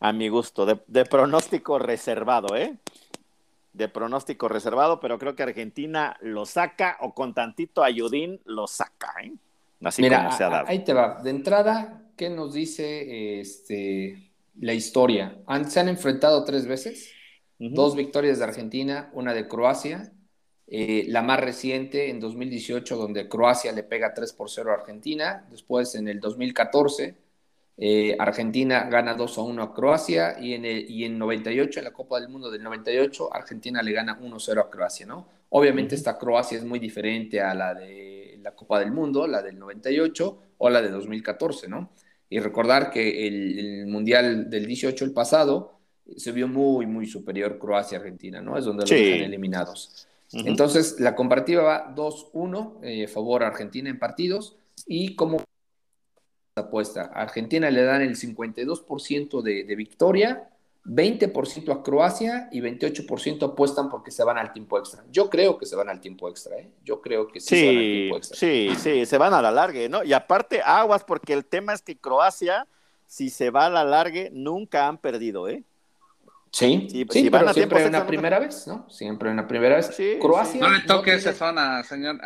[0.01, 2.77] a mi gusto, de, pronóstico reservado, ¿eh?
[3.73, 9.13] De pronóstico reservado, pero creo que Argentina lo saca o con tantito ayudín lo saca,
[9.23, 9.33] ¿eh?
[9.83, 10.69] Así como se ha dado.
[10.69, 11.21] Ahí te va.
[11.23, 15.39] De entrada, ¿qué nos dice este, la historia?
[15.69, 17.13] se han enfrentado tres veces,
[17.59, 20.13] dos victorias de Argentina, una de Croacia,
[20.67, 25.47] eh, la más reciente en 2018, donde Croacia le pega 3 por 0 a Argentina,
[25.51, 27.17] después en el 2014
[27.83, 31.85] eh, Argentina gana 2 a 1 a Croacia y en, el, y en 98, en
[31.85, 35.27] la Copa del Mundo del 98, Argentina le gana 1 0 a Croacia, ¿no?
[35.49, 39.59] Obviamente esta Croacia es muy diferente a la de la Copa del Mundo, la del
[39.59, 41.91] 98 o la de 2014, ¿no?
[42.29, 45.81] Y recordar que el, Mundial del 18, el pasado,
[46.19, 48.59] se vio muy, muy superior Croacia-Argentina, ¿no?
[48.59, 50.07] Es donde los dejan eliminados.
[50.33, 54.57] Entonces, la comparativa va 2-1, eh, favor a Argentina en partidos,
[54.87, 55.43] y como
[56.61, 57.11] apuesta.
[57.15, 60.49] A Argentina le dan el 52% de, de victoria,
[60.85, 65.05] 20% a Croacia y 28% apuestan porque se van al tiempo extra.
[65.11, 66.71] Yo creo que se van al tiempo extra, ¿eh?
[66.85, 68.37] Yo creo que sí, sí se van al tiempo extra.
[68.39, 70.03] Sí, sí, se van a la larga, ¿no?
[70.03, 72.67] Y aparte, aguas, porque el tema es que Croacia,
[73.07, 75.65] si se va a la larga, nunca han perdido, ¿eh?
[76.53, 78.85] Sí, sí, sí pero siempre una primera vez, ¿no?
[78.91, 79.97] Siempre una primera vez.
[80.21, 80.61] Croacia.
[80.61, 82.21] No le toque esa zona, señor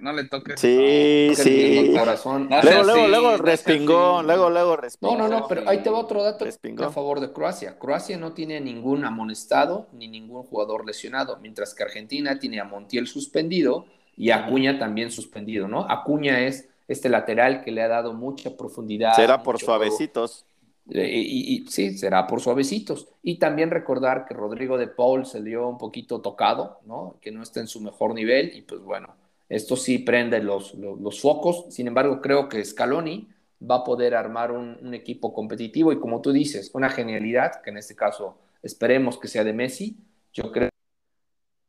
[0.00, 1.94] No le toque Sí, sí.
[1.98, 2.48] Corazón.
[2.50, 4.26] luego, luego, luego, respingón.
[4.26, 5.18] Luego, luego, respingón.
[5.18, 7.78] No, no, no, pero ahí te va otro dato a favor de Croacia.
[7.78, 13.06] Croacia no tiene ningún amonestado ni ningún jugador lesionado, mientras que Argentina tiene a Montiel
[13.06, 13.86] suspendido
[14.16, 15.86] y a Acuña también suspendido, ¿no?
[15.88, 19.14] Acuña es este lateral que le ha dado mucha profundidad.
[19.14, 20.44] Será por suavecitos.
[20.88, 23.08] Y, sí, será por suavecitos.
[23.22, 27.18] Y también recordar que Rodrigo de Paul dio un poquito tocado, ¿no?
[27.20, 29.14] Que no está en su mejor nivel y pues bueno,
[29.48, 31.66] esto sí prende los, los, focos.
[31.70, 33.28] Sin embargo, creo que Scaloni
[33.68, 37.78] va a poder armar un, equipo competitivo y como tú dices, una genialidad, que en
[37.78, 39.96] este caso esperemos que sea de Messi,
[40.32, 40.70] yo creo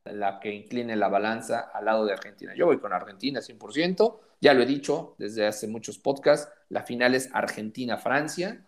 [0.06, 2.54] la que incline la balanza al lado de Argentina.
[2.56, 7.14] Yo voy con Argentina 100%, ya lo he dicho desde hace muchos podcasts, la final
[7.14, 8.67] es Argentina-Francia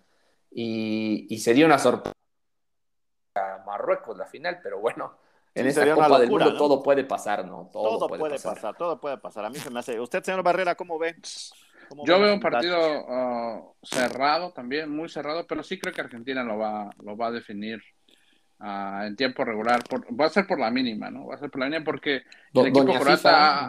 [0.52, 2.14] y, sería una sorpresa
[3.36, 5.18] a Marruecos la final, pero bueno,
[5.54, 7.70] en esta Copa del Mundo todo puede pasar, ¿no?
[7.72, 8.76] Todo, puede, pasar.
[8.76, 9.46] todo puede pasar.
[9.46, 10.00] A mí se me hace.
[10.00, 11.16] ¿Usted, señor Barrera, cómo ve?
[12.06, 16.58] Yo veo un partido uh, cerrado también, muy cerrado, pero sí creo que Argentina lo
[16.58, 17.82] va, lo va a definir
[18.60, 19.82] uh, en tiempo regular.
[20.20, 21.28] va a ser por la mínima, ¿no?
[21.28, 22.24] Va a ser por la mínima porque
[22.54, 23.68] el equipo croata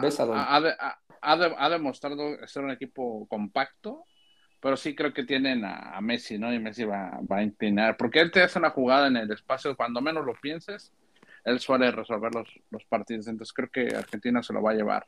[1.21, 4.05] ha, demostrado ser un equipo compacto
[4.61, 6.53] pero sí creo que tienen a, Messi, ¿no?
[6.53, 10.01] Y Messi va, a inclinar, porque él te hace una jugada en el espacio, cuando
[10.01, 10.93] menos lo pienses,
[11.43, 15.07] él suele resolver los, los partidos, entonces creo que Argentina se lo va a llevar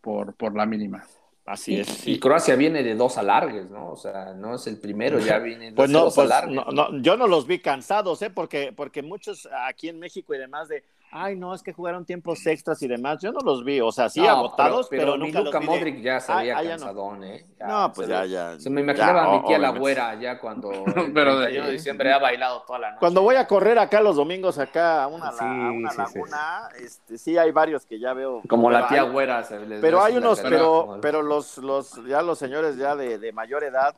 [0.00, 1.04] por, por la mínima.
[1.44, 2.06] Así es.
[2.06, 3.90] Y Croacia viene de dos alargues, ¿no?
[3.90, 6.54] O sea, no es el primero, ya viene de pues dos pues alargues.
[6.72, 8.30] No, yo no los vi cansados, ¿eh?
[8.30, 10.84] Porque, porque muchos aquí en México y demás de,
[11.14, 13.18] ay, no, es que jugaron tiempos extras y demás.
[13.22, 16.34] Yo no los vi, o sea, sí agotados, pero, pero, nunca Luka Modric ya se
[16.34, 17.46] veía cansadón, ¿eh?
[17.60, 18.58] no, pues ya, ya.
[18.58, 20.72] Se me imaginaba a mi tía la güera ya cuando
[21.14, 23.00] pero de, diciembre ha bailado toda la noche.
[23.00, 25.30] Cuando voy a correr acá los domingos acá a una,
[25.70, 28.42] una laguna, Este, sí hay varios que ya veo.
[28.48, 29.44] Como la tía güera.
[29.44, 33.32] Se les pero hay unos, pero, pero los, los, ya los señores ya de, de
[33.32, 33.94] mayor edad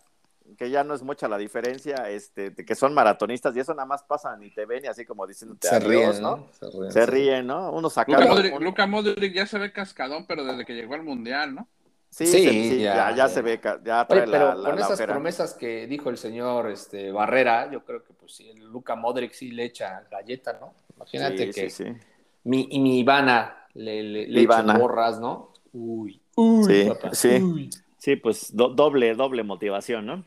[0.56, 4.02] que ya no es mucha la diferencia, este, que son maratonistas y eso nada más
[4.02, 6.48] pasan y te ven y así como diciendo se ríen, ¿no?
[6.90, 7.72] Se ríen, ¿no?
[7.72, 8.18] Uno saca.
[8.58, 11.68] Luca Modric, ya se ve cascadón, pero desde que llegó al mundial, ¿no?
[12.08, 16.16] Sí, sí, ya, ya, se ve, ya trae pero con esas promesas que dijo el
[16.16, 20.56] señor este, Barrera, yo creo que pues sí, el Luca Modric sí le echa galleta,
[20.58, 20.72] ¿no?
[20.96, 21.96] Imagínate que
[22.44, 25.52] mi, y mi Ivana le, le, le echa borras, ¿no?
[25.72, 27.68] Uy, uy, sí,
[27.98, 30.24] sí, pues doble, doble motivación, ¿no?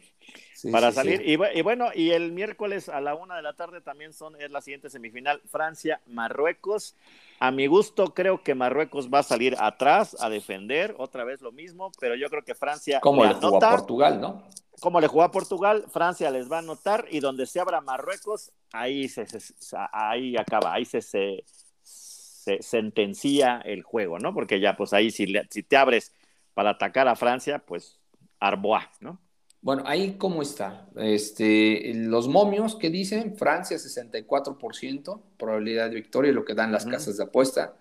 [0.72, 1.22] Para salir.
[1.26, 4.62] Y, bueno, y el miércoles a la una de la tarde también son, es la
[4.62, 6.96] siguiente semifinal, Francia-Marruecos.
[7.40, 11.52] A mi gusto, creo que Marruecos va a salir atrás a defender, otra vez lo
[11.52, 13.00] mismo, pero yo creo que Francia.
[13.00, 14.44] Como le, jugó a Portugal, ¿no?
[14.80, 18.52] Como le jugó a Portugal, Francia les va a anotar y donde se abra Marruecos,
[18.72, 19.26] ahí, se,
[19.92, 21.44] ahí acaba, ahí se, se,
[22.62, 24.34] sentencia el juego, ¿no?
[24.34, 26.14] Porque ya, pues ahí, si, si te abres
[26.54, 28.00] para atacar a Francia, pues
[28.40, 29.20] Arbois, ¿no?
[29.62, 30.88] Bueno, ahí cómo está.
[30.96, 37.18] Este, los momios que dicen Francia 64% probabilidad de victoria, lo que dan las casas
[37.18, 37.74] de apuesta.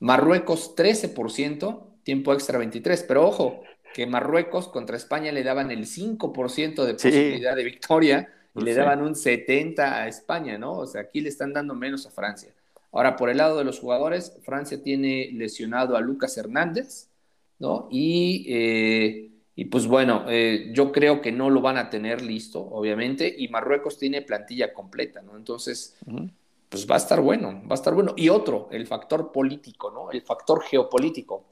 [0.00, 3.62] Marruecos 13%, tiempo extra 23, pero ojo,
[3.94, 9.02] que Marruecos contra España le daban el 5% de posibilidad de victoria y le daban
[9.02, 10.72] un 70 a España, ¿no?
[10.78, 12.52] O sea, aquí le están dando menos a Francia.
[12.90, 17.08] Ahora, por el lado de los jugadores, Francia tiene lesionado a Lucas Hernández,
[17.58, 17.88] ¿no?
[17.90, 22.60] Y, eh, y pues bueno, eh, yo creo que no lo van a tener listo,
[22.60, 25.36] obviamente, y Marruecos tiene plantilla completa, ¿no?
[25.36, 25.96] Entonces,
[26.68, 28.14] pues va a estar bueno, va a estar bueno.
[28.16, 30.10] Y otro, el factor político, ¿no?
[30.10, 31.44] El factor geopolítico.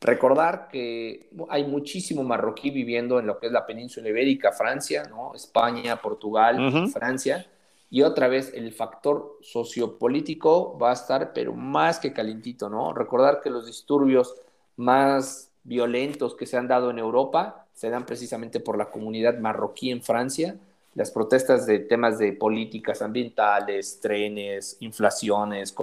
[0.00, 5.34] Recordar que hay muchísimo marroquí viviendo en lo que es la península ibérica, Francia, ¿no?
[5.34, 7.46] España, Portugal, Francia
[7.90, 12.92] y otra vez el factor sociopolítico va a estar, pero más que calientito, ¿no?
[12.92, 14.34] Recordar que los disturbios
[14.76, 19.90] más violentos que se han dado en Europa se dan precisamente por la comunidad marroquí
[19.90, 20.56] en Francia.
[20.94, 25.74] Las protestas de temas de políticas ambientales, trenes, inflaciones,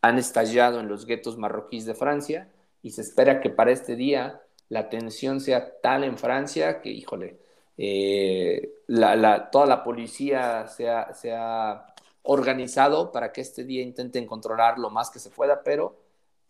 [0.00, 2.48] han estallado en los guetos marroquíes de Francia
[2.82, 7.38] y se espera que para este día la tensión sea tal en Francia que, híjole,
[7.76, 11.86] eh, la, toda la policía se ha,
[12.24, 15.96] organizado para que este día intenten controlar lo más que se pueda, pero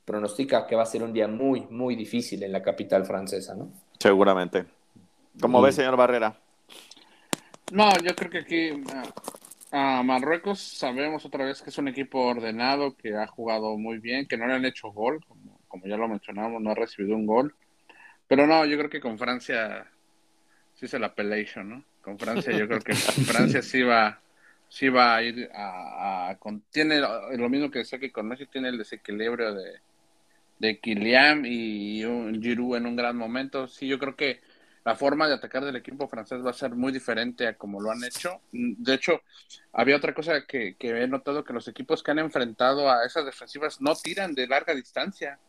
[0.05, 3.73] pronostica que va a ser un día muy, muy difícil en la capital francesa, ¿no?
[3.99, 4.65] Seguramente.
[5.41, 6.35] ¿Cómo ve, señor Barrera?
[7.71, 8.71] No, yo creo que aquí
[9.71, 14.27] a Marruecos sabemos otra vez que es un equipo ordenado, que ha jugado muy bien,
[14.27, 17.27] que no le han hecho gol, como, como ya lo mencionamos, no ha recibido un
[17.27, 17.55] gol.
[18.29, 19.87] Pero no, yo creo que con Francia
[20.75, 21.85] sí se la pelation, ¿no?
[22.03, 24.21] Con Francia yo creo que Francia sí va,
[24.69, 26.37] sí va a ir a,
[26.71, 29.81] tiene lo mismo que decía que con Messi tiene el desequilibrio de,
[30.63, 33.67] de Kylian y un Giroud en un gran momento.
[33.67, 34.41] Sí, yo creo que
[34.85, 37.91] la forma de atacar del equipo francés va a ser muy diferente a como lo
[37.91, 38.41] han hecho.
[38.53, 39.23] De hecho,
[39.73, 43.25] había otra cosa que, que he notado que los equipos que han enfrentado a esas
[43.25, 45.41] defensivas no tiran de larga distancia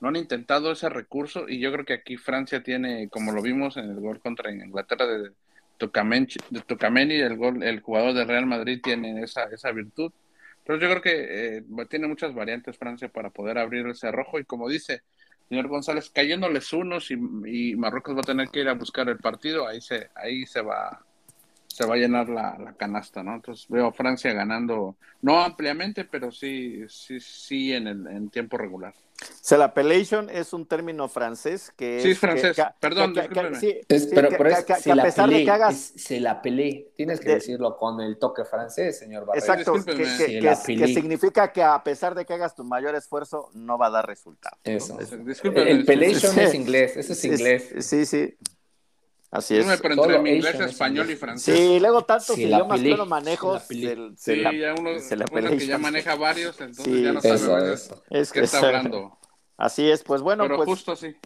[0.00, 3.76] no han intentado ese recurso y yo creo que aquí Francia tiene, como lo vimos
[3.76, 5.30] en el gol contra Inglaterra de
[5.78, 10.12] Tocameni, el, gol, el jugador de Real Madrid tiene esa, esa virtud.
[10.66, 14.44] Pero yo creo que eh, tiene muchas variantes Francia para poder abrir el cerrojo y
[14.44, 15.02] como dice
[15.48, 17.14] señor González, cayéndoles unos y,
[17.46, 20.60] y, Marruecos va a tener que ir a buscar el partido, ahí se, ahí se
[20.60, 21.05] va
[21.76, 23.34] se va a llenar la, la, canasta, ¿no?
[23.34, 28.56] Entonces veo a Francia ganando, no ampliamente, pero sí, sí, sí en el en tiempo
[28.56, 28.94] regular.
[29.42, 32.56] Celapellation es un término francés que sí, es francés.
[32.80, 33.14] Perdón,
[33.60, 33.80] sí,
[34.14, 38.00] pero, es, que, a pesar de que hagas se la pelé, tienes que decirlo con
[38.00, 39.52] el toque francés, señor Barreto.
[39.52, 43.88] Exacto, que, que, significa que a pesar de que hagas tu mayor esfuerzo no va
[43.88, 44.56] a dar resultado.
[44.64, 44.98] Eso.
[44.98, 47.74] El pelation es inglés, eso es inglés.
[47.80, 48.34] Sí, sí.
[49.30, 49.66] Así es.
[49.80, 51.56] pero entre inglés, español y francés.
[51.56, 53.58] Sí, luego tantos idiomas que uno manejo.
[53.60, 58.02] Sí, ya uno, se la uno que ya maneja varios, entonces ya no sabe eso.
[58.10, 59.18] Es qué está hablando.
[59.56, 60.44] Así es, pues bueno.
[60.44, 61.16] Pero pues, justo así.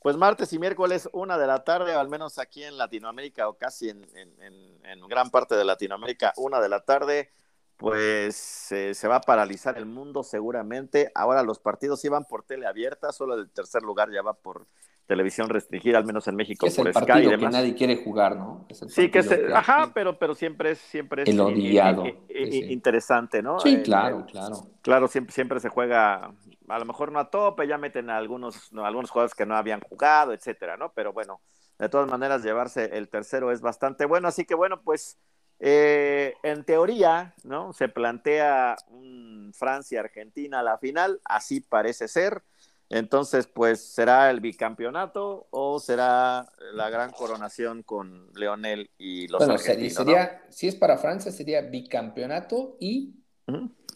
[0.00, 3.88] Pues martes y miércoles, una de la tarde, al menos aquí en Latinoamérica o casi
[3.88, 7.30] en, en, gran parte de Latinoamérica, una de la tarde,
[7.76, 11.10] pues eh, se va a paralizar el mundo seguramente.
[11.14, 14.68] Ahora los partidos iban por tele abierta, solo el tercer lugar ya va por
[15.06, 18.66] televisión restringida, al menos en México es por el partido que nadie quiere jugar, ¿no?
[18.88, 22.04] sí, que es, ajá, pero, pero siempre es, siempre es el odiado.
[22.28, 23.60] interesante, ¿no?
[23.60, 24.66] Sí, claro, claro.
[24.82, 26.32] Claro, siempre, siempre se juega,
[26.68, 29.80] a lo mejor no a tope, ya meten a algunos, algunos jugadores que no habían
[29.80, 30.92] jugado, etcétera, ¿no?
[30.92, 31.40] Pero bueno,
[31.78, 35.18] de todas maneras, llevarse el tercero es bastante bueno, así que bueno, pues
[35.58, 37.72] eh, en teoría, ¿no?
[37.72, 42.42] Se plantea un Francia-Argentina a la final, así parece ser.
[42.88, 49.58] Entonces, pues, ¿será el bicampeonato o será la gran coronación con Leonel y los bueno,
[49.58, 53.16] sería, si es para Francia, sería bicampeonato y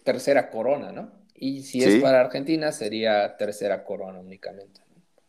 [0.02, 1.12] tercera corona, ¿no?
[1.34, 4.82] Y si es para Argentina, sería tercera corona únicamente.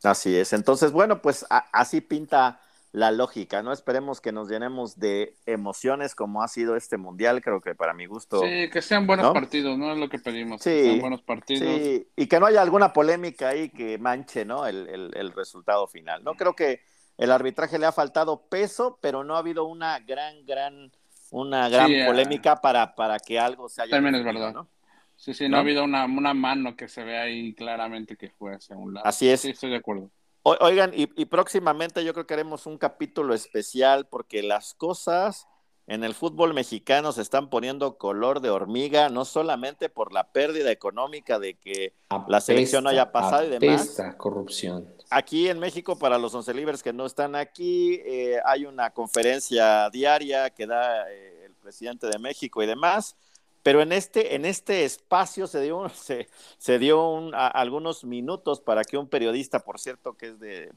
[0.04, 0.54] Así es.
[0.54, 2.60] Entonces, bueno, pues así pinta
[2.94, 3.72] la lógica, ¿no?
[3.72, 8.06] Esperemos que nos llenemos de emociones como ha sido este mundial, creo que para mi
[8.06, 8.42] gusto.
[8.42, 9.94] Sí, que sean buenos partidos, ¿no?
[9.94, 11.64] Es lo que pedimos, sí, que sean buenos partidos.
[11.64, 14.68] Sí, y que no haya alguna polémica ahí que manche, ¿no?
[14.68, 16.34] El, el, resultado final, ¿no?
[16.36, 16.82] Creo que
[17.18, 20.92] el arbitraje le ha faltado peso, pero no ha habido una gran, gran,
[21.30, 22.08] una gran ah.
[22.08, 23.92] polémica para, para que algo se haya...
[23.92, 24.54] También es verdad.
[24.54, 24.68] ¿no?
[25.16, 28.56] Sí, sí, no, ha habido una, una mano que se vea ahí claramente que fue
[28.56, 29.06] hacia un lado.
[29.06, 29.42] Así es.
[29.42, 30.12] Sí, estoy de acuerdo.
[30.44, 35.48] Oigan, y, próximamente yo creo que haremos un capítulo especial porque las cosas
[35.86, 40.72] en el fútbol mexicano se están poniendo color de hormiga, no solamente por la pérdida
[40.72, 41.94] económica de que
[42.28, 44.02] la selección haya pasado y demás.
[44.18, 44.88] corrupción.
[45.12, 49.90] Aquí en México, para los once libres que no están aquí, eh, hay una conferencia
[49.92, 53.16] diaria que da eh, el presidente de México y demás
[53.64, 56.28] pero en este, en este espacio se dio, se,
[56.58, 60.72] se dio un, algunos minutos para que un periodista, por cierto, que es de,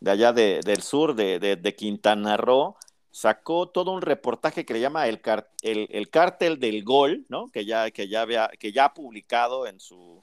[0.00, 2.76] de allá de, del sur, de, de, Quintana Roo,
[3.10, 5.20] sacó todo un reportaje que le llama el,
[5.62, 7.48] el, cártel del gol, ¿no?
[7.48, 10.22] Que ya, que ya, había, que ya ha publicado en su,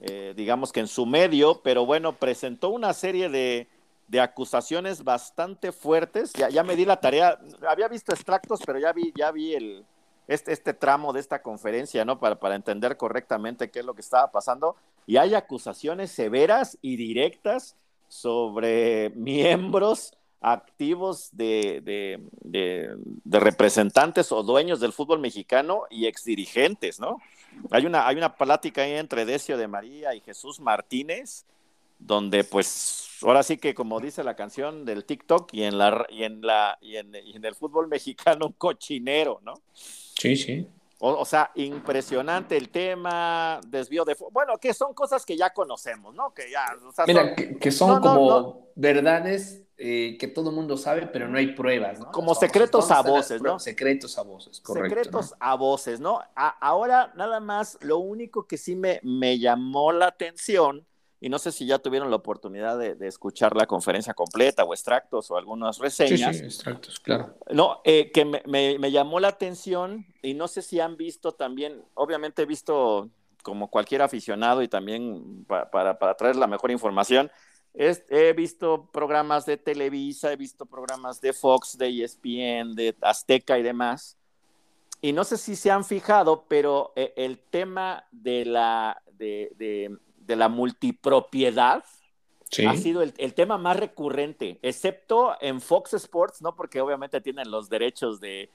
[0.00, 3.68] eh, digamos que en su medio, pero bueno, presentó una serie de,
[4.08, 6.32] de acusaciones bastante fuertes.
[6.32, 9.84] Ya, ya me di la tarea, había visto extractos, pero ya vi, ya vi el,
[10.28, 12.18] este, este tramo de esta conferencia, ¿no?
[12.18, 14.76] Para, para entender correctamente qué es lo que estaba pasando.
[15.06, 17.76] Y hay acusaciones severas y directas
[18.08, 21.80] sobre miembros activos de,
[22.42, 27.18] de, representantes o dueños del fútbol mexicano y exdirigentes, ¿no?
[27.70, 31.46] Hay una, hay una plática ahí entre Decio de María y Jesús Martínez,
[31.98, 36.24] donde pues ahora sí que como dice la canción del TikTok y en la y
[36.24, 39.54] en la y en, y en el fútbol mexicano un cochinero, ¿no?
[40.18, 40.66] Sí, sí.
[41.04, 44.16] O, sea, impresionante el tema, desvío de...
[44.30, 46.32] Bueno, que son cosas que ya conocemos, ¿no?
[46.32, 46.64] Que ya...
[47.08, 51.98] Mira, que, son como verdades eh, que todo el mundo sabe, pero no hay pruebas,
[51.98, 52.12] ¿no?
[52.12, 53.58] Como secretos a voces, ¿no?
[53.58, 54.88] Secretos a voces, correcto.
[54.90, 56.20] Secretos a voces, ¿no?
[56.36, 60.86] ahora, nada más, lo único que sí me, me llamó la atención
[61.22, 65.30] y no sé si ya tuvieron la oportunidad de, escuchar la conferencia completa o extractos
[65.30, 66.34] o algunas reseñas.
[66.34, 67.36] Sí, sí, extractos, claro.
[67.48, 72.42] No, eh, que me, llamó la atención y no sé si han visto también, obviamente
[72.42, 73.08] he visto
[73.44, 77.30] como cualquier aficionado y también para, traer la mejor información,
[77.72, 83.62] he visto programas de Televisa, he visto programas de Fox, de ESPN, de Azteca y
[83.62, 84.16] demás.
[85.00, 89.96] Y no sé si se han fijado, pero eh, el tema de la, de de
[90.26, 91.84] la multipropiedad
[92.68, 96.54] ha sido el, tema más recurrente, excepto en Fox Sports, ¿no?
[96.54, 98.50] Porque obviamente tienen los derechos de,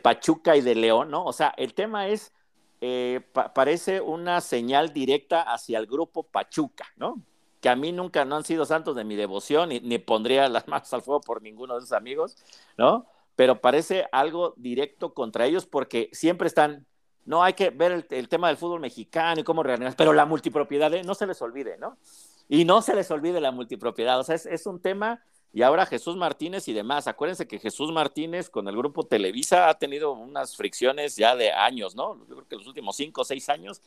[0.00, 1.24] Pachuca y de León, ¿no?
[1.24, 2.32] O sea, el tema es,
[2.80, 3.20] eh,
[3.54, 7.20] parece una señal directa hacia el grupo Pachuca, ¿no?
[7.60, 10.68] Que a mí nunca no han sido santos de mi devoción, ni, ni pondría las
[10.68, 12.36] manos al fuego por ninguno de sus amigos,
[12.78, 13.06] ¿no?
[13.34, 16.86] Pero parece algo directo contra ellos porque siempre están
[17.24, 20.92] no hay que ver el, tema del fútbol mexicano y cómo reanimar, pero la multipropiedad,
[20.94, 21.02] ¿eh?
[21.02, 21.96] no se les olvide, ¿no?
[22.48, 25.22] Y no se les olvide la multipropiedad, o sea, es, un tema,
[25.52, 29.74] y ahora Jesús Martínez y demás, acuérdense que Jesús Martínez con el grupo Televisa ha
[29.74, 32.18] tenido unas fricciones ya de años, ¿no?
[32.28, 33.80] Yo creo que los últimos cinco o seis años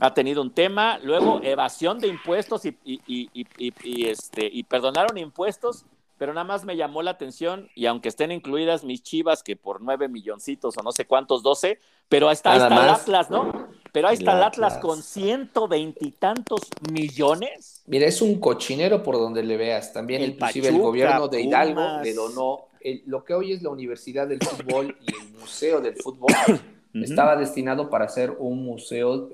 [0.00, 5.84] ha tenido un tema, luego evasión de impuestos y, y, este, y perdonaron impuestos
[6.22, 9.80] pero nada más me llamó la atención y aunque estén incluidas mis chivas, que por
[9.80, 13.70] nueve milloncitos o no sé cuántos, doce, pero ahí está, el Atlas, ¿no?
[13.90, 16.60] Pero ahí está el Atlas, con ciento veintitantos
[16.92, 17.82] millones.
[17.86, 19.92] Mira, es un cochinero por donde le veas.
[19.92, 22.68] También inclusive el gobierno de Hidalgo le donó
[23.06, 26.32] lo que hoy es la Universidad del Fútbol y el Museo del Fútbol.
[26.94, 29.28] Estaba destinado para ser un museo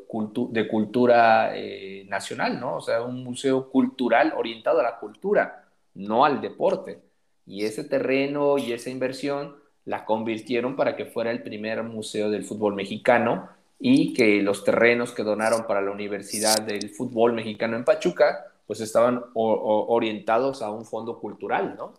[0.52, 2.76] de cultura eh, nacional, ¿no?
[2.76, 5.67] O sea, un museo cultural orientado a la cultura
[5.98, 7.02] no al deporte.
[7.46, 12.44] Y ese terreno y esa inversión la convirtieron para que fuera el primer museo del
[12.44, 13.48] fútbol mexicano
[13.80, 18.80] y que los terrenos que donaron para la Universidad del Fútbol Mexicano en Pachuca, pues
[18.80, 21.94] estaban orientados a un fondo cultural, ¿no?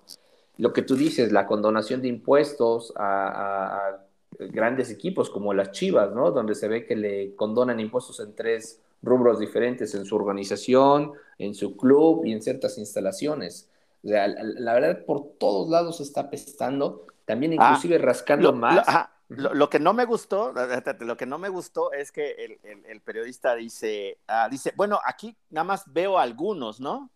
[0.57, 3.97] Lo que tú dices, la condonación de impuestos a,
[4.39, 6.31] grandes equipos como las Chivas, ¿no?
[6.31, 11.55] Donde se ve que le condonan impuestos en tres rubros diferentes, en su organización, en
[11.55, 13.69] su club y en ciertas instalaciones
[14.01, 18.85] la, verdad, por todos lados está apestando, también ah, inclusive rascando más.
[19.29, 20.53] Lo, que no me gustó,
[21.01, 25.63] lo que no me gustó es que el, periodista dice, ah, dice, bueno, aquí nada
[25.63, 27.09] más veo algunos, ¿no?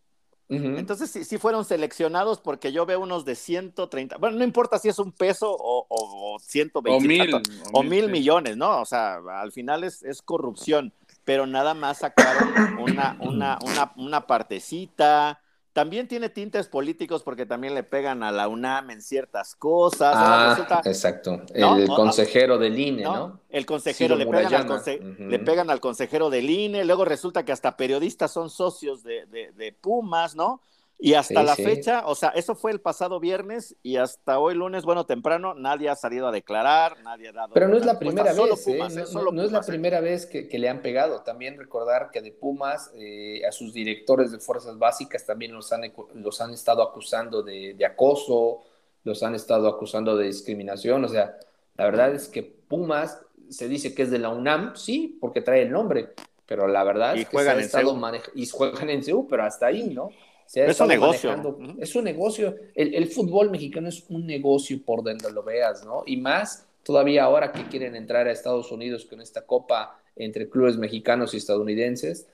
[0.50, 4.88] Entonces sí, sí, fueron seleccionados porque yo veo unos de 130, bueno, no importa si
[4.88, 7.42] es un peso o, o, 120 o mil,
[7.72, 8.82] o mil, millones, ¿no?
[8.82, 10.94] O sea, al final es, es corrupción,
[11.24, 15.42] pero nada más sacaron una, una, una, una partecita,
[15.74, 20.14] también tiene tintes políticos porque también le pegan a la UNAM en ciertas cosas.
[20.16, 20.56] Ah,
[20.86, 21.42] exacto.
[21.54, 23.40] El consejero del INE, ¿no?
[23.50, 27.76] El consejero, le pegan, al le pegan, al consejero del INE, luego resulta que hasta
[27.76, 30.62] periodistas son socios de, de Pumas, ¿no?
[31.00, 34.86] Y hasta la fecha, o sea, eso fue el pasado viernes y hasta hoy lunes,
[34.86, 37.54] bueno, temprano, nadie ha salido a declarar, nadie ha dado.
[37.54, 38.80] Pero no es la primera vez, ¿eh?
[39.14, 39.64] no, es la ¿eh?
[39.68, 41.22] primera vez que, le han pegado.
[41.22, 45.82] También recordar que de Pumas, eh, a sus directores de fuerzas básicas también los han,
[46.14, 48.62] los han estado acusando de, acoso,
[49.04, 51.04] los han estado acusando de discriminación.
[51.04, 51.38] O sea,
[51.76, 55.64] la verdad es que Pumas se dice que es de la UNAM, sí, porque trae
[55.64, 56.14] el nombre,
[56.46, 58.00] pero la verdad es que se ha estado
[58.36, 60.12] y juegan en CEU, pero hasta ahí, ¿no?
[60.54, 61.58] Es un negocio.
[61.80, 62.56] Es un negocio.
[62.76, 66.04] El, fútbol mexicano es un negocio por donde lo veas, ¿no?
[66.06, 70.78] Y más todavía ahora que quieren entrar a Estados Unidos con esta copa entre clubes
[70.78, 72.28] mexicanos y estadounidenses,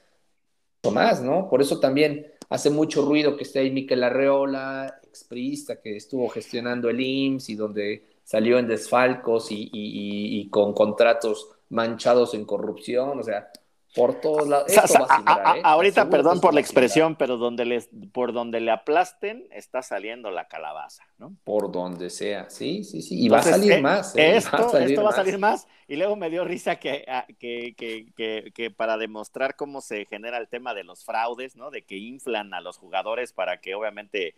[0.84, 1.50] o más, ¿no?
[1.50, 6.90] Por eso también hace mucho ruido que esté ahí Miquel Arreola, exprista que estuvo gestionando
[6.90, 13.52] el IMSS y donde salió en desfalcos y, con contratos manchados en corrupción, o sea,
[13.95, 14.72] por todos lados.
[14.72, 15.61] ¿eh?
[15.64, 20.48] Ahorita, perdón por la expresión, pero donde les, por donde le aplasten, está saliendo la
[20.48, 21.36] calabaza, ¿no?
[21.44, 23.24] Por donde sea, sí, sí, sí.
[23.24, 24.16] Y va a salir eh, más.
[24.16, 24.38] ¿eh?
[24.38, 25.68] Esto, va a salir, esto va a salir más.
[25.88, 26.74] Y luego me dio risa
[27.07, 31.56] ah, que, que, que, que, para demostrar cómo se genera el tema de los fraudes,
[31.56, 31.72] ¿no?
[31.72, 34.36] De que inflan a los jugadores para que obviamente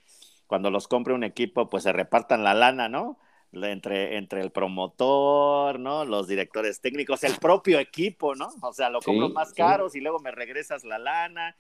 [0.48, 3.18] cuando los compre un equipo, pues se repartan la lana, ¿no?
[3.54, 6.06] Entre, entre el promotor, ¿no?
[6.06, 8.50] Los directores técnicos, el propio equipo, ¿no?
[8.62, 11.56] O sea, lo compro más caros y luego me regresas la lana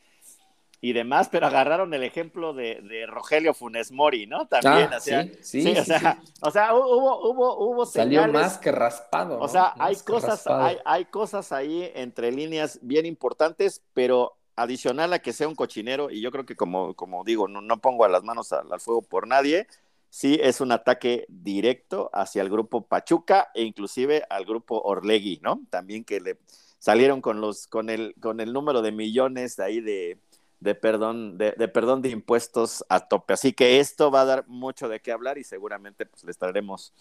[0.84, 4.48] y demás, pero agarraron el ejemplo de, Rogelio Funes Mori, ¿no?
[4.48, 8.72] También, ah, o sea, sí, o, sea o sea, hubo, hubo, hubo Salió más que
[8.72, 9.40] raspado.
[9.40, 15.20] O sea, hay cosas, hay, hay, cosas ahí entre líneas bien importantes, pero adicional a
[15.20, 18.10] que sea un cochinero, y yo creo que como, como digo, no, no pongo a
[18.10, 19.68] las manos al fuego por nadie,
[20.12, 25.62] sí es un ataque directo hacia el grupo Pachuca e inclusive al grupo Orlegui, ¿no?
[25.70, 26.38] También que le
[26.78, 30.20] salieron con los con el con el número de millones ahí de,
[30.60, 33.34] de perdón de, perdón de impuestos a tope.
[33.34, 36.94] Así que esto va a dar mucho de qué hablar y seguramente pues les traeremos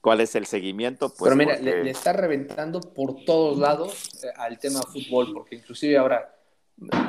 [0.00, 1.10] cuál es el seguimiento.
[1.10, 5.98] Pues, Pero mira, le, está reventando por todos lados eh, al tema fútbol, porque inclusive
[5.98, 6.34] ahora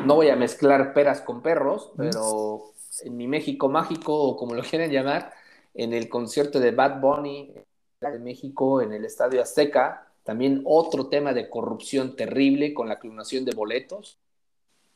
[0.06, 2.74] no voy a mezclar peras con perros, pero
[3.04, 5.32] en mi México mágico o como lo quieren llamar,
[5.76, 7.54] en el concierto de Bad Bunny
[8.02, 10.08] de México, en el Estadio Azteca.
[10.24, 14.18] También otro tema de corrupción terrible con la clonación de boletos.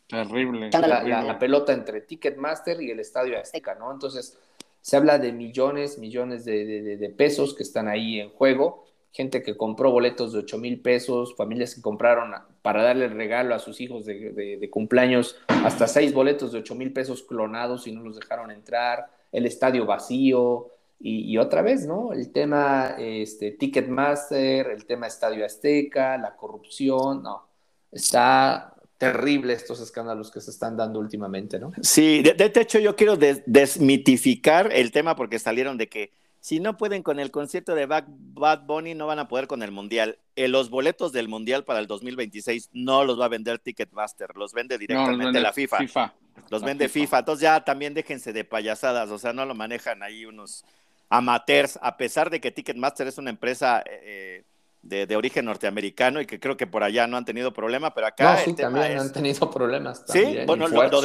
[0.07, 0.71] Terrible.
[0.71, 3.91] La, pelota entre Ticketmaster y el Estadio Azteca, ¿no?
[3.91, 4.37] Entonces,
[4.81, 8.85] se habla de millones, millones de, pesos que están ahí en juego.
[9.11, 12.31] Gente que compró boletos de 8 mil pesos, familias que compraron
[12.61, 16.93] para darle el regalo a sus hijos de, cumpleaños hasta seis boletos de 8 mil
[16.93, 20.67] pesos clonados y no los dejaron entrar el estadio vacío
[21.01, 22.11] y, otra vez, ¿no?
[22.11, 27.47] El tema este, Ticketmaster, el tema Estadio Azteca, la corrupción, no,
[27.89, 31.71] está terrible estos escándalos que se están dando últimamente, ¿no?
[31.81, 36.11] Sí, de, hecho yo quiero desmitificar el tema porque salieron de que
[36.41, 39.71] si no pueden con el concierto de Bad, Bunny, no van a poder con el
[39.71, 40.19] Mundial.
[40.35, 44.53] Eh, los boletos del Mundial para el 2026 no los va a vender Ticketmaster, los
[44.53, 46.13] vende directamente la FIFA.
[46.49, 47.19] Los vende FIFA.
[47.19, 50.65] Entonces ya también déjense de payasadas, o sea, no lo manejan ahí unos
[51.09, 53.83] amateurs, a pesar de que Ticketmaster es una empresa...
[53.85, 54.43] Eh,
[54.81, 58.35] de, origen norteamericano y que creo que por allá no han tenido problema, pero acá.
[58.35, 60.03] No, sí, también han tenido problemas.
[60.07, 61.01] sí, bueno, lo,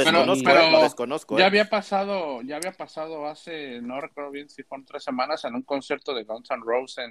[0.82, 5.44] desconozco, Ya había pasado, ya había pasado hace, no recuerdo bien si fueron tres semanas,
[5.44, 7.11] en un concierto de Guns N' Roses,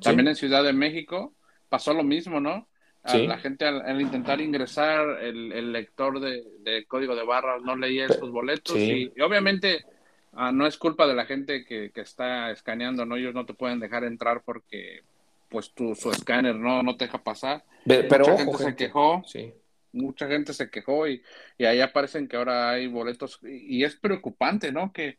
[0.00, 1.34] también en Ciudad de México.
[1.68, 2.68] Pasó lo mismo, ¿no?
[3.14, 8.76] La gente al, intentar ingresar el, lector de, código de barras no leía esos boletos
[8.76, 9.84] y, obviamente
[10.32, 13.16] ah, no es culpa de la gente que, que está escaneando, ¿no?
[13.16, 15.02] Ellos no te pueden dejar entrar porque
[15.48, 17.64] pues tu, su escáner no, no te deja pasar.
[17.84, 19.22] Pero, mucha gente, se quejó.
[19.26, 19.52] Sí.
[19.92, 21.22] Mucha gente se quejó y,
[21.56, 24.92] y ahí aparecen que ahora hay boletos y, es preocupante, ¿no?
[24.92, 25.18] Que,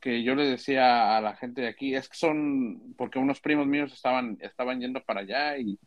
[0.00, 3.66] que yo le decía a la gente de aquí, es que son, porque unos primos
[3.66, 5.78] míos estaban, estaban yendo para allá y,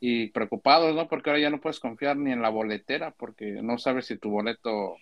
[0.00, 1.08] y preocupados, ¿no?
[1.08, 4.30] Porque ahora ya no puedes confiar ni en la boletera porque no sabes si tu
[4.30, 4.96] boleto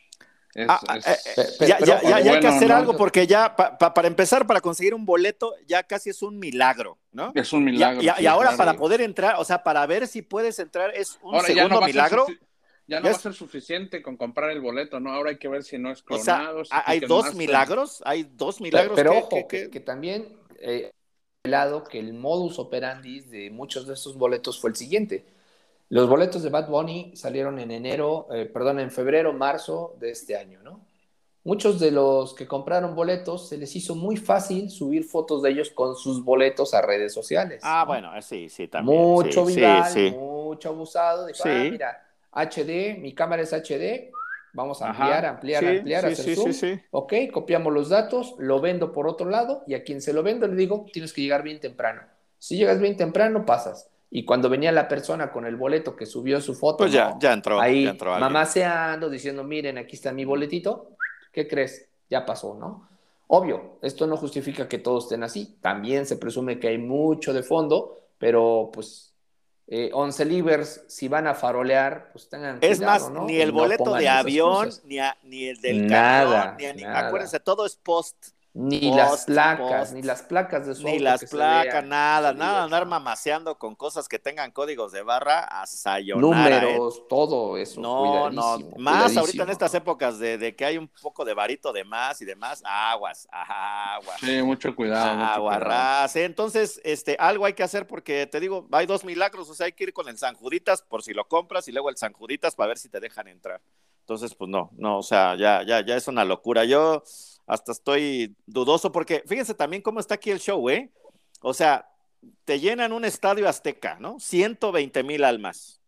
[0.67, 1.17] Ah, eh,
[1.61, 1.77] eh, ya,
[2.17, 6.23] hay que hacer algo porque ya, para empezar, para conseguir un boleto, ya casi es
[6.23, 7.33] un milagro, ¿no?
[7.35, 8.03] Es un milagro.
[8.03, 11.81] Y, ahora para poder entrar, o sea, para ver si puedes entrar, es un segundo
[11.83, 12.27] milagro.
[12.87, 15.13] Ya no va a ser suficiente con comprar el boleto, ¿no?
[15.13, 16.63] Ahora hay que ver si no es clonado.
[16.71, 18.97] hay dos milagros, hay dos milagros.
[18.97, 20.91] Pero, ojo, que, también eh,
[21.45, 25.25] lado que el modus operandi de muchos de estos boletos fue el siguiente
[25.91, 30.37] los boletos de Bad Bunny salieron en enero, eh, perdón, en febrero, marzo de este
[30.37, 30.81] año, ¿no?
[31.45, 35.71] Muchos de los que compraron boletos se les hizo muy fácil subir fotos de ellos
[35.71, 37.63] con sus boletos a redes sociales.
[37.65, 38.99] Ah, bueno, eh, sí, sí, también.
[38.99, 41.27] Mucho viral, mucho abusado.
[41.27, 44.11] Dijo, ah, mira, HD, mi cámara es HD,
[44.53, 46.79] vamos a ampliar, ampliar, ampliar, hacer zoom.
[46.91, 50.47] Ok, copiamos los datos, lo vendo por otro lado y a quien se lo vendo
[50.47, 52.03] le digo, tienes que llegar bien temprano.
[52.39, 53.91] Si llegas bien temprano, pasas.
[54.11, 57.33] Y cuando venía la persona con el boleto que subió su foto, pues ya, ya
[57.33, 57.61] entró.
[57.61, 60.93] Ahí ya entró mamaseando, diciendo, miren, aquí está mi boletito.
[61.33, 61.89] ¿Qué crees?
[62.09, 62.89] Ya pasó, ¿no?
[63.27, 65.59] Obvio, esto no justifica que todos estén así.
[65.61, 69.08] También se presume que hay mucho de fondo, pero pues
[69.71, 74.09] eh, 11 livers, si van a farolear, pues tengan Es más, ni el boleto de
[74.09, 80.03] avión, ni, ni, el del nada, ni, acuérdense, todo es post Ni las placas, ni
[80.03, 84.51] las placas de su Ni las placas, nada, nada, andar mamaseando con cosas que tengan
[84.51, 86.57] códigos de barra a sayonara.
[86.57, 86.73] ¿eh?
[86.73, 87.81] Números, todo eso.
[87.81, 91.85] No, no, más ahorita en estas épocas de, que hay un poco de varito de
[91.85, 94.19] más y demás, aguas, aguas.
[94.19, 95.23] Sí, mucho cuidado.
[95.23, 96.17] Aguarrás.
[96.17, 99.73] Entonces, este, algo hay que hacer porque te digo, hay dos milagros, o sea, hay
[99.73, 102.57] que ir con el San Juditas por si lo compras y luego el San Juditas
[102.57, 103.61] para ver si te dejan entrar.
[104.01, 106.65] Entonces, pues no, no, o sea, ya, ya, ya es una locura.
[106.65, 107.05] Yo
[107.49, 110.93] hasta estoy dudoso porque fíjense también cómo está aquí el show, ¿eh?
[111.41, 111.91] O sea,
[112.45, 114.21] te llenan un estadio azteca, ¿no?
[114.21, 115.81] 120 mil almas,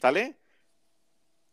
[0.00, 0.36] ¿sale?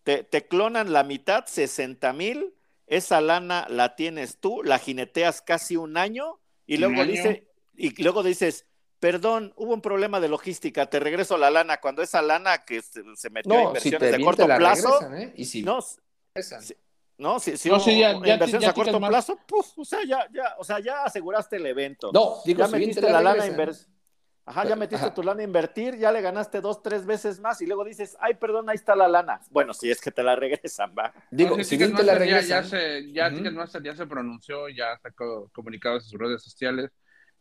[0.04, 2.54] Te, te, clonan la mitad, 60 mil,
[2.88, 8.22] esa lana la tienes tú, la jineteas casi un año y luego, dice, y luego
[8.22, 8.66] dices,
[9.00, 13.30] perdón, hubo un problema de logística, te regreso la lana, cuando esa lana que se,
[13.30, 15.34] metió en inversiones de corto plazo, ¿eh?
[15.38, 15.80] y si no,
[17.18, 20.64] no, si, si no, ya, inversiones a corto plazo, pues, o sea, ya, ya, o
[20.64, 22.12] sea, ya aseguraste el evento.
[22.14, 23.88] No, digo, ya metiste la, lana a invertir.
[24.46, 27.66] Ajá, ya metiste tu lana a invertir, ya le ganaste dos, tres veces más y
[27.66, 29.40] luego dices, ay, perdón, ahí está la lana.
[29.52, 31.14] Bueno, si es que te la regresan, va.
[31.32, 32.64] Digo, si bien te la regresan.
[32.64, 33.32] Ya, se, ya,
[33.82, 36.92] ya se pronunció, ya sacó comunicados en sus redes sociales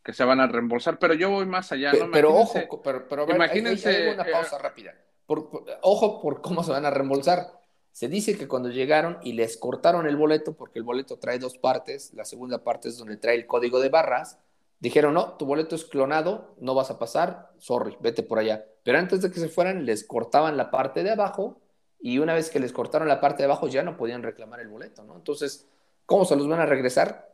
[0.05, 1.93] que se van a reembolsar, pero yo voy más allá.
[1.93, 3.89] Pero, pero ojo, pero, pero imagínense.
[3.89, 4.95] Hay, una pausa rápida.
[5.27, 7.62] ojo por cómo se van a reembolsar
[7.93, 11.59] se dice que cuando llegaron y les cortaron el boleto, porque el boleto trae dos
[11.59, 14.39] partes, la segunda parte es donde trae el código de barras,
[14.81, 18.65] dijeron, no, tu boleto es clonado, no vas a pasar, sorry, vete por allá.
[18.83, 21.61] Pero antes de que se fueran, les cortaban la parte de abajo
[22.01, 24.69] y una vez que les cortaron la parte de abajo ya no podían reclamar el
[24.69, 25.15] boleto, ¿no?
[25.15, 25.69] Entonces,
[26.07, 27.29] ¿cómo se los van a regresar?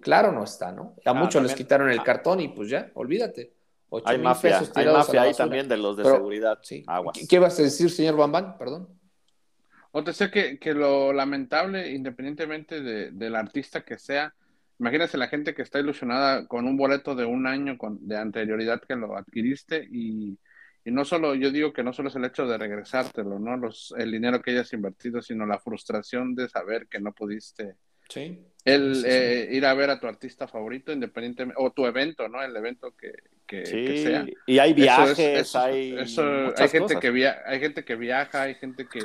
[0.00, 0.96] Claro no está, ¿no?
[1.04, 3.54] A muchos les quitaron el cartón y pues ya, olvídate.
[4.04, 6.58] Hay mafia, hay mafia ahí también de los de seguridad.
[6.62, 6.84] Sí.
[7.28, 8.58] ¿Qué vas a decir, señor Bambán?
[8.58, 8.88] Perdón.
[9.96, 14.34] O te sé que, que lo lamentable, independientemente de, del artista que sea,
[14.80, 18.82] imagínese la gente que está ilusionada con un boleto de un año con, de anterioridad
[18.82, 20.36] que lo adquiriste y,
[20.84, 23.56] y, no solo, yo digo que no solo es el hecho de regresártelo, ¿no?
[23.56, 27.76] Los, el dinero que hayas invertido, sino la frustración de saber que no pudiste.
[28.08, 28.44] Sí.
[28.64, 32.42] El eh, ir a ver a tu artista favorito, independientemente, o tu evento, ¿no?
[32.42, 33.12] El evento que,
[33.46, 34.26] que, sea.
[34.44, 35.96] Y hay viajes, hay.
[35.96, 38.98] hay gente que via hay gente que viaja, hay gente que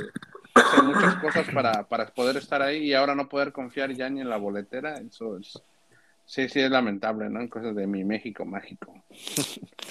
[0.59, 4.21] hacer muchas cosas para, para poder estar ahí y ahora no poder confiar ya ni
[4.21, 5.61] en la boletera, eso es,
[6.25, 7.41] sí, sí es lamentable, ¿no?
[7.41, 8.93] En cosas de mi México mágico.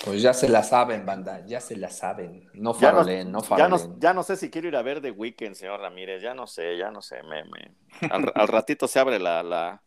[0.04, 2.48] Pues ya se la saben, banda, ya se la saben.
[2.54, 5.54] No farolen, no, Ya no, ya no sé si quiero ir a ver The Weeknd,
[5.54, 7.72] señor Ramírez, ya no sé, ya no sé, me, me...
[8.10, 9.82] Al, al ratito se abre la, la,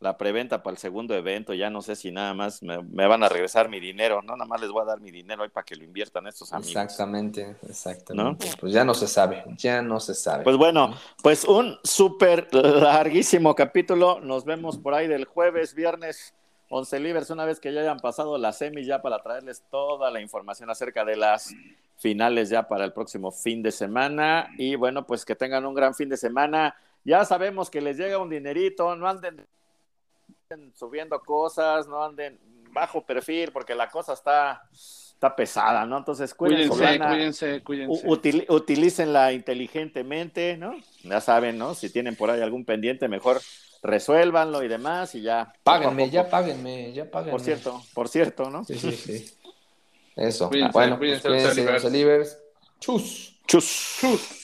[0.00, 3.28] la preventa para el segundo evento, ya no sé si nada más me, van a
[3.28, 5.76] regresar mi dinero, no, nada más les voy a dar mi dinero ahí para que
[5.76, 6.70] lo inviertan estos amigos.
[6.70, 8.50] Exactamente, exactamente.
[8.60, 10.44] Pues ya no se sabe, ya no se sabe.
[10.44, 16.34] Pues bueno, pues un súper larguísimo capítulo, nos vemos por ahí del jueves, viernes,
[16.68, 20.20] 11 libres, una vez que ya hayan pasado las semis ya para traerles toda la
[20.20, 21.54] información acerca de las
[21.96, 25.94] finales ya para el próximo fin de semana y bueno, pues que tengan un gran
[25.94, 26.74] fin de semana.
[27.04, 29.46] Ya sabemos que les llega un dinerito, no anden
[30.74, 32.38] subiendo cosas, no anden
[32.72, 35.98] bajo perfil, porque la cosa está, está pesada, ¿no?
[35.98, 38.46] Entonces, cuídense, cuídense, cuídense.
[38.48, 40.74] utilícenla inteligentemente, ¿no?
[41.02, 41.74] Ya saben, ¿no?
[41.74, 43.40] Si tienen por ahí algún pendiente, mejor
[43.82, 45.52] resuélvanlo y demás y ya.
[45.62, 47.30] Páguenme, ya páguenme, ya páguenme.
[47.30, 48.64] Por cierto, por cierto, ¿no?
[48.64, 49.30] Sí, sí, sí.
[50.16, 50.50] Eso.
[50.72, 52.38] bueno, cuídense, cuídense,
[52.80, 53.40] Chus.
[53.46, 53.98] Chus.
[54.00, 54.43] Chus.